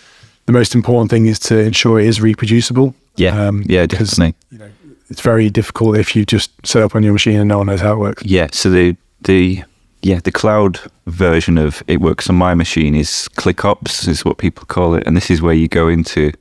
the 0.46 0.54
most 0.54 0.74
important 0.74 1.12
thing 1.12 1.26
is 1.26 1.40
to 1.40 1.60
ensure 1.60 2.00
it 2.00 2.08
is 2.08 2.22
reproducible. 2.22 2.96
Yeah, 3.16 3.48
Um, 3.48 3.64
yeah, 3.68 3.86
definitely. 3.86 4.34
You 4.50 4.58
know, 4.58 4.72
it's 5.10 5.22
very 5.22 5.50
difficult 5.50 5.98
if 5.98 6.16
you 6.16 6.26
just 6.26 6.52
set 6.66 6.82
up 6.82 6.96
on 6.96 7.04
your 7.04 7.14
machine 7.14 7.40
and 7.40 7.48
no 7.48 7.60
one 7.60 7.68
knows 7.68 7.82
how 7.82 7.94
it 7.94 8.00
works. 8.00 8.24
Yeah, 8.26 8.48
so 8.52 8.70
the 8.70 8.96
the 9.22 9.64
yeah 10.02 10.20
the 10.24 10.32
cloud 10.32 10.80
version 11.06 11.58
of 11.58 11.84
it 11.88 12.02
works 12.02 12.30
on 12.30 12.36
my 12.36 12.56
machine 12.56 12.96
is 12.96 13.30
ClickOps 13.38 14.08
is 14.08 14.26
what 14.26 14.38
people 14.38 14.66
call 14.66 14.96
it, 14.96 15.06
and 15.06 15.16
this 15.16 15.30
is 15.30 15.42
where 15.42 15.54
you 15.54 15.68
go 15.68 15.88
into 15.88 16.32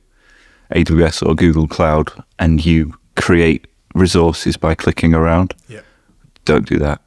AWS 0.73 1.25
or 1.25 1.35
Google 1.35 1.67
Cloud 1.67 2.11
and 2.39 2.65
you 2.65 2.93
create 3.15 3.67
resources 3.95 4.57
by 4.57 4.75
clicking 4.75 5.13
around. 5.13 5.53
Yeah. 5.67 5.81
Don't 6.45 6.67
do 6.67 6.77
that 6.79 6.99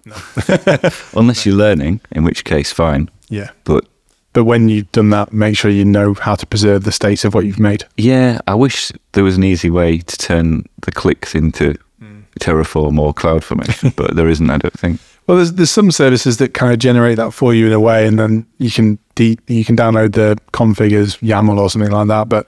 unless 1.14 1.44
you're 1.44 1.54
learning, 1.56 2.00
in 2.12 2.24
which 2.24 2.44
case 2.44 2.72
fine. 2.72 3.10
Yeah. 3.28 3.50
But 3.64 3.86
But 4.32 4.44
when 4.44 4.68
you've 4.68 4.90
done 4.92 5.10
that, 5.10 5.32
make 5.32 5.56
sure 5.58 5.70
you 5.70 5.84
know 5.84 6.14
how 6.14 6.36
to 6.36 6.46
preserve 6.46 6.84
the 6.84 6.92
state 6.92 7.24
of 7.24 7.34
what 7.34 7.44
you've 7.44 7.58
made. 7.58 7.84
yeah, 7.96 8.38
I 8.46 8.54
wish 8.54 8.92
there 9.12 9.24
was 9.24 9.36
an 9.36 9.44
easy 9.44 9.68
way 9.68 9.98
to 9.98 10.16
turn 10.16 10.64
the 10.82 10.92
clicks 10.92 11.34
into 11.34 11.74
mm. 12.00 12.24
Terraform 12.40 12.98
or 12.98 13.12
Cloud 13.12 13.42
CloudFormation, 13.42 13.94
but 14.00 14.16
there 14.16 14.28
isn't. 14.28 14.48
I 14.48 14.58
don't 14.58 14.78
think. 14.78 15.00
Well, 15.26 15.36
there's 15.36 15.52
there's 15.54 15.70
some 15.70 15.90
services 15.90 16.36
that 16.36 16.54
kind 16.54 16.72
of 16.72 16.78
generate 16.78 17.16
that 17.16 17.32
for 17.32 17.52
you 17.52 17.66
in 17.66 17.72
a 17.72 17.80
way, 17.80 18.06
and 18.06 18.18
then 18.18 18.46
you 18.58 18.70
can 18.70 18.98
de- 19.16 19.38
you 19.48 19.64
can 19.64 19.76
download 19.76 20.12
the 20.12 20.38
config 20.52 20.92
as 20.92 21.16
YAML 21.16 21.58
or 21.58 21.68
something 21.68 21.90
like 21.90 22.08
that. 22.08 22.28
But 22.28 22.46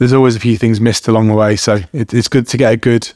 there's 0.00 0.14
always 0.14 0.34
a 0.34 0.40
few 0.40 0.56
things 0.56 0.80
missed 0.80 1.06
along 1.08 1.28
the 1.28 1.34
way, 1.34 1.56
so 1.56 1.78
it, 1.92 2.14
it's 2.14 2.26
good 2.26 2.48
to 2.48 2.56
get 2.56 2.72
a 2.72 2.76
good 2.76 3.12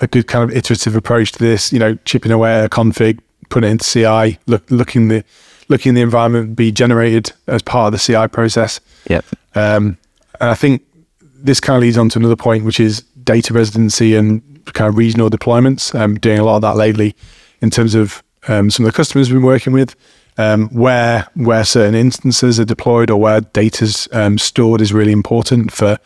a 0.00 0.08
good 0.08 0.26
kind 0.26 0.50
of 0.50 0.56
iterative 0.56 0.96
approach 0.96 1.30
to 1.32 1.38
this. 1.38 1.72
You 1.72 1.78
know, 1.78 1.94
chipping 2.04 2.32
away 2.32 2.52
at 2.52 2.64
a 2.64 2.68
config, 2.68 3.20
putting 3.48 3.68
it 3.68 3.72
into 3.72 3.84
CI, 3.84 4.38
look 4.46 4.68
looking 4.72 5.06
the 5.06 5.24
looking 5.68 5.94
the 5.94 6.00
environment 6.00 6.56
be 6.56 6.72
generated 6.72 7.32
as 7.46 7.62
part 7.62 7.86
of 7.86 7.98
the 7.98 8.04
CI 8.04 8.26
process. 8.26 8.80
Yeah. 9.08 9.20
Um, 9.54 9.98
and 10.40 10.50
I 10.50 10.54
think 10.54 10.82
this 11.22 11.60
kind 11.60 11.76
of 11.76 11.82
leads 11.82 11.96
on 11.96 12.08
to 12.08 12.18
another 12.18 12.34
point, 12.34 12.64
which 12.64 12.80
is 12.80 13.02
data 13.22 13.54
residency 13.54 14.16
and 14.16 14.42
kind 14.74 14.88
of 14.88 14.96
regional 14.96 15.30
deployments. 15.30 15.94
I'm 15.98 16.16
doing 16.16 16.40
a 16.40 16.44
lot 16.44 16.56
of 16.56 16.62
that 16.62 16.74
lately 16.74 17.14
in 17.60 17.70
terms 17.70 17.94
of 17.94 18.24
um, 18.48 18.68
some 18.68 18.84
of 18.84 18.92
the 18.92 18.96
customers 18.96 19.30
we've 19.30 19.36
been 19.36 19.46
working 19.46 19.72
with, 19.72 19.94
um, 20.40 20.68
where 20.70 21.26
where 21.34 21.64
certain 21.64 21.94
instances 21.94 22.58
are 22.60 22.64
deployed 22.64 23.10
or 23.10 23.20
where 23.20 23.40
data's 23.40 24.08
um, 24.12 24.38
stored 24.38 24.80
is 24.80 24.92
really 24.92 25.12
important 25.12 25.72
for 25.72 25.98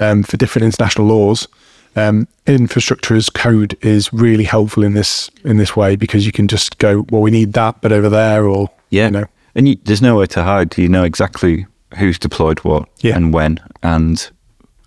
um, 0.00 0.22
for 0.22 0.36
different 0.36 0.64
international 0.66 1.06
laws. 1.06 1.48
Um, 1.96 2.28
infrastructure 2.46 3.16
as 3.16 3.28
code 3.30 3.76
is 3.80 4.12
really 4.12 4.44
helpful 4.44 4.84
in 4.84 4.92
this 4.94 5.30
in 5.44 5.56
this 5.56 5.74
way 5.76 5.96
because 5.96 6.26
you 6.26 6.32
can 6.32 6.46
just 6.46 6.78
go, 6.78 7.04
well, 7.10 7.22
we 7.22 7.30
need 7.30 7.52
that, 7.54 7.80
but 7.80 7.92
over 7.92 8.08
there, 8.08 8.44
or 8.46 8.68
Yeah. 8.90 9.06
you 9.06 9.10
know, 9.10 9.24
And 9.54 9.68
you, 9.68 9.76
there's 9.84 10.02
nowhere 10.02 10.26
to 10.28 10.42
hide. 10.44 10.78
You 10.78 10.88
know 10.88 11.02
exactly 11.04 11.66
who's 11.98 12.18
deployed 12.18 12.58
what 12.60 12.88
Yeah. 13.00 13.16
and 13.16 13.32
when. 13.34 13.58
And 13.82 14.30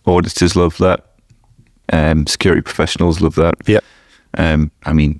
auditors 0.05 0.55
love 0.55 0.77
that. 0.77 0.99
Um, 1.91 2.27
security 2.27 2.61
professionals 2.61 3.19
love 3.19 3.35
that. 3.35 3.55
yeah, 3.65 3.79
Um, 4.37 4.71
I 4.85 4.93
mean, 4.93 5.19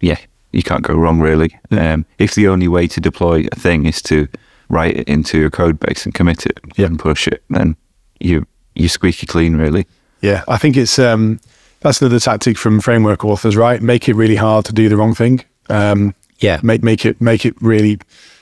yeah, 0.00 0.18
you 0.54 0.62
can't 0.62 0.82
go 0.82 0.94
wrong 0.94 1.20
really. 1.20 1.58
Um, 1.70 2.04
if 2.18 2.34
the 2.34 2.48
only 2.48 2.68
way 2.68 2.86
to 2.88 3.00
deploy 3.00 3.46
a 3.52 3.56
thing 3.56 3.86
is 3.86 4.00
to 4.02 4.28
write 4.68 4.96
it 4.96 5.08
into 5.08 5.38
your 5.38 5.50
code 5.50 5.78
base 5.80 6.04
and 6.04 6.14
commit 6.14 6.46
it 6.46 6.58
Yeah. 6.76 6.86
and 6.86 6.98
push 6.98 7.26
it, 7.28 7.42
then 7.50 7.76
you 8.20 8.46
you 8.74 8.88
squeaky 8.88 9.26
clean 9.26 9.56
really. 9.56 9.86
Yeah, 10.20 10.42
I 10.48 10.56
think 10.58 10.76
it's 10.76 10.98
um, 10.98 11.38
that's 11.80 12.00
another 12.00 12.18
tactic 12.20 12.56
from 12.58 12.80
framework 12.80 13.24
authors, 13.24 13.56
right? 13.56 13.82
Make 13.82 14.08
it 14.08 14.14
really 14.14 14.36
hard 14.36 14.64
to 14.66 14.72
do 14.72 14.88
the 14.88 14.96
wrong 14.96 15.14
thing. 15.14 15.44
Um, 15.68 16.14
Yeah. 16.38 16.60
make 16.62 16.82
make 16.82 17.04
it 17.04 17.20
make 17.20 17.44
it 17.46 17.54
really 17.60 17.98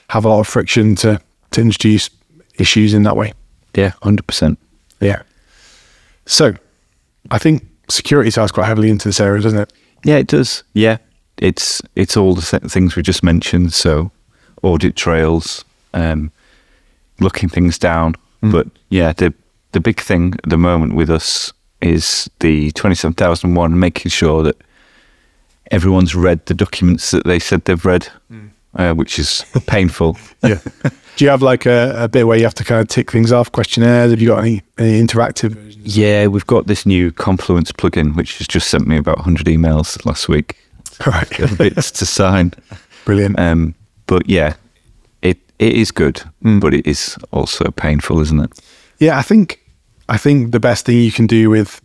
have 0.09 0.25
a 0.25 0.29
lot 0.29 0.39
of 0.39 0.47
friction 0.47 0.95
to 0.95 1.19
to 1.51 1.61
introduce 1.61 2.09
issues 2.57 2.93
in 2.93 3.03
that 3.03 3.15
way. 3.17 3.33
Yeah, 3.75 3.91
hundred 4.01 4.25
percent. 4.27 4.57
Yeah. 5.01 5.23
So, 6.25 6.53
I 7.31 7.37
think 7.37 7.63
security 7.89 8.31
ties 8.31 8.51
quite 8.51 8.65
heavily 8.67 8.89
into 8.89 9.07
this 9.09 9.19
area, 9.19 9.41
doesn't 9.41 9.59
it? 9.59 9.73
Yeah, 10.05 10.17
it 10.17 10.27
does. 10.27 10.63
Yeah, 10.73 10.97
it's 11.37 11.81
it's 11.95 12.17
all 12.17 12.35
the 12.35 12.41
th- 12.41 12.71
things 12.71 12.95
we 12.95 13.01
just 13.01 13.23
mentioned. 13.23 13.73
So, 13.73 14.11
audit 14.61 14.95
trails, 14.95 15.65
um, 15.93 16.31
looking 17.19 17.49
things 17.49 17.77
down. 17.77 18.15
But 18.41 18.67
yeah, 18.89 19.13
the 19.13 19.33
the 19.71 19.79
big 19.79 19.99
thing 19.99 20.33
at 20.43 20.49
the 20.49 20.57
moment 20.57 20.95
with 20.95 21.09
us 21.09 21.53
is 21.81 22.29
the 22.39 22.71
twenty 22.71 22.95
seven 22.95 23.13
thousand 23.13 23.55
one, 23.55 23.79
making 23.79 24.09
sure 24.09 24.43
that 24.43 24.57
everyone's 25.71 26.15
read 26.15 26.45
the 26.45 26.53
documents 26.53 27.11
that 27.11 27.25
they 27.25 27.39
said 27.39 27.65
they've 27.65 27.85
read, 27.85 28.07
uh, 28.75 28.93
which 28.93 29.17
is 29.17 29.45
painful. 29.67 30.17
Yeah. 30.43 30.59
Do 31.15 31.25
you 31.25 31.29
have 31.29 31.41
like 31.43 31.65
a, 31.65 31.93
a 32.03 32.07
bit 32.07 32.25
where 32.25 32.37
you 32.37 32.43
have 32.43 32.55
to 32.55 32.63
kind 32.63 32.81
of 32.81 32.87
tick 32.87 33.11
things 33.11 33.31
off, 33.31 33.51
questionnaires? 33.51 34.11
Have 34.11 34.19
you 34.19 34.29
got 34.29 34.39
any, 34.39 34.63
any 34.79 34.99
interactive 34.99 35.51
versions? 35.51 35.95
Yeah, 35.95 36.27
we've 36.27 36.47
got 36.47 36.65
this 36.65 36.85
new 36.85 37.11
Confluence 37.11 37.71
plugin, 37.71 38.15
which 38.15 38.39
has 38.39 38.47
just 38.47 38.69
sent 38.69 38.87
me 38.87 38.97
about 38.97 39.17
100 39.17 39.45
emails 39.45 40.03
last 40.05 40.27
week. 40.27 40.57
Right. 41.07 41.39
Little 41.39 41.57
bits 41.57 41.91
to 41.99 42.05
sign. 42.05 42.53
Brilliant. 43.05 43.39
Um, 43.39 43.75
but 44.07 44.29
yeah, 44.29 44.55
it 45.21 45.37
it 45.59 45.73
is 45.73 45.91
good, 45.91 46.21
Mm. 46.43 46.59
but 46.59 46.73
it 46.73 46.87
is 46.87 47.17
also 47.31 47.71
painful, 47.71 48.19
isn't 48.21 48.39
it? 48.39 48.59
Yeah, 48.99 49.17
I 49.19 49.21
think 49.23 49.59
I 50.09 50.17
think 50.17 50.51
the 50.51 50.59
best 50.59 50.85
thing 50.85 50.97
you 50.97 51.11
can 51.11 51.27
do 51.27 51.49
with 51.49 51.81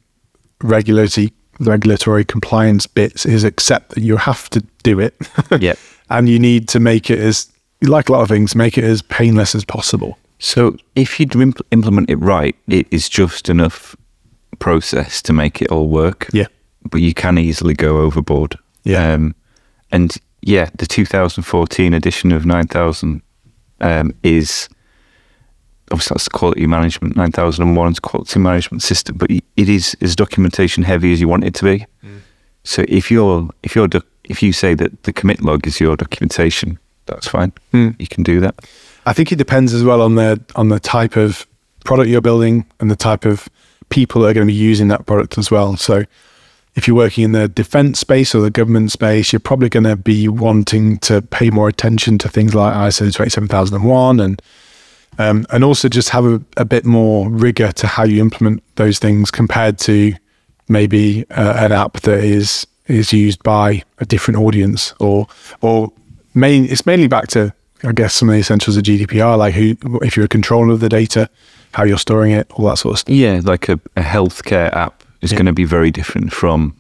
regulatory 0.63 1.33
regulatory 1.61 2.25
compliance 2.25 2.87
bits 2.87 3.27
is 3.27 3.45
accept 3.45 3.91
that 3.95 4.03
you 4.03 4.17
have 4.17 4.49
to 4.51 4.61
do 4.83 5.01
it. 5.01 5.15
Yeah. 5.61 5.75
and 6.11 6.29
you 6.29 6.39
need 6.39 6.69
to 6.69 6.81
make 6.81 7.11
it 7.11 7.19
as 7.19 7.49
like 7.83 8.09
a 8.09 8.13
lot 8.13 8.23
of 8.23 8.29
things, 8.29 8.55
make 8.55 8.79
it 8.79 8.85
as 8.85 9.03
painless 9.03 9.55
as 9.55 9.65
possible. 9.65 10.17
So 10.39 10.77
if 10.95 11.19
you 11.21 11.27
impl- 11.27 11.63
implement 11.71 12.11
it 12.11 12.17
right, 12.17 12.55
it 12.69 12.87
is 12.91 13.09
just 13.09 13.49
enough 13.49 13.97
process 14.59 15.21
to 15.23 15.33
make 15.33 15.61
it 15.63 15.71
all 15.71 15.89
work. 15.89 16.29
Yeah. 16.33 16.47
But 16.91 17.01
you 17.01 17.13
can 17.15 17.39
easily 17.39 17.75
go 17.75 17.99
overboard. 17.99 18.57
Yeah. 18.89 19.13
Um, 19.13 19.35
and 19.91 20.17
yeah, 20.43 20.71
the 20.77 20.87
2014 20.87 21.95
edition 21.95 22.33
of 22.33 22.47
9000 22.47 23.23
um, 23.81 24.15
is 24.23 24.69
obviously 25.91 26.15
that's 26.15 26.25
the 26.25 26.31
quality 26.31 26.67
management. 26.67 27.17
9001 27.17 27.93
is 27.93 28.01
quality 28.01 28.39
management 28.39 28.83
system, 28.83 29.17
but 29.17 29.31
it 29.31 29.45
is 29.57 29.97
as 30.01 30.17
documentation 30.17 30.83
heavy 30.83 31.13
as 31.13 31.21
you 31.21 31.29
want 31.29 31.45
it 31.45 31.55
to 31.55 31.65
be. 31.65 31.87
So 32.65 32.85
if 32.89 33.11
you're 33.11 33.49
if 33.63 33.75
you're 33.75 33.89
doc- 33.89 34.07
if 34.25 34.43
you 34.43 34.53
say 34.53 34.75
that 34.75 35.05
the 35.05 35.13
commit 35.13 35.43
log 35.43 35.67
is 35.67 35.81
your 35.81 35.97
documentation, 35.97 36.79
that's 37.07 37.27
fine. 37.27 37.53
Mm. 37.73 37.97
You 37.99 38.07
can 38.07 38.23
do 38.23 38.41
that. 38.41 38.55
I 39.07 39.13
think 39.15 39.33
it 39.33 39.37
depends 39.37 39.73
as 39.73 39.85
well 39.85 40.03
on 40.03 40.17
the 40.17 40.41
on 40.55 40.69
the 40.69 40.81
type 40.81 41.17
of 41.17 41.47
product 41.85 42.11
you're 42.11 42.21
building 42.21 42.67
and 42.81 42.91
the 42.91 42.97
type 42.97 43.25
of 43.25 43.49
people 43.89 44.23
that 44.23 44.29
are 44.29 44.35
going 44.35 44.47
to 44.47 44.53
be 44.53 44.59
using 44.59 44.89
that 44.89 45.07
product 45.07 45.39
as 45.39 45.51
well. 45.51 45.77
So 45.77 46.05
if 46.79 46.87
you're 46.87 46.97
working 46.97 47.25
in 47.25 47.33
the 47.33 47.49
defense 47.49 47.99
space 47.99 48.37
or 48.37 48.41
the 48.41 48.53
government 48.53 48.93
space, 48.93 49.33
you're 49.33 49.41
probably 49.41 49.69
going 49.69 49.83
to 49.83 49.97
be 49.97 50.29
wanting 50.29 50.97
to 50.99 51.21
pay 51.21 51.51
more 51.51 51.69
attention 51.69 52.19
to 52.19 52.29
things 52.29 52.55
like 52.55 52.73
ISO 52.73 53.13
27001 53.13 54.21
and 54.21 54.41
um, 55.19 55.45
and 55.51 55.65
also 55.65 55.89
just 55.89 56.11
have 56.11 56.25
a, 56.25 56.41
a 56.57 56.65
bit 56.65 56.85
more 56.85 57.29
rigor 57.29 57.73
to 57.73 57.89
how 57.89 58.05
you 58.05 58.21
implement 58.21 58.63
those 58.77 59.01
things 59.01 59.33
compared 59.33 59.77
to 59.81 60.15
maybe 60.69 61.29
uh, 61.31 61.55
an 61.57 61.73
app 61.73 61.95
that 62.03 62.23
is 62.23 62.65
is 62.87 63.13
used 63.13 63.43
by 63.43 63.83
a 63.99 64.07
different 64.07 64.39
audience 64.39 64.95
or 65.01 65.27
or 65.61 65.93
main 66.35 66.65
it's 66.67 66.87
mainly 66.87 67.09
back 67.09 67.27
to 67.29 67.53
I 67.83 67.91
guess 67.91 68.15
some 68.15 68.29
of 68.29 68.35
the 68.35 68.39
essentials 68.39 68.77
of 68.77 68.85
GDPR 68.85 69.37
like 69.37 69.55
who 69.55 69.77
if 70.03 70.17
you're 70.17 70.27
a 70.27 70.29
controller 70.29 70.75
of 70.75 70.79
the 70.79 70.89
data 70.89 71.29
how 71.73 71.83
you're 71.83 71.99
storing 71.99 72.31
it 72.31 72.49
all 72.53 72.67
that 72.67 72.77
sort 72.77 72.93
of 72.93 72.99
stuff. 73.01 73.13
Yeah, 73.13 73.41
like 73.43 73.69
a, 73.69 73.81
a 73.97 74.03
healthcare 74.03 74.73
app 74.73 74.98
is 75.21 75.31
Yeah. 75.33 75.39
going 75.39 75.47
to 75.47 75.53
be 75.53 75.65
very 75.65 75.91
different 75.91 76.33
from, 76.33 76.75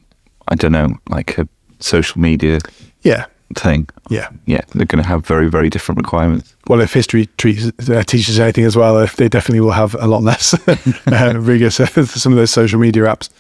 I 0.49 0.55
don't 0.55 0.73
know, 0.73 0.95
like 1.09 1.39
a 1.39 1.49
social 1.81 2.21
media 2.21 2.59
yeah 3.03 3.25
thing. 3.55 3.89
yeah 4.11 4.29
Yeah, 4.47 4.61
they're 4.75 4.87
going 4.87 5.03
to 5.03 5.09
have 5.09 5.25
very, 5.27 5.49
very 5.49 5.71
different 5.71 5.99
requirements. 6.01 6.55
well 6.69 6.81
if 6.81 6.93
history 6.93 7.27
treats, 7.39 7.71
uh, 7.89 8.03
teaches 8.03 8.39
anything 8.39 8.65
as 8.67 8.77
well 8.77 8.99
if 8.99 9.17
they 9.17 9.29
definitely 9.29 9.61
will 9.61 9.73
have 9.83 9.95
a 10.01 10.07
lot 10.07 10.23
less 10.23 10.55
uh, 11.07 11.33
rigor 11.39 11.71
for 11.71 12.05
some 12.19 12.33
of 12.33 12.37
those 12.39 12.51
social 12.51 12.79
media 12.81 13.05
apps 13.05 13.31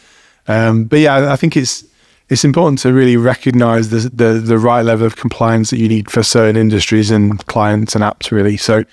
um, 0.46 0.84
but 0.84 0.98
yeah 1.00 1.32
I 1.32 1.36
think 1.36 1.56
it's 1.56 1.84
it's 2.30 2.44
important 2.44 2.78
to 2.80 2.92
really 2.92 3.16
recognize 3.16 3.88
the, 3.90 4.08
the 4.14 4.40
the 4.40 4.58
right 4.58 4.82
level 4.84 5.06
of 5.06 5.16
compliance 5.16 5.70
that 5.70 5.78
you 5.78 5.88
need 5.88 6.10
for 6.10 6.22
certain 6.22 6.56
industries 6.56 7.10
and 7.10 7.44
clients 7.46 7.94
and 7.94 8.02
apps 8.04 8.30
really 8.30 8.56
so 8.56 8.84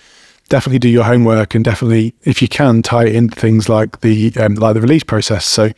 definitely 0.50 0.80
do 0.80 0.90
your 0.90 1.04
homework 1.06 1.56
and 1.56 1.64
definitely 1.64 2.14
if 2.24 2.42
you 2.42 2.48
can 2.48 2.82
tie 2.82 3.06
it 3.06 3.16
into 3.16 3.36
things 3.40 3.70
like 3.70 4.02
the 4.02 4.34
um, 4.38 4.56
like 4.56 4.74
the 4.74 4.82
release 4.82 5.04
process 5.04 5.46
so 5.46 5.72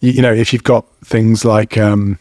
you, 0.00 0.12
you 0.12 0.22
know 0.22 0.32
if 0.32 0.52
you've 0.52 0.64
got 0.64 0.86
things 1.04 1.44
like 1.44 1.76
um, 1.78 2.18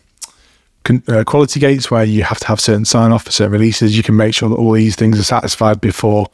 con- 0.83 1.03
uh, 1.07 1.23
quality 1.25 1.59
gates 1.59 1.89
where 1.91 2.03
you 2.03 2.23
have 2.23 2.39
to 2.39 2.47
have 2.47 2.59
certain 2.59 2.85
sign 2.85 3.11
off 3.11 3.25
for 3.25 3.31
certain 3.31 3.51
releases 3.53 3.95
you 3.97 4.03
can 4.03 4.15
make 4.15 4.33
sure 4.33 4.49
that 4.49 4.55
all 4.55 4.71
these 4.71 4.95
things 4.95 5.19
are 5.19 5.23
satisfied 5.23 5.79
before 5.81 6.27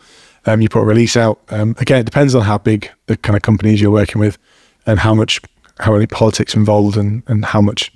um, 0.45 0.61
you 0.61 0.70
put 0.70 0.82
a 0.82 0.86
release 0.86 1.15
out 1.18 1.39
um, 1.49 1.76
again 1.80 1.99
it 1.99 2.05
depends 2.05 2.36
on 2.36 2.41
how 2.43 2.57
big 2.57 2.89
the 3.07 3.18
kind 3.18 3.36
of 3.36 3.41
companies 3.41 3.80
you're 3.82 3.91
working 3.91 4.20
with 4.20 4.38
and 4.86 4.99
how 4.99 5.13
much 5.13 5.41
how 5.80 5.91
many 5.93 6.05
politics 6.07 6.55
involved 6.55 6.97
and, 6.97 7.24
and 7.28 7.45
how 7.45 7.61
much 7.61 7.91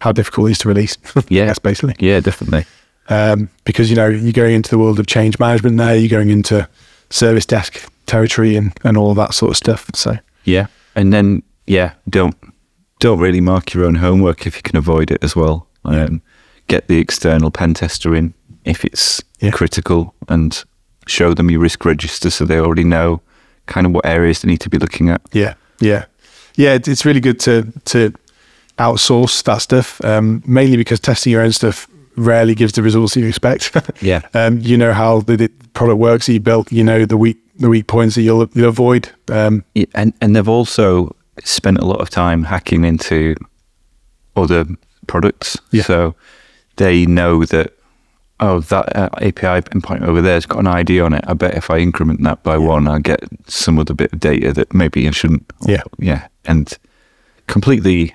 how 0.00 0.12
difficult 0.12 0.48
it 0.48 0.52
is 0.52 0.58
to 0.58 0.68
release 0.68 0.96
Yeah. 1.28 1.46
that's 1.46 1.58
basically 1.58 1.94
Yeah, 1.98 2.20
definitely. 2.20 2.64
um, 3.08 3.48
because 3.64 3.90
you 3.90 3.96
know 3.96 4.08
you're 4.08 4.32
going 4.32 4.54
into 4.54 4.70
the 4.70 4.78
world 4.78 4.98
of 5.00 5.06
change 5.06 5.38
management 5.38 5.76
there. 5.76 5.96
You're 5.96 6.08
going 6.08 6.30
into 6.30 6.68
service 7.10 7.44
desk 7.46 7.90
territory 8.06 8.56
and, 8.56 8.72
and 8.84 8.96
all 8.96 9.10
of 9.10 9.16
that 9.16 9.34
sort 9.34 9.50
of 9.50 9.56
stuff. 9.56 9.90
So 9.94 10.16
Yeah, 10.44 10.66
and 10.94 11.12
then 11.12 11.42
yeah, 11.66 11.92
don't 12.08 12.34
don't 13.04 13.18
really 13.20 13.40
mark 13.40 13.74
your 13.74 13.84
own 13.84 13.96
homework 13.96 14.46
if 14.46 14.56
you 14.56 14.62
can 14.62 14.76
avoid 14.78 15.10
it 15.10 15.22
as 15.22 15.36
well. 15.36 15.66
Um, 15.84 16.22
get 16.68 16.88
the 16.88 16.98
external 16.98 17.50
pen 17.50 17.74
tester 17.74 18.14
in 18.14 18.32
if 18.64 18.84
it's 18.84 19.22
Yeah. 19.40 19.50
critical, 19.50 20.14
and 20.28 20.64
show 21.06 21.34
them 21.34 21.50
your 21.50 21.60
risk 21.60 21.84
register 21.84 22.30
so 22.30 22.44
they 22.46 22.58
already 22.58 22.84
know 22.84 23.20
kind 23.66 23.86
of 23.86 23.92
what 23.92 24.06
areas 24.06 24.40
they 24.40 24.48
need 24.50 24.60
to 24.60 24.70
be 24.70 24.78
looking 24.78 25.10
at. 25.10 25.20
Yeah, 25.32 25.54
yeah, 25.80 26.04
yeah. 26.56 26.78
It's 26.92 27.04
really 27.04 27.20
good 27.20 27.38
to 27.40 27.54
to 27.92 28.12
outsource 28.78 29.42
that 29.44 29.58
stuff, 29.62 30.00
um, 30.04 30.42
mainly 30.46 30.76
because 30.76 31.00
testing 31.00 31.32
your 31.32 31.42
own 31.42 31.52
stuff 31.52 31.86
rarely 32.16 32.54
gives 32.54 32.72
the 32.72 32.82
results 32.82 33.16
you 33.16 33.26
expect. 33.26 33.70
Yeah. 34.00 34.20
um, 34.34 34.58
you 34.60 34.76
know 34.78 34.92
how 34.92 35.20
the, 35.20 35.36
the 35.36 35.48
product 35.74 35.98
works 35.98 36.26
that 36.26 36.32
you 36.32 36.40
built. 36.40 36.72
You 36.72 36.84
know 36.84 37.04
the 37.06 37.16
weak 37.16 37.36
the 37.60 37.68
weak 37.68 37.86
points 37.86 38.14
that 38.14 38.22
you'll 38.22 38.48
you'll 38.54 38.68
avoid. 38.68 39.08
Um, 39.28 39.62
Yeah, 39.74 39.86
and 39.94 40.12
and 40.20 40.34
they've 40.34 40.48
also 40.58 41.14
spent 41.42 41.78
a 41.78 41.84
lot 41.84 42.00
of 42.00 42.10
time 42.10 42.44
hacking 42.44 42.84
into 42.84 43.34
other 44.36 44.64
products. 45.06 45.58
Yeah. 45.70 45.82
So 45.82 46.14
they 46.76 47.06
know 47.06 47.44
that 47.46 47.72
oh 48.40 48.60
that 48.60 48.96
uh, 48.96 49.08
API 49.16 49.62
endpoint 49.70 50.02
over 50.02 50.20
there's 50.20 50.46
got 50.46 50.58
an 50.60 50.66
ID 50.66 51.00
on 51.00 51.14
it. 51.14 51.24
I 51.26 51.34
bet 51.34 51.54
if 51.54 51.70
I 51.70 51.78
increment 51.78 52.22
that 52.22 52.42
by 52.42 52.58
one, 52.58 52.88
I'll 52.88 52.98
get 52.98 53.20
some 53.46 53.78
other 53.78 53.94
bit 53.94 54.12
of 54.12 54.20
data 54.20 54.52
that 54.52 54.74
maybe 54.74 55.06
I 55.06 55.10
shouldn't. 55.10 55.50
Yeah. 55.66 55.82
yeah, 55.98 56.28
and 56.44 56.76
completely 57.46 58.14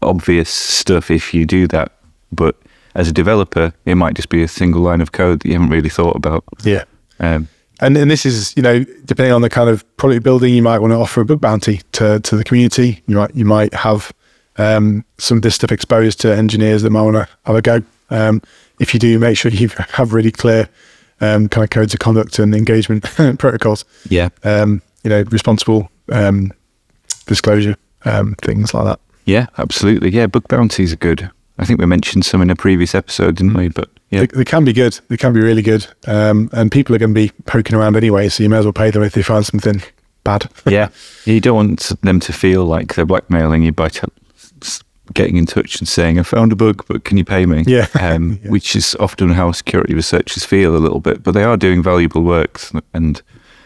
obvious 0.00 0.50
stuff 0.50 1.10
if 1.10 1.32
you 1.32 1.46
do 1.46 1.66
that, 1.68 1.92
but 2.32 2.56
as 2.94 3.08
a 3.08 3.12
developer, 3.12 3.72
it 3.84 3.94
might 3.94 4.14
just 4.14 4.28
be 4.28 4.42
a 4.42 4.48
single 4.48 4.82
line 4.82 5.00
of 5.00 5.12
code 5.12 5.40
that 5.40 5.48
you 5.48 5.54
haven't 5.54 5.70
really 5.70 5.88
thought 5.88 6.16
about. 6.16 6.44
yeah. 6.64 6.84
Um, 7.20 7.48
And 7.82 7.96
and 7.96 8.10
this 8.10 8.24
is 8.24 8.56
you 8.56 8.62
know 8.62 8.84
depending 9.04 9.32
on 9.32 9.42
the 9.42 9.50
kind 9.50 9.68
of 9.68 9.84
product 9.96 10.22
building, 10.22 10.54
you 10.54 10.62
might 10.62 10.78
want 10.78 10.92
to 10.92 10.96
offer 10.96 11.20
a 11.20 11.24
bug 11.24 11.40
bounty 11.40 11.80
to 11.92 12.20
to 12.20 12.36
the 12.36 12.44
community. 12.44 13.02
You 13.06 13.16
might 13.16 13.34
you 13.34 13.44
might 13.44 13.74
have 13.74 14.12
um, 14.56 15.04
some 15.18 15.38
of 15.38 15.42
this 15.42 15.56
stuff 15.56 15.72
exposed 15.72 16.20
to 16.20 16.34
engineers 16.34 16.82
that 16.82 16.90
might 16.90 17.02
want 17.02 17.16
to 17.16 17.28
have 17.44 17.56
a 17.56 17.62
go. 17.62 17.82
Um, 18.10 18.40
if 18.78 18.94
you 18.94 19.00
do, 19.00 19.18
make 19.18 19.36
sure 19.36 19.50
you 19.50 19.68
have 19.92 20.12
really 20.12 20.30
clear 20.30 20.68
um, 21.20 21.48
kind 21.48 21.64
of 21.64 21.70
codes 21.70 21.92
of 21.92 22.00
conduct 22.00 22.38
and 22.38 22.54
engagement 22.54 23.04
protocols. 23.38 23.84
yeah, 24.08 24.28
Um, 24.44 24.82
you 25.04 25.10
know, 25.10 25.22
responsible 25.30 25.90
um, 26.10 26.52
disclosure 27.26 27.76
um, 28.04 28.34
things 28.42 28.74
like 28.74 28.84
that. 28.84 29.00
Yeah, 29.24 29.46
absolutely. 29.58 30.10
Yeah, 30.10 30.26
bug 30.26 30.48
bounties 30.48 30.92
are 30.92 30.96
good. 30.96 31.30
I 31.58 31.64
think 31.64 31.78
we 31.80 31.86
mentioned 31.86 32.24
some 32.24 32.42
in 32.42 32.50
a 32.50 32.56
previous 32.56 32.94
episode, 32.94 33.36
didn't 33.36 33.54
we? 33.54 33.68
But 33.68 33.88
They, 34.20 34.26
they 34.26 34.44
can 34.44 34.64
be 34.64 34.72
good. 34.72 34.98
They 35.08 35.16
can 35.16 35.32
be 35.32 35.40
really 35.40 35.62
good. 35.62 35.86
Um, 36.06 36.50
and 36.52 36.70
people 36.70 36.94
are 36.94 36.98
going 36.98 37.14
to 37.14 37.20
be 37.20 37.30
poking 37.46 37.74
around 37.76 37.96
anyway, 37.96 38.28
so 38.28 38.42
you 38.42 38.48
may 38.48 38.58
as 38.58 38.64
well 38.64 38.72
pay 38.72 38.90
them 38.90 39.02
if 39.02 39.14
they 39.14 39.22
find 39.22 39.44
something 39.44 39.82
bad. 40.24 40.48
yeah, 40.68 40.88
you 41.24 41.40
don't 41.40 41.56
want 41.56 41.92
them 42.02 42.20
to 42.20 42.32
feel 42.32 42.64
like 42.64 42.94
they're 42.94 43.06
blackmailing 43.06 43.62
you 43.62 43.72
by 43.72 43.88
t- 43.88 44.02
getting 45.14 45.36
in 45.36 45.46
touch 45.46 45.78
and 45.78 45.88
saying, 45.88 46.18
"I 46.18 46.22
found 46.22 46.52
a 46.52 46.56
bug, 46.56 46.84
but 46.88 47.04
can 47.04 47.16
you 47.16 47.24
pay 47.24 47.46
me?" 47.46 47.64
Yeah. 47.66 47.86
um, 48.00 48.38
Yeah. 48.44 48.50
which 48.50 48.76
is 48.76 48.94
often 49.00 49.30
how 49.30 49.50
security 49.52 49.94
researchers 49.94 50.44
feel 50.44 50.76
a 50.76 50.78
little 50.78 51.00
bit. 51.00 51.22
But 51.22 51.32
they 51.32 51.44
are 51.44 51.56
doing 51.56 51.82
valuable 51.82 52.22
work, 52.22 52.60
and 52.92 53.20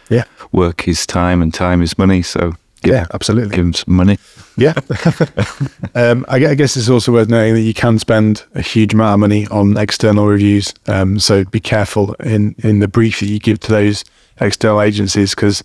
yeah. 0.09 0.25
work 0.53 0.87
is 0.89 1.07
time, 1.07 1.43
and 1.43 1.53
time 1.53 1.83
is 1.83 1.99
money. 1.99 2.23
So 2.23 2.55
give, 2.87 2.95
Yeah, 2.95 3.07
absolutely. 3.13 3.57
give 3.57 3.65
them 3.65 3.73
some 3.75 3.95
money. 3.95 4.19
Yeah. 4.57 4.75
um, 5.95 6.25
I, 6.29 6.37
I 6.47 6.55
guess 6.55 6.77
it's 6.77 6.89
also 6.89 7.13
worth 7.13 7.29
noting 7.29 7.55
that 7.55 7.61
you 7.61 7.75
can 7.75 7.99
spend 7.99 8.45
a 8.55 8.63
huge 8.63 8.95
amount 8.95 9.15
of 9.15 9.21
money 9.21 9.47
on 9.49 9.77
external 9.77 10.27
reviews. 10.27 10.73
Um, 10.87 11.19
so 11.19 11.45
be 11.45 11.61
careful 11.61 12.15
in, 12.21 12.55
in 12.59 12.79
the 12.79 12.89
brief 12.89 13.21
that 13.21 13.27
you 13.27 13.39
give 13.39 13.61
to 13.61 13.71
those 13.71 14.05
external 14.41 14.81
agencies 14.81 15.35
because, 15.35 15.63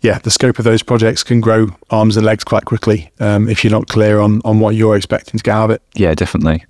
yeah, 0.00 0.18
the 0.18 0.30
scope 0.30 0.58
of 0.58 0.64
those 0.64 0.82
projects 0.82 1.22
can 1.22 1.40
grow 1.40 1.68
arms 1.90 2.16
and 2.16 2.24
legs 2.26 2.44
quite 2.44 2.64
quickly 2.64 3.10
um, 3.20 3.48
if 3.48 3.62
you're 3.64 3.70
not 3.70 3.88
clear 3.88 4.18
on, 4.20 4.40
on 4.44 4.60
what 4.60 4.74
you're 4.74 4.96
expecting 4.96 5.38
to 5.38 5.42
get 5.44 5.52
out 5.54 5.64
of 5.64 5.70
it. 5.72 5.82
Yeah, 5.94 6.14
definitely. 6.14 6.64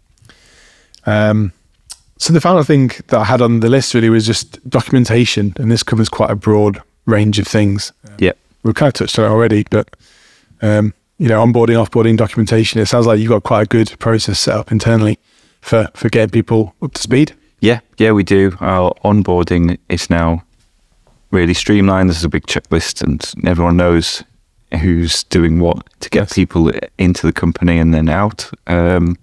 Um, 1.06 1.52
so 2.18 2.32
the 2.32 2.40
final 2.40 2.62
thing 2.62 2.88
that 3.08 3.14
I 3.18 3.24
had 3.24 3.40
on 3.40 3.60
the 3.60 3.68
list 3.68 3.94
really 3.94 4.08
was 4.10 4.26
just 4.26 4.68
documentation, 4.68 5.54
and 5.56 5.72
this 5.72 5.82
covers 5.82 6.08
quite 6.08 6.30
a 6.30 6.36
broad 6.36 6.80
range 7.06 7.40
of 7.40 7.48
things. 7.48 7.92
Yeah, 8.18 8.32
We've 8.62 8.74
kind 8.74 8.88
of 8.88 8.94
touched 8.94 9.18
on 9.18 9.24
it 9.24 9.28
already, 9.28 9.64
but 9.70 9.96
um, 10.60 10.94
you 11.18 11.28
know, 11.28 11.44
onboarding, 11.44 11.84
offboarding, 11.84 12.16
documentation. 12.16 12.80
It 12.80 12.86
sounds 12.86 13.06
like 13.06 13.18
you've 13.18 13.28
got 13.28 13.42
quite 13.42 13.62
a 13.62 13.66
good 13.66 13.98
process 13.98 14.38
set 14.40 14.54
up 14.54 14.70
internally 14.72 15.18
for 15.60 15.88
for 15.94 16.08
getting 16.08 16.30
people 16.30 16.74
up 16.82 16.94
to 16.94 17.02
speed. 17.02 17.34
Yeah, 17.60 17.80
yeah, 17.98 18.12
we 18.12 18.24
do. 18.24 18.56
Our 18.60 18.92
onboarding 19.04 19.78
is 19.88 20.10
now 20.10 20.42
really 21.30 21.54
streamlined. 21.54 22.08
There's 22.10 22.24
a 22.24 22.28
big 22.28 22.46
checklist, 22.46 23.02
and 23.02 23.32
everyone 23.46 23.76
knows 23.76 24.24
who's 24.80 25.24
doing 25.24 25.60
what 25.60 25.86
to 26.00 26.08
get 26.10 26.20
Yes. 26.22 26.32
people 26.34 26.72
into 26.98 27.26
the 27.26 27.32
company 27.32 27.78
and 27.78 27.92
then 27.92 28.08
out. 28.08 28.50
Um, 28.66 29.16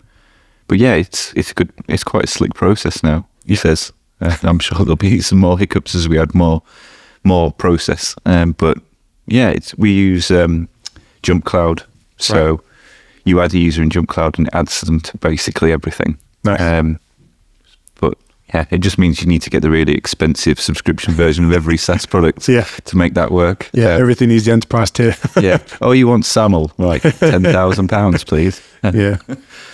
but 0.67 0.77
yeah, 0.77 0.93
it's 0.95 1.33
it's 1.35 1.51
a 1.51 1.53
good. 1.53 1.71
It's 1.87 2.03
quite 2.03 2.25
a 2.25 2.27
slick 2.27 2.53
process 2.53 3.03
now. 3.03 3.27
He 3.45 3.55
says. 3.55 3.91
Uh, 4.21 4.35
I'm 4.43 4.59
sure 4.59 4.79
there'll 4.79 4.97
be 4.97 5.21
some 5.21 5.39
more 5.39 5.57
hiccups 5.57 5.95
as 5.95 6.09
we 6.09 6.19
add 6.19 6.35
more 6.35 6.61
more 7.23 7.53
process. 7.53 8.15
Um, 8.25 8.51
but 8.51 8.77
yeah, 9.29 9.49
it's 9.49 9.75
we 9.77 9.91
use 9.91 10.31
um, 10.31 10.67
JumpCloud, 11.23 11.83
so 12.17 12.49
Right. 12.51 12.59
you 13.25 13.41
add 13.41 13.53
a 13.53 13.57
user 13.59 13.81
in 13.83 13.89
JumpCloud 13.89 14.37
and 14.37 14.47
it 14.47 14.53
adds 14.55 14.81
them 14.81 14.99
to 15.01 15.17
basically 15.17 15.71
everything. 15.71 16.17
Nice. 16.43 16.61
Um, 16.61 16.99
but 17.99 18.17
yeah, 18.53 18.65
it 18.71 18.79
just 18.79 18.97
means 18.97 19.21
you 19.21 19.27
need 19.27 19.41
to 19.43 19.49
get 19.49 19.61
the 19.61 19.69
really 19.69 19.93
expensive 19.95 20.59
subscription 20.59 21.13
version 21.13 21.45
of 21.45 21.51
every 21.53 21.77
SaaS 21.77 22.05
product 22.05 22.47
Yeah. 22.57 22.65
to 22.85 22.97
make 22.97 23.13
that 23.13 23.31
work. 23.31 23.69
Yeah, 23.73 23.95
Uh, 23.95 23.99
everything 23.99 24.29
needs 24.29 24.45
the 24.45 24.51
enterprise 24.51 24.91
tier. 24.91 25.15
yeah. 25.41 25.59
Oh, 25.81 25.91
you 25.91 26.07
want 26.07 26.25
SAML? 26.25 26.71
Right, 26.77 27.01
ten 27.01 27.43
thousand 27.43 27.89
pounds, 27.89 28.23
please. 28.23 28.61
yeah, 28.83 29.17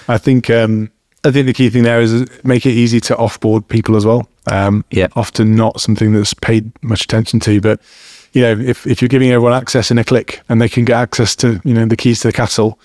I 0.08 0.18
think 0.18 0.50
um, 0.50 0.90
I 1.24 1.32
think 1.32 1.46
the 1.48 1.54
key 1.54 1.70
thing 1.70 1.84
there 1.84 2.02
is 2.02 2.26
make 2.44 2.66
it 2.66 2.72
easy 2.74 3.00
to 3.02 3.16
offboard 3.16 3.68
people 3.68 3.96
as 3.96 4.06
well. 4.06 4.28
Um, 4.52 4.84
Yeah. 4.92 5.08
often 5.16 5.56
not 5.56 5.80
something 5.82 6.14
that's 6.14 6.34
paid 6.34 6.72
much 6.84 7.04
attention 7.04 7.40
to, 7.42 7.62
but 7.62 7.80
you 8.36 8.42
know, 8.42 8.52
if 8.52 8.86
if 8.86 9.02
you're 9.02 9.10
giving 9.10 9.32
everyone 9.32 9.54
access 9.54 9.90
in 9.90 9.98
a 9.98 10.04
click 10.04 10.42
and 10.50 10.62
they 10.62 10.68
can 10.68 10.84
get 10.84 10.98
access 10.98 11.36
to 11.38 11.62
you 11.64 11.74
know 11.74 11.86
the 11.86 11.96
keys 11.96 12.20
to 12.20 12.28
the 12.28 12.34
castle, 12.34 12.78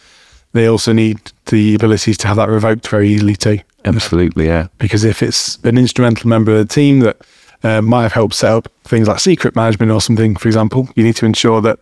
they 0.53 0.67
also 0.67 0.93
need 0.93 1.19
the 1.47 1.75
abilities 1.75 2.17
to 2.19 2.29
have 2.29 2.37
that 2.37 2.49
revoked 2.49 2.87
very 2.87 3.11
easily 3.11 3.35
too. 3.35 3.59
Absolutely, 3.85 4.47
yeah. 4.47 4.69
because 4.79 5.05
if 5.05 5.23
it's 5.23 5.57
an 5.65 5.77
instrumental 5.77 6.29
member 6.29 6.53
of 6.53 6.69
the 6.69 6.73
team 6.73 7.01
that 7.01 7.17
uh, 7.65 7.83
might 7.83 8.03
have 8.03 8.13
helped 8.13 8.35
set 8.35 8.53
up 8.53 8.69
things 8.85 9.09
like 9.09 9.19
secret 9.19 9.57
management 9.57 9.91
or 9.91 10.01
something, 10.01 10.37
for 10.37 10.49
example, 10.49 10.89
you 10.95 11.03
need 11.03 11.17
to 11.17 11.27
ensure 11.27 11.61
that 11.61 11.81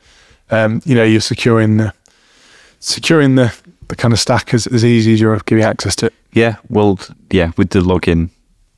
um, 0.51 0.81
you 0.87 0.95
know 0.95 1.05
you're 1.05 1.21
securing 1.21 1.77
the 1.77 1.93
securing 2.81 3.35
the, 3.35 3.55
the 3.89 3.97
kind 3.97 4.15
of 4.15 4.21
stack 4.21 4.55
as, 4.55 4.67
as 4.69 4.83
easy 4.83 5.13
as 5.13 5.21
you're 5.21 5.39
giving 5.41 5.65
access 5.65 5.95
to 5.97 6.07
it. 6.07 6.15
Yeah, 6.33 6.57
well, 6.71 6.99
yeah, 7.31 7.53
with 7.59 7.71
the 7.71 7.81
login 7.81 8.31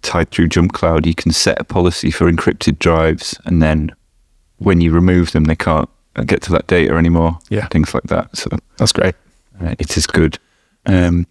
tied 0.02 0.30
through 0.30 0.48
JumpCloud, 0.48 1.06
you 1.06 1.14
can 1.14 1.30
set 1.30 1.60
a 1.60 1.64
policy 1.64 2.10
for 2.10 2.30
encrypted 2.30 2.80
drives, 2.80 3.38
and 3.44 3.62
then 3.62 3.92
when 4.60 4.80
you 4.80 4.92
remove 4.92 5.32
them, 5.32 5.44
they 5.44 5.56
can't 5.56 5.88
get 6.26 6.42
to 6.42 6.52
that 6.52 6.66
data 6.66 6.94
anymore. 6.94 7.38
Yeah. 7.48 7.66
things 7.68 7.92
like 7.94 8.04
that. 8.04 8.36
So 8.36 8.48
That's 8.76 8.92
great. 8.92 9.14
uh, 9.60 9.74
it 9.78 9.96
is 9.96 10.06
good. 10.06 10.38
Um, 10.86 11.26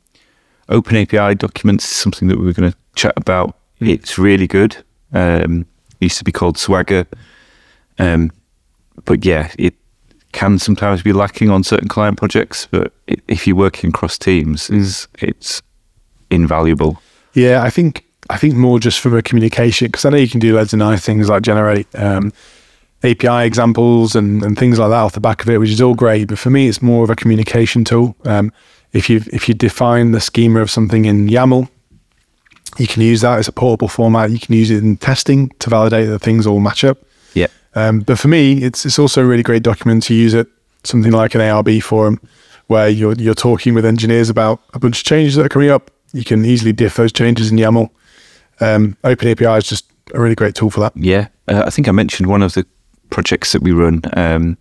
OpenAPI 0.68 1.38
documents 1.38 1.86
is 1.86 1.96
something 1.96 2.28
that 2.28 2.38
we 2.38 2.46
were 2.46 2.54
going 2.54 2.72
to 2.72 2.78
chat 2.96 3.14
about. 3.18 3.56
It's 3.80 4.18
really 4.20 4.48
good. 4.48 4.76
Um, 5.14 5.62
it 6.00 6.06
used 6.06 6.18
to 6.20 6.24
be 6.24 6.32
called 6.32 6.58
Swagger, 6.58 7.08
um, 7.98 8.32
but 9.06 9.26
yeah, 9.26 9.52
it 9.58 9.74
can 10.32 10.60
sometimes 10.60 11.02
be 11.02 11.14
lacking 11.14 11.50
on 11.50 11.64
certain 11.64 11.88
client 11.88 12.18
projects. 12.18 12.68
But 12.70 12.94
it, 13.08 13.22
if 13.28 13.48
you're 13.48 13.56
working 13.56 13.90
across 13.90 14.18
teams, 14.18 14.70
is 14.70 15.08
it's 15.20 15.62
invaluable. 16.30 17.02
Yeah, 17.34 17.64
I 17.64 17.70
think 17.70 18.06
I 18.30 18.38
think 18.38 18.54
more 18.56 18.80
just 18.80 19.00
from 19.00 19.16
a 19.16 19.22
communication 19.22 19.88
because 19.88 20.06
I 20.06 20.10
know 20.12 20.18
you 20.18 20.30
can 20.30 20.40
do 20.40 20.56
loads 20.56 20.74
of 20.74 20.80
nice 20.80 21.04
things 21.04 21.30
like 21.30 21.42
generate 21.42 21.88
um, 21.96 22.32
API 23.04 23.46
examples 23.46 24.16
and, 24.16 24.44
and 24.44 24.58
things 24.58 24.78
like 24.80 24.90
that 24.90 24.96
off 24.96 25.14
the 25.14 25.20
back 25.20 25.42
of 25.42 25.50
it, 25.50 25.58
which 25.58 25.70
is 25.70 25.82
all 25.82 25.96
great. 25.96 26.28
But 26.28 26.40
for 26.40 26.50
me, 26.50 26.68
it's 26.68 26.82
more 26.82 27.04
of 27.04 27.10
a 27.10 27.16
communication 27.16 27.84
tool. 27.84 28.16
Um, 28.26 28.52
if 28.92 29.10
you 29.10 29.22
if 29.32 29.48
you 29.48 29.54
define 29.54 30.12
the 30.12 30.20
schema 30.20 30.62
of 30.62 30.70
something 30.72 31.06
in 31.06 31.28
YAML, 31.28 31.70
you 32.78 32.88
can 32.88 33.02
use 33.02 33.22
that 33.22 33.40
as 33.40 33.48
a 33.48 33.52
portable 33.52 33.88
format. 33.88 34.32
You 34.32 34.40
can 34.40 34.56
use 34.56 34.70
it 34.70 34.84
in 34.84 34.98
testing 34.98 35.50
to 35.60 35.70
validate 35.70 36.08
that 36.10 36.20
things 36.20 36.46
all 36.48 36.60
match 36.60 36.84
up. 36.84 36.98
Yeah, 37.34 37.48
Um, 37.76 38.00
but 38.02 38.20
for 38.20 38.28
me, 38.28 38.64
it's 38.64 38.86
it's 38.86 39.00
also 39.00 39.24
a 39.24 39.26
really 39.26 39.44
great 39.44 39.64
document 39.64 40.04
to 40.04 40.14
use 40.14 40.34
it 40.34 40.48
something 40.84 41.12
like 41.12 41.36
an 41.36 41.42
ARB 41.42 41.84
forum 41.84 42.20
where 42.68 42.90
you're 42.90 43.14
you're 43.14 43.34
talking 43.34 43.74
with 43.74 43.86
engineers 43.86 44.30
about 44.30 44.62
a 44.74 44.80
bunch 44.80 45.00
of 45.00 45.04
changes 45.06 45.36
that 45.36 45.46
are 45.46 45.50
coming 45.50 45.70
up. 45.70 45.92
You 46.14 46.24
can 46.24 46.44
easily 46.46 46.74
diff 46.74 46.96
those 46.96 47.12
changes 47.12 47.52
in 47.52 47.58
YAML. 47.58 47.90
Um, 48.62 48.98
OpenAPI 49.04 49.58
is 49.58 49.70
just 49.70 49.86
a 50.14 50.20
really 50.20 50.36
great 50.36 50.56
tool 50.56 50.70
for 50.70 50.80
that. 50.82 50.94
yeah. 50.96 51.28
Uh, 51.48 51.64
I 51.66 51.70
think 51.70 51.88
I 51.88 51.92
mentioned 51.92 52.28
one 52.30 52.42
of 52.44 52.54
the 52.54 52.66
projects 53.10 53.52
that 53.54 53.62
we 53.62 53.72
run. 53.72 54.02
Um, 54.14 54.58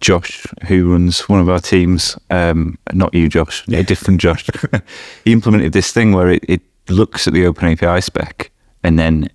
Josh, 0.00 0.46
who 0.68 0.92
runs 0.92 1.28
one 1.28 1.40
of 1.40 1.48
our 1.48 1.58
teams, 1.58 2.16
um, 2.30 2.78
not 2.92 3.12
you, 3.14 3.28
Josh, 3.28 3.66
a 3.68 3.82
different 3.82 4.20
Josh, 4.20 4.46
he 5.24 5.32
implemented 5.32 5.72
this 5.72 5.90
thing 5.90 6.12
where 6.12 6.30
it, 6.30 6.44
it 6.48 6.60
looks 6.88 7.26
at 7.26 7.34
the 7.34 7.42
OpenAPI 7.44 8.02
spec, 8.04 8.52
and 8.84 8.96
then 8.96 9.28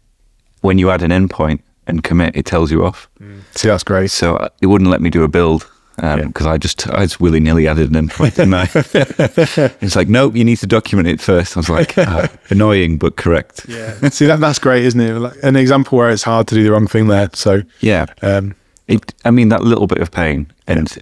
when 0.62 0.78
you 0.78 0.90
add 0.90 1.02
an 1.02 1.12
endpoint, 1.12 1.60
and 1.88 2.04
commit, 2.04 2.36
it 2.36 2.46
tells 2.46 2.72
you 2.72 2.86
off. 2.86 3.10
See, 3.56 3.68
that's 3.68 3.84
great. 3.84 4.12
So 4.12 4.38
uh, 4.38 4.50
it 4.62 4.68
wouldn't 4.68 4.90
let 4.90 5.02
me 5.02 5.10
do 5.10 5.24
a 5.24 5.28
build 5.28 5.70
because 5.96 6.46
I 6.48 6.58
just 6.58 6.88
I 6.90 7.04
just 7.06 7.20
willy 7.20 7.40
nilly 7.40 7.68
added 7.68 7.94
an 7.96 8.08
endpoint, 8.10 8.36
didn't 8.36 8.54
I? 8.56 9.74
it's 9.82 9.96
like, 9.96 10.08
nope, 10.10 10.36
you 10.36 10.44
need 10.44 10.58
to 10.58 10.68
document 10.68 11.08
it 11.08 11.22
first. 11.22 11.56
I 11.56 11.60
was 11.60 11.70
like, 11.70 11.94
ah, 11.98 12.30
annoying 12.50 12.98
but 12.98 13.16
correct. 13.16 13.66
Yeah. 13.68 14.10
See, 14.10 14.26
that 14.26 14.40
that's 14.40 14.60
great, 14.60 14.86
isn't 14.86 15.00
it? 15.00 15.14
Like 15.20 15.36
an 15.44 15.56
example 15.56 15.98
where 15.98 16.10
it's 16.10 16.24
hard 16.24 16.48
to 16.48 16.56
do 16.56 16.64
the 16.64 16.72
wrong 16.72 16.88
thing 16.88 17.08
there. 17.08 17.30
So, 17.34 17.62
Yeah. 17.80 18.06
um, 18.22 18.56
It, 18.88 19.14
I 19.24 19.32
mean, 19.32 19.50
that 19.50 19.64
little 19.64 19.88
bit 19.88 20.00
of 20.00 20.12
pain, 20.12 20.52
and 20.68 20.98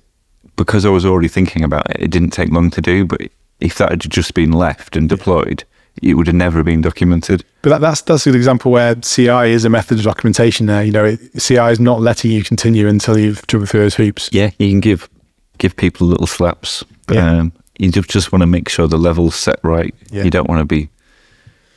because 0.56 0.86
I 0.86 0.90
was 0.90 1.06
already 1.06 1.28
thinking 1.30 1.64
about 1.64 1.90
it, 1.90 1.98
it 2.00 2.12
didn't 2.12 2.32
take 2.32 2.52
long 2.52 2.70
to 2.72 2.82
do. 2.82 3.06
But 3.06 3.22
if 3.60 3.78
that 3.78 3.90
had 3.90 4.00
just 4.02 4.34
been 4.34 4.52
left 4.52 4.96
and 4.96 5.08
deployed, 5.10 5.64
it 6.02 6.14
would 6.16 6.28
have 6.28 6.36
never 6.36 6.64
been 6.64 6.82
documented. 6.82 7.44
but 7.62 7.70
that, 7.70 7.82
that's 7.82 8.02
that's 8.02 8.26
an 8.28 8.36
example 8.36 8.72
where 8.72 8.96
CI 8.96 9.52
is 9.52 9.66
a 9.66 9.70
method 9.70 9.98
of 10.00 10.04
documentation. 10.06 10.66
There, 10.68 10.84
you 10.84 10.92
know, 10.92 11.06
it, 11.06 11.20
CI 11.40 11.58
is 11.72 11.80
not 11.80 12.02
letting 12.02 12.32
you 12.32 12.44
continue 12.44 12.88
until 12.88 13.18
you've 13.18 13.46
jumped 13.48 13.70
through 13.70 13.82
those 13.82 13.96
hoops. 13.96 14.30
Yeah, 14.32 14.52
you 14.58 14.70
can 14.70 14.80
give 14.80 15.10
give 15.58 15.76
people 15.76 16.08
little 16.08 16.28
slaps. 16.28 16.84
But, 17.08 17.16
Yeah. 17.18 17.40
um, 17.40 17.54
you 17.78 17.92
just 17.92 18.32
want 18.32 18.42
to 18.42 18.48
make 18.48 18.70
sure 18.70 18.88
the 18.88 18.98
level's 18.98 19.36
set 19.36 19.60
right. 19.64 19.94
Yeah. 20.12 20.24
You 20.24 20.30
don't 20.32 20.48
want 20.50 20.60
to 20.62 20.66
be, 20.66 20.90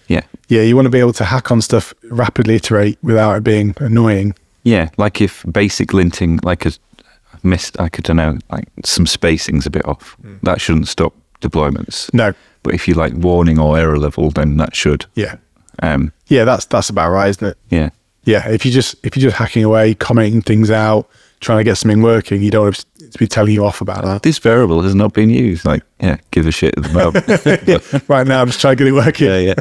yeah, 0.07 0.21
Yeah, 0.49 0.63
you 0.63 0.75
want 0.77 0.87
to 0.87 0.91
be 0.91 0.99
able 1.01 1.13
to 1.15 1.25
hack 1.25 1.51
on 1.51 1.61
stuff, 1.63 1.93
rapidly 2.11 2.55
iterate 2.57 2.99
without 3.03 3.37
it 3.37 3.45
being 3.45 3.75
annoying. 3.79 4.35
yeah. 4.63 4.91
Like 4.97 5.21
if 5.21 5.45
basic 5.51 5.89
linting, 5.89 6.43
like 6.45 6.67
a 6.67 6.73
missed, 7.43 7.79
I 7.81 7.89
don't 7.89 8.17
know, 8.17 8.39
like 8.51 8.69
some 8.85 9.07
spacing's 9.07 9.67
a 9.67 9.71
bit 9.71 9.85
off. 9.87 10.17
That 10.43 10.61
shouldn't 10.61 10.89
stop 10.89 11.15
deployments. 11.41 12.13
No, 12.15 12.33
But 12.65 12.75
if 12.75 12.89
you 12.89 12.95
like 12.95 13.13
warning 13.15 13.59
or 13.61 13.79
error 13.79 13.99
level, 13.99 14.31
then 14.31 14.57
that 14.57 14.75
should. 14.75 15.07
yeah, 15.15 15.37
Um, 15.81 16.13
yeah, 16.27 16.45
that's 16.45 16.65
that's 16.65 16.89
about 16.91 17.11
right, 17.13 17.29
isn't 17.29 17.47
it? 17.47 17.57
yeah, 17.71 17.91
Yeah, 18.25 18.49
if 18.49 18.65
you 18.67 18.73
just 18.73 18.97
if 19.05 19.17
you're 19.17 19.29
just 19.31 19.37
hacking 19.37 19.63
away, 19.63 19.95
commenting 19.95 20.43
things 20.43 20.71
out, 20.71 21.09
trying 21.41 21.59
to 21.59 21.65
get 21.65 21.77
something 21.77 22.03
working, 22.03 22.43
you 22.43 22.51
don't 22.51 22.65
want 22.65 22.85
to 23.13 23.19
be 23.19 23.29
telling 23.29 23.53
you 23.53 23.65
off 23.65 23.81
about 23.81 24.03
that. 24.05 24.23
this 24.25 24.39
variable 24.39 24.83
has 24.83 24.95
not 24.95 25.13
been 25.13 25.31
used. 25.31 25.65
Like, 25.65 25.83
yeah, 26.01 26.17
give 26.33 26.47
a 26.49 26.51
shit 26.51 26.75
at 26.77 26.83
the 26.85 26.93
moment. 26.93 28.09
right 28.09 28.27
now, 28.27 28.41
I'm 28.41 28.49
just 28.49 28.61
trying 28.61 28.77
to 28.77 28.85
get 28.85 28.89
it 28.89 28.93
working. 28.93 29.27
yeah, 29.29 29.55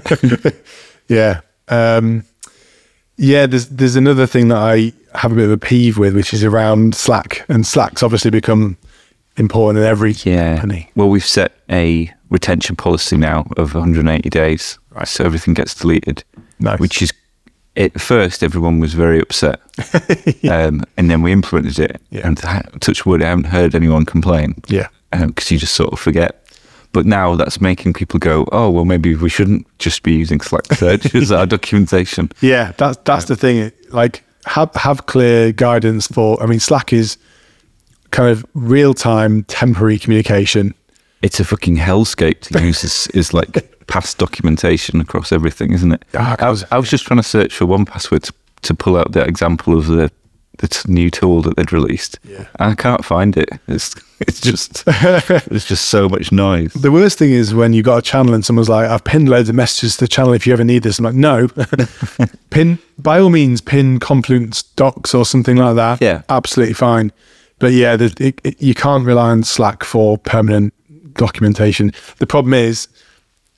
yeah. 0.43 0.51
Yeah. 1.09 1.41
Um, 1.67 2.23
yeah, 3.17 3.45
there's 3.45 3.67
there's 3.67 3.95
another 3.97 4.25
thing 4.25 4.47
that 4.47 4.57
I 4.57 4.93
have 5.17 5.31
a 5.31 5.35
bit 5.35 5.45
of 5.45 5.51
a 5.51 5.57
peeve 5.57 5.97
with, 5.97 6.15
which 6.15 6.33
is 6.33 6.43
around 6.43 6.95
Slack. 6.95 7.45
And 7.49 7.65
Slack's 7.67 8.01
obviously 8.01 8.31
become 8.31 8.77
important 9.37 9.83
in 9.83 9.89
every 9.89 10.13
Yeah. 10.23 10.55
company. 10.59 10.89
Well, 10.95 11.09
we've 11.09 11.25
set 11.25 11.51
a 11.69 12.11
retention 12.33 12.75
policy 12.75 13.15
now 13.15 13.45
of 13.55 13.73
180 13.73 14.29
days, 14.29 14.77
Right. 14.89 15.07
so 15.07 15.23
everything 15.23 15.53
gets 15.53 15.73
deleted. 15.73 16.23
Nice. 16.59 16.79
Which 16.79 17.01
is, 17.01 17.13
at 17.77 17.99
first, 18.01 18.43
everyone 18.43 18.79
was 18.81 18.93
very 18.93 19.21
upset, 19.21 19.61
um, 20.49 20.83
and 20.97 21.09
then 21.09 21.21
we 21.21 21.31
implemented 21.31 21.79
it. 21.79 22.01
Yeah. 22.09 22.27
And 22.27 22.37
touch 22.81 23.05
wood, 23.05 23.23
I 23.23 23.29
haven't 23.29 23.45
heard 23.45 23.73
anyone 23.75 24.03
complain. 24.05 24.55
Yeah. 24.67 24.87
because 25.11 25.49
you 25.51 25.57
just 25.57 25.75
sort 25.75 25.93
of 25.93 25.99
forget. 25.99 26.39
But 26.91 27.05
now 27.07 27.35
that's 27.35 27.59
making 27.59 27.93
people 27.93 28.19
go, 28.19 28.45
oh 28.51 28.69
well, 28.69 28.85
maybe 28.85 29.15
we 29.15 29.27
shouldn't 29.29 29.65
just 29.79 30.03
be 30.03 30.13
using 30.13 30.39
Slack 30.41 30.65
Search 30.73 31.15
as 31.15 31.31
our 31.37 31.47
documentation. 31.47 32.29
Yeah, 32.41 32.73
that's 32.77 32.97
that's 33.03 33.25
the 33.25 33.35
thing. 33.35 33.71
Like 33.89 34.23
have 34.45 34.69
have 34.75 35.07
clear 35.07 35.51
guidance 35.53 36.05
for 36.07 36.41
I 36.41 36.45
mean 36.45 36.59
Slack 36.59 36.93
is 36.93 37.17
kind 38.11 38.29
of 38.29 38.45
real 38.53 38.93
time 38.93 39.43
temporary 39.45 39.97
communication. 39.97 40.75
It's 41.23 41.39
a 41.39 41.45
fucking 41.45 41.77
hellscape 41.77 42.41
to 42.41 42.63
use 42.63 42.83
as, 42.83 43.07
is 43.15 43.33
like 43.33 43.87
past 43.87 44.17
documentation 44.17 45.01
across 45.01 45.31
everything, 45.31 45.73
isn't 45.73 45.93
it? 45.93 46.03
Ah, 46.13 46.35
I, 46.37 46.49
was, 46.49 46.65
I 46.69 46.77
was 46.77 46.89
just 46.89 47.05
trying 47.05 47.17
to 47.19 47.23
search 47.23 47.55
for 47.55 47.65
1Password 47.65 48.23
to, 48.23 48.33
to 48.63 48.73
pull 48.75 48.97
out 48.97 49.13
the 49.13 49.23
example 49.23 49.77
of 49.77 49.87
the 49.87 50.11
the 50.59 50.67
t- 50.67 50.91
new 50.91 51.09
tool 51.09 51.41
that 51.41 51.55
they'd 51.55 51.73
released. 51.73 52.19
Yeah. 52.23 52.45
I 52.59 52.75
can't 52.75 53.03
find 53.03 53.35
it. 53.35 53.49
It's 53.67 53.95
it's 54.19 54.39
just 54.39 54.85
there's 54.85 55.65
just 55.65 55.85
so 55.85 56.07
much 56.07 56.31
noise. 56.31 56.73
The 56.73 56.91
worst 56.91 57.17
thing 57.17 57.31
is 57.31 57.53
when 57.53 57.73
you 57.73 57.81
got 57.81 57.97
a 57.97 58.01
channel 58.01 58.33
and 58.33 58.45
someone's 58.45 58.69
like, 58.69 58.89
I've 58.89 59.03
pinned 59.03 59.29
loads 59.29 59.49
of 59.49 59.55
messages 59.55 59.97
to 59.97 60.05
the 60.05 60.07
channel 60.07 60.33
if 60.33 60.45
you 60.45 60.53
ever 60.53 60.63
need 60.63 60.83
this. 60.83 60.99
I'm 60.99 61.05
like, 61.05 61.15
no. 61.15 61.47
pin 62.51 62.79
by 62.97 63.19
all 63.19 63.29
means 63.29 63.61
pin 63.61 63.99
Confluence 63.99 64.63
docs 64.63 65.13
or 65.13 65.25
something 65.25 65.57
like 65.57 65.75
that. 65.75 66.01
Yeah. 66.01 66.21
Absolutely 66.29 66.75
fine. 66.75 67.11
But 67.59 67.73
yeah, 67.73 67.95
the, 67.95 68.13
it, 68.19 68.41
it, 68.43 68.61
you 68.61 68.75
can't 68.75 69.05
rely 69.05 69.31
on 69.31 69.43
Slack 69.43 69.83
for 69.83 70.17
permanent 70.17 70.73
documentation. 71.15 71.91
The 72.17 72.27
problem 72.27 72.53
is, 72.53 72.87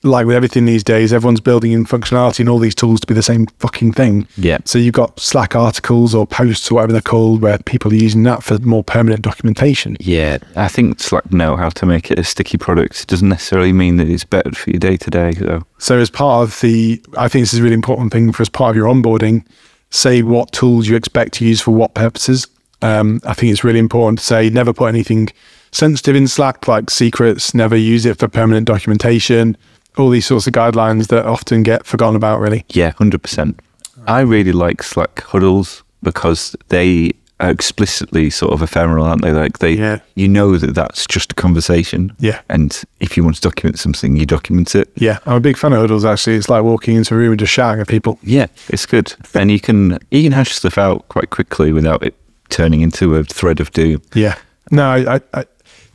like 0.02 0.26
with 0.26 0.36
everything 0.36 0.66
these 0.66 0.84
days, 0.84 1.12
everyone's 1.12 1.40
building 1.40 1.72
in 1.72 1.84
functionality 1.84 2.40
and 2.40 2.48
all 2.48 2.58
these 2.58 2.74
tools 2.74 3.00
to 3.00 3.06
be 3.06 3.14
the 3.14 3.22
same 3.22 3.46
fucking 3.58 3.92
thing. 3.92 4.26
Yeah. 4.36 4.58
So 4.64 4.78
you've 4.78 4.94
got 4.94 5.18
Slack 5.18 5.56
articles 5.56 6.14
or 6.14 6.26
posts 6.26 6.70
or 6.70 6.76
whatever 6.76 6.92
they're 6.92 7.00
called 7.00 7.42
where 7.42 7.58
people 7.58 7.90
are 7.92 7.96
using 7.96 8.22
that 8.24 8.42
for 8.42 8.58
more 8.58 8.84
permanent 8.84 9.22
documentation. 9.22 9.96
Yeah, 9.98 10.38
I 10.54 10.68
think 10.68 11.00
Slack 11.00 11.32
know 11.32 11.56
how 11.56 11.70
to 11.70 11.86
make 11.86 12.10
it 12.10 12.18
a 12.18 12.24
sticky 12.24 12.58
product. 12.58 13.00
It 13.02 13.06
doesn't 13.08 13.28
necessarily 13.28 13.72
mean 13.72 13.96
that 13.96 14.08
it's 14.08 14.24
better 14.24 14.52
for 14.52 14.70
your 14.70 14.78
day 14.78 14.96
to 14.96 15.10
day. 15.10 15.32
So 15.32 15.62
So 15.78 15.98
as 15.98 16.10
part 16.10 16.42
of 16.44 16.60
the, 16.60 17.02
I 17.16 17.28
think 17.28 17.42
this 17.42 17.54
is 17.54 17.60
a 17.60 17.62
really 17.62 17.74
important 17.74 18.12
thing 18.12 18.32
for 18.32 18.42
as 18.42 18.48
part 18.48 18.70
of 18.70 18.76
your 18.76 18.86
onboarding, 18.86 19.44
say 19.90 20.22
what 20.22 20.52
tools 20.52 20.88
you 20.88 20.96
expect 20.96 21.34
to 21.34 21.46
use 21.46 21.60
for 21.60 21.72
what 21.72 21.94
purposes. 21.94 22.46
Um, 22.82 23.20
I 23.24 23.32
think 23.32 23.52
it's 23.52 23.64
really 23.64 23.78
important 23.78 24.18
to 24.18 24.24
say 24.24 24.50
never 24.50 24.72
put 24.72 24.86
anything 24.86 25.30
sensitive 25.72 26.16
in 26.16 26.28
Slack, 26.28 26.66
like 26.68 26.90
secrets, 26.90 27.54
never 27.54 27.76
use 27.76 28.06
it 28.06 28.18
for 28.18 28.28
permanent 28.28 28.66
documentation, 28.66 29.56
all 29.96 30.10
these 30.10 30.26
sorts 30.26 30.46
of 30.46 30.52
guidelines 30.52 31.08
that 31.08 31.24
often 31.26 31.62
get 31.62 31.86
forgotten 31.86 32.16
about, 32.16 32.40
really. 32.40 32.64
yeah, 32.70 32.92
hundred 32.92 33.22
percent. 33.22 33.60
I 34.06 34.20
really 34.20 34.52
like 34.52 34.82
Slack 34.82 35.22
huddles 35.22 35.82
because 36.02 36.54
they 36.68 37.12
are 37.40 37.50
explicitly 37.50 38.30
sort 38.30 38.52
of 38.52 38.62
ephemeral, 38.62 39.04
aren't 39.04 39.20
they? 39.22 39.32
Like 39.32 39.58
they, 39.58 39.72
Yeah. 39.72 39.98
you 40.14 40.26
know 40.28 40.56
that 40.56 40.74
that's 40.74 41.06
just 41.06 41.32
a 41.32 41.34
conversation. 41.34 42.14
Yeah. 42.18 42.40
and 42.48 42.82
if 43.00 43.16
you 43.16 43.24
want 43.24 43.36
to 43.36 43.42
document 43.42 43.78
something, 43.78 44.16
you 44.16 44.24
document 44.24 44.74
it. 44.74 44.88
Yeah, 44.96 45.18
I'm 45.26 45.36
a 45.36 45.40
big 45.40 45.56
fan 45.58 45.72
of 45.74 45.80
huddles, 45.80 46.04
actually. 46.04 46.36
It's 46.36 46.48
like 46.48 46.62
walking 46.62 46.96
into 46.96 47.14
a 47.14 47.18
room 47.18 47.32
and 47.32 47.38
just 47.40 47.52
shouting 47.52 47.80
at 47.80 47.88
people. 47.88 48.18
Yeah, 48.22 48.46
it's 48.68 48.86
good, 48.86 49.14
and 49.34 49.50
you 49.50 49.60
can 49.60 49.98
you 50.10 50.22
can 50.22 50.32
hash 50.32 50.52
stuff 50.54 50.78
out 50.78 51.06
quite 51.08 51.28
quickly 51.30 51.72
without 51.72 52.02
it 52.02 52.14
turning 52.48 52.80
into 52.80 53.16
a 53.16 53.24
thread 53.24 53.60
of 53.60 53.70
doom. 53.72 54.00
Yeah. 54.14 54.36
No, 54.70 54.84
I, 54.88 55.16
I, 55.16 55.20
I, 55.34 55.44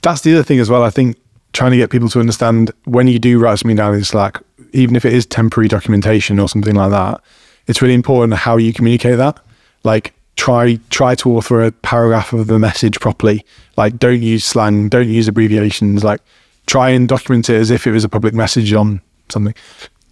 that's 0.01 0.21
the 0.21 0.33
other 0.33 0.43
thing 0.43 0.59
as 0.59 0.69
well. 0.69 0.83
I 0.83 0.89
think 0.89 1.17
trying 1.53 1.71
to 1.71 1.77
get 1.77 1.89
people 1.89 2.09
to 2.09 2.19
understand 2.19 2.71
when 2.85 3.07
you 3.07 3.19
do 3.19 3.39
write 3.39 3.59
something 3.59 3.75
down 3.75 3.93
in 3.93 4.03
Slack, 4.03 4.41
even 4.73 4.95
if 4.95 5.05
it 5.05 5.13
is 5.13 5.25
temporary 5.25 5.67
documentation 5.67 6.39
or 6.39 6.47
something 6.47 6.75
like 6.75 6.91
that, 6.91 7.21
it's 7.67 7.81
really 7.81 7.93
important 7.93 8.33
how 8.33 8.57
you 8.57 8.73
communicate 8.73 9.17
that. 9.17 9.39
Like 9.83 10.13
try 10.35 10.79
try 10.89 11.15
to 11.15 11.35
author 11.35 11.61
a 11.63 11.71
paragraph 11.71 12.33
of 12.33 12.47
the 12.47 12.59
message 12.59 12.99
properly. 12.99 13.45
Like 13.77 13.97
don't 13.97 14.21
use 14.21 14.45
slang, 14.45 14.89
don't 14.89 15.09
use 15.09 15.27
abbreviations. 15.27 16.03
Like 16.03 16.21
try 16.67 16.89
and 16.89 17.07
document 17.07 17.49
it 17.49 17.55
as 17.55 17.71
if 17.71 17.85
it 17.85 17.91
was 17.91 18.03
a 18.03 18.09
public 18.09 18.33
message 18.33 18.73
on 18.73 19.01
something. 19.29 19.53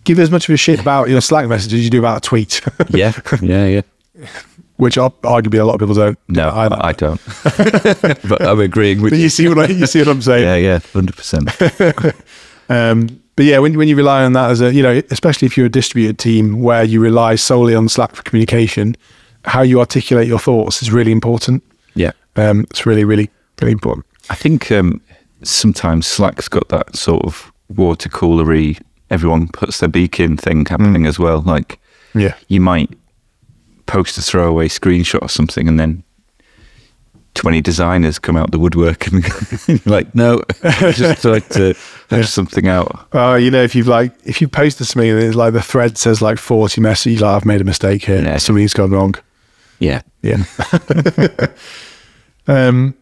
Give 0.04 0.20
as 0.20 0.32
much 0.32 0.50
of 0.50 0.54
a 0.54 0.58
shit 0.58 0.80
about 0.80 1.10
your 1.10 1.22
Slack 1.22 1.48
message 1.48 1.74
as 1.74 1.84
you 1.84 1.90
do 1.90 2.00
about 2.00 2.18
a 2.18 2.22
tweet, 2.22 2.62
Yeah, 2.92 3.14
yeah, 3.42 3.82
yeah. 4.16 4.30
Which 4.80 4.98
ar- 4.98 5.12
arguably 5.24 5.60
a 5.60 5.66
lot 5.66 5.74
of 5.76 5.80
people 5.80 5.94
don't. 5.96 6.18
No, 6.28 6.50
either. 6.52 6.78
I, 6.80 6.92
don't. 6.94 7.20
but 8.30 8.42
I'm 8.42 8.60
agreeing 8.60 9.02
with 9.02 9.12
But 9.12 9.18
you. 9.18 9.24
you 9.24 9.30
see 9.30 9.48
what 9.50 9.60
I, 9.60 9.66
you 9.74 9.86
see 9.86 10.00
what 10.00 10.08
I'm 10.08 10.22
saying? 10.22 10.44
Yeah, 10.44 10.56
yeah, 10.56 10.80
hundred 10.94 11.16
percent. 11.16 11.50
Um, 12.70 13.22
but 13.36 13.46
yeah, 13.46 13.58
when, 13.60 13.76
when 13.78 13.88
you 13.88 13.96
rely 13.96 14.24
on 14.24 14.34
that 14.34 14.52
as 14.52 14.62
a, 14.62 14.72
you 14.72 14.84
know, 14.84 15.02
especially 15.10 15.48
if 15.48 15.58
you're 15.58 15.66
a 15.66 15.70
distributed 15.72 16.20
team 16.20 16.62
where 16.62 16.84
you 16.84 17.00
rely 17.02 17.34
solely 17.36 17.74
on 17.74 17.90
Slack 17.90 18.16
for 18.16 18.22
communication, 18.22 18.96
how 19.46 19.62
you 19.64 19.80
articulate 19.80 20.28
your 20.28 20.38
thoughts 20.38 20.82
is 20.84 20.92
really 20.92 21.12
important. 21.12 21.64
Yeah. 21.96 22.12
Um, 22.36 22.66
it's 22.70 22.86
really, 22.86 23.04
really, 23.06 23.30
really 23.60 23.72
important. 23.72 24.06
I 24.30 24.36
think 24.36 24.72
um, 24.72 25.02
sometimes 25.42 26.06
Slack's 26.06 26.48
got 26.48 26.70
that 26.70 26.96
sort 26.96 27.26
of 27.26 27.52
water 27.76 28.08
coolery, 28.10 28.80
everyone 29.10 29.48
puts 29.48 29.80
their 29.80 29.90
beak 29.90 30.20
in 30.20 30.38
thing 30.38 30.66
happening 30.68 31.08
as 31.08 31.18
well. 31.18 31.42
Like 31.42 31.80
Yeah. 32.14 32.36
you 32.50 32.62
might 32.62 32.92
post 33.90 34.18
a 34.18 34.22
throwaway 34.22 34.68
screenshot 34.68 35.22
or 35.22 35.30
something 35.30 35.68
and 35.68 35.80
then 35.80 36.04
20 37.34 37.62
designers 37.62 38.20
come 38.20 38.36
out 38.36 38.52
the 38.52 38.60
woodwork 38.60 39.08
and 39.08 39.24
you're 39.68 39.80
like, 39.86 40.14
no, 40.14 40.44
I 40.64 40.92
just 40.92 41.22
tried 41.24 41.50
to 41.52 41.74
hash 42.10 42.30
something 42.30 42.68
out. 42.68 43.08
Oh, 43.14 43.36
you 43.36 43.50
know, 43.50 43.64
if 43.64 43.76
you've 43.76 43.88
like, 43.88 44.14
if 44.26 44.42
you 44.42 44.48
posted 44.48 44.88
something 44.88 45.10
and 45.10 45.20
it's 45.20 45.36
like 45.36 45.54
the 45.54 45.62
thread 45.62 45.98
says 45.98 46.22
like 46.22 46.38
40 46.38 46.82
messages, 46.82 47.22
like 47.22 47.36
I've 47.36 47.46
made 47.46 47.62
a 47.62 47.64
mistake 47.64 48.04
here. 48.04 48.22
Yeah. 48.22 48.38
Something's 48.38 48.74
gone 48.74 48.92
wrong. 48.92 49.16
Yeah. 49.80 50.02
Yeah. 50.22 50.44
um, 52.48 52.94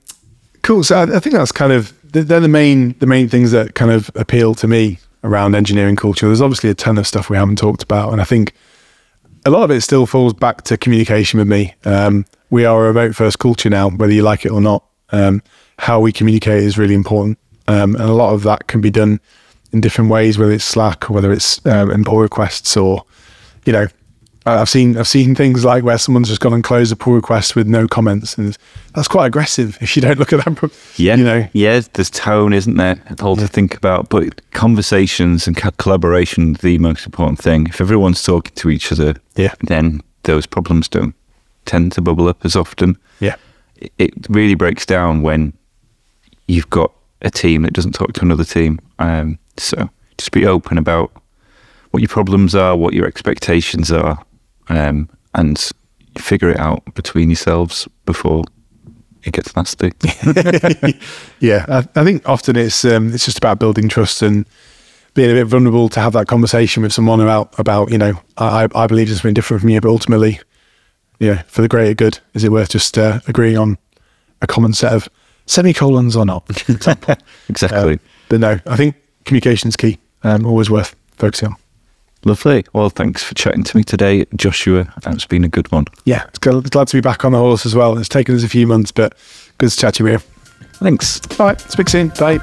cool. 0.61 0.83
So 0.83 0.97
I, 0.97 1.15
I 1.15 1.19
think 1.19 1.35
that's 1.35 1.51
kind 1.51 1.73
of 1.73 1.93
they're 2.11 2.39
the 2.39 2.47
main 2.47 2.97
the 2.99 3.07
main 3.07 3.27
things 3.27 3.51
that 3.51 3.75
kind 3.75 3.91
of 3.91 4.09
appeal 4.15 4.55
to 4.55 4.67
me 4.67 4.99
around 5.23 5.55
engineering 5.55 5.95
culture. 5.95 6.27
There's 6.27 6.41
obviously 6.41 6.69
a 6.69 6.75
ton 6.75 6.97
of 6.97 7.07
stuff 7.07 7.29
we 7.29 7.37
haven't 7.37 7.57
talked 7.57 7.83
about, 7.83 8.11
and 8.11 8.21
I 8.21 8.23
think 8.23 8.53
a 9.45 9.49
lot 9.49 9.63
of 9.63 9.71
it 9.71 9.81
still 9.81 10.05
falls 10.05 10.33
back 10.33 10.63
to 10.63 10.77
communication 10.77 11.39
with 11.39 11.47
me. 11.47 11.73
Um, 11.85 12.25
we 12.49 12.65
are 12.65 12.85
a 12.85 12.87
remote 12.87 13.15
first 13.15 13.39
culture 13.39 13.69
now, 13.69 13.89
whether 13.89 14.13
you 14.13 14.23
like 14.23 14.45
it 14.45 14.51
or 14.51 14.61
not. 14.61 14.83
Um, 15.11 15.41
how 15.79 15.99
we 15.99 16.11
communicate 16.11 16.63
is 16.63 16.77
really 16.77 16.95
important, 16.95 17.37
um, 17.67 17.95
and 17.95 18.03
a 18.03 18.13
lot 18.13 18.33
of 18.33 18.43
that 18.43 18.67
can 18.67 18.81
be 18.81 18.89
done 18.89 19.19
in 19.71 19.81
different 19.81 20.09
ways, 20.09 20.37
whether 20.37 20.51
it's 20.51 20.63
Slack 20.63 21.09
or 21.09 21.13
whether 21.13 21.31
it's 21.31 21.65
um, 21.65 22.03
pull 22.03 22.19
requests 22.19 22.75
or 22.75 23.03
you 23.65 23.73
know 23.73 23.87
I've 24.47 24.69
seen 24.69 24.97
I've 24.97 25.07
seen 25.07 25.35
things 25.35 25.63
like 25.65 25.83
where 25.83 25.97
someone's 25.97 26.29
just 26.29 26.41
gone 26.41 26.53
and 26.53 26.63
closed 26.63 26.91
a 26.91 26.95
pull 26.95 27.13
request 27.13 27.55
with 27.55 27.67
no 27.67 27.87
comments, 27.87 28.37
and 28.37 28.57
that's 28.95 29.07
quite 29.07 29.25
aggressive 29.27 29.77
if 29.81 29.95
you 29.95 30.01
don't 30.01 30.17
look 30.19 30.31
at 30.33 30.43
that. 30.45 30.71
Yeah, 30.97 31.15
you 31.15 31.23
know, 31.23 31.47
yeah. 31.53 31.81
There's 31.93 32.09
tone, 32.09 32.53
isn't 32.53 32.75
there? 32.75 33.01
It's 33.09 33.21
All 33.21 33.35
to 33.35 33.47
think 33.47 33.75
about. 33.75 34.09
But 34.09 34.41
conversations 34.51 35.47
and 35.47 35.55
co- 35.57 35.71
collaboration, 35.71 36.53
the 36.61 36.77
most 36.77 37.05
important 37.05 37.39
thing. 37.39 37.67
If 37.67 37.81
everyone's 37.81 38.23
talking 38.23 38.53
to 38.55 38.69
each 38.69 38.91
other, 38.91 39.15
Yeah. 39.35 39.53
then 39.61 40.01
those 40.23 40.45
problems 40.45 40.87
don't 40.89 41.13
tend 41.65 41.91
to 41.93 42.01
bubble 42.01 42.27
up 42.27 42.43
as 42.45 42.55
often. 42.55 42.97
yeah, 43.19 43.35
It- 43.77 43.91
It 43.97 44.13
really 44.29 44.55
breaks 44.55 44.85
down 44.85 45.21
when 45.21 45.53
you've 46.47 46.69
got 46.69 46.91
a 47.21 47.29
team 47.29 47.63
that 47.63 47.73
doesn't 47.73 47.93
talk 47.93 48.13
to 48.13 48.21
another 48.21 48.43
team. 48.45 48.79
Um, 48.99 49.37
so 49.57 49.89
just 50.17 50.31
be 50.31 50.45
open 50.45 50.77
about 50.77 51.11
what 51.91 52.01
your 52.01 52.07
problems 52.09 52.55
are, 52.55 52.75
what 52.75 52.93
your 52.93 53.05
expectations 53.07 53.91
are, 53.91 54.17
um, 54.69 55.09
and 55.33 55.71
figure 56.17 56.49
it 56.49 56.59
out 56.59 56.83
between 56.95 57.29
yourselves 57.29 57.87
before 58.05 58.43
it 59.23 59.33
gets 59.33 59.55
nasty. 59.55 59.91
yeah. 61.39 61.65
I, 61.67 61.99
I 61.99 62.03
think 62.03 62.27
often 62.27 62.55
it's 62.55 62.83
um, 62.85 63.13
it's 63.13 63.25
just 63.25 63.37
about 63.37 63.59
building 63.59 63.89
trust 63.89 64.21
and 64.21 64.45
being 65.13 65.31
a 65.31 65.33
bit 65.33 65.47
vulnerable 65.47 65.89
to 65.89 65.99
have 65.99 66.13
that 66.13 66.27
conversation 66.27 66.83
with 66.83 66.93
someone 66.93 67.19
about 67.19 67.57
about 67.59 67.91
you 67.91 67.97
know 67.97 68.13
I 68.37 68.63
I 68.63 68.83
I 68.83 68.87
believe 68.87 69.09
something 69.09 69.33
different 69.33 69.61
from 69.61 69.69
you, 69.69 69.81
but 69.81 69.89
ultimately, 69.89 70.39
yeah, 71.19 71.41
for 71.47 71.61
the 71.61 71.67
greater 71.67 71.93
good, 71.93 72.19
is 72.33 72.43
it 72.43 72.51
worth 72.51 72.69
just 72.69 72.97
uh, 72.97 73.19
agreeing 73.27 73.57
on 73.57 73.77
a 74.41 74.47
common 74.47 74.73
set 74.73 74.93
of 74.93 75.09
semicolons 75.45 76.15
or 76.15 76.25
not? 76.25 76.47
exactly. 77.49 77.93
Um, 77.93 77.99
but 78.29 78.39
no, 78.39 78.59
I 78.65 78.75
think 78.75 78.95
communication 79.25 79.69
is 79.69 79.75
key. 79.75 79.97
Um, 80.23 80.45
always 80.45 80.69
worth 80.69 80.95
focusing 81.17 81.49
on. 81.49 81.55
Lovely. 82.25 82.65
Well, 82.73 82.89
thanks 82.89 83.23
for 83.23 83.35
chatting 83.35 83.63
to 83.63 83.77
me 83.77 83.83
today, 83.83 84.25
Joshua. 84.35 84.91
It's 85.05 85.25
been 85.25 85.43
a 85.43 85.49
good 85.49 85.71
one. 85.71 85.85
Yeah, 86.05 86.25
it's 86.27 86.39
glad, 86.39 86.69
glad 86.71 86.87
to 86.89 86.97
be 86.97 87.01
back 87.01 87.23
on 87.23 87.31
the 87.31 87.37
horse 87.37 87.65
as 87.65 87.75
well. 87.75 87.97
It's 87.97 88.09
taken 88.09 88.35
us 88.35 88.43
a 88.43 88.49
few 88.49 88.67
months, 88.67 88.91
but 88.91 89.15
good 89.57 89.69
to 89.69 89.77
chat 89.77 89.93
to 89.95 90.03
you 90.03 90.09
here. 90.09 90.19
Thanks. 90.73 91.21
All 91.39 91.47
right, 91.47 91.61
speak 91.61 91.89
soon. 91.89 92.09
Bye. 92.09 92.39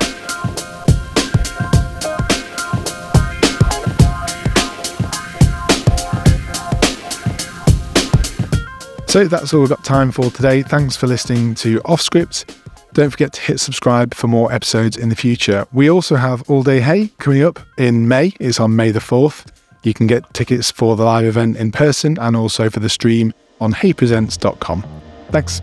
So 9.06 9.28
that's 9.28 9.54
all 9.54 9.60
we've 9.60 9.68
got 9.68 9.84
time 9.84 10.10
for 10.10 10.28
today. 10.30 10.62
Thanks 10.62 10.96
for 10.96 11.06
listening 11.06 11.54
to 11.56 11.80
Off 11.84 12.00
Script. 12.00 12.58
Don't 12.94 13.10
forget 13.10 13.32
to 13.34 13.40
hit 13.40 13.60
subscribe 13.60 14.12
for 14.12 14.26
more 14.26 14.52
episodes 14.52 14.96
in 14.96 15.08
the 15.08 15.14
future. 15.14 15.66
We 15.72 15.88
also 15.88 16.16
have 16.16 16.48
All 16.50 16.64
Day 16.64 16.80
Hey 16.80 17.10
coming 17.18 17.44
up 17.44 17.60
in 17.78 18.08
May. 18.08 18.32
It's 18.40 18.58
on 18.58 18.74
May 18.74 18.90
the 18.90 18.98
4th. 18.98 19.53
You 19.84 19.94
can 19.94 20.06
get 20.06 20.32
tickets 20.34 20.70
for 20.70 20.96
the 20.96 21.04
live 21.04 21.26
event 21.26 21.56
in 21.56 21.70
person 21.70 22.18
and 22.18 22.34
also 22.34 22.68
for 22.68 22.80
the 22.80 22.88
stream 22.88 23.32
on 23.60 23.72
heypresents.com. 23.72 24.84
Thanks. 25.30 25.62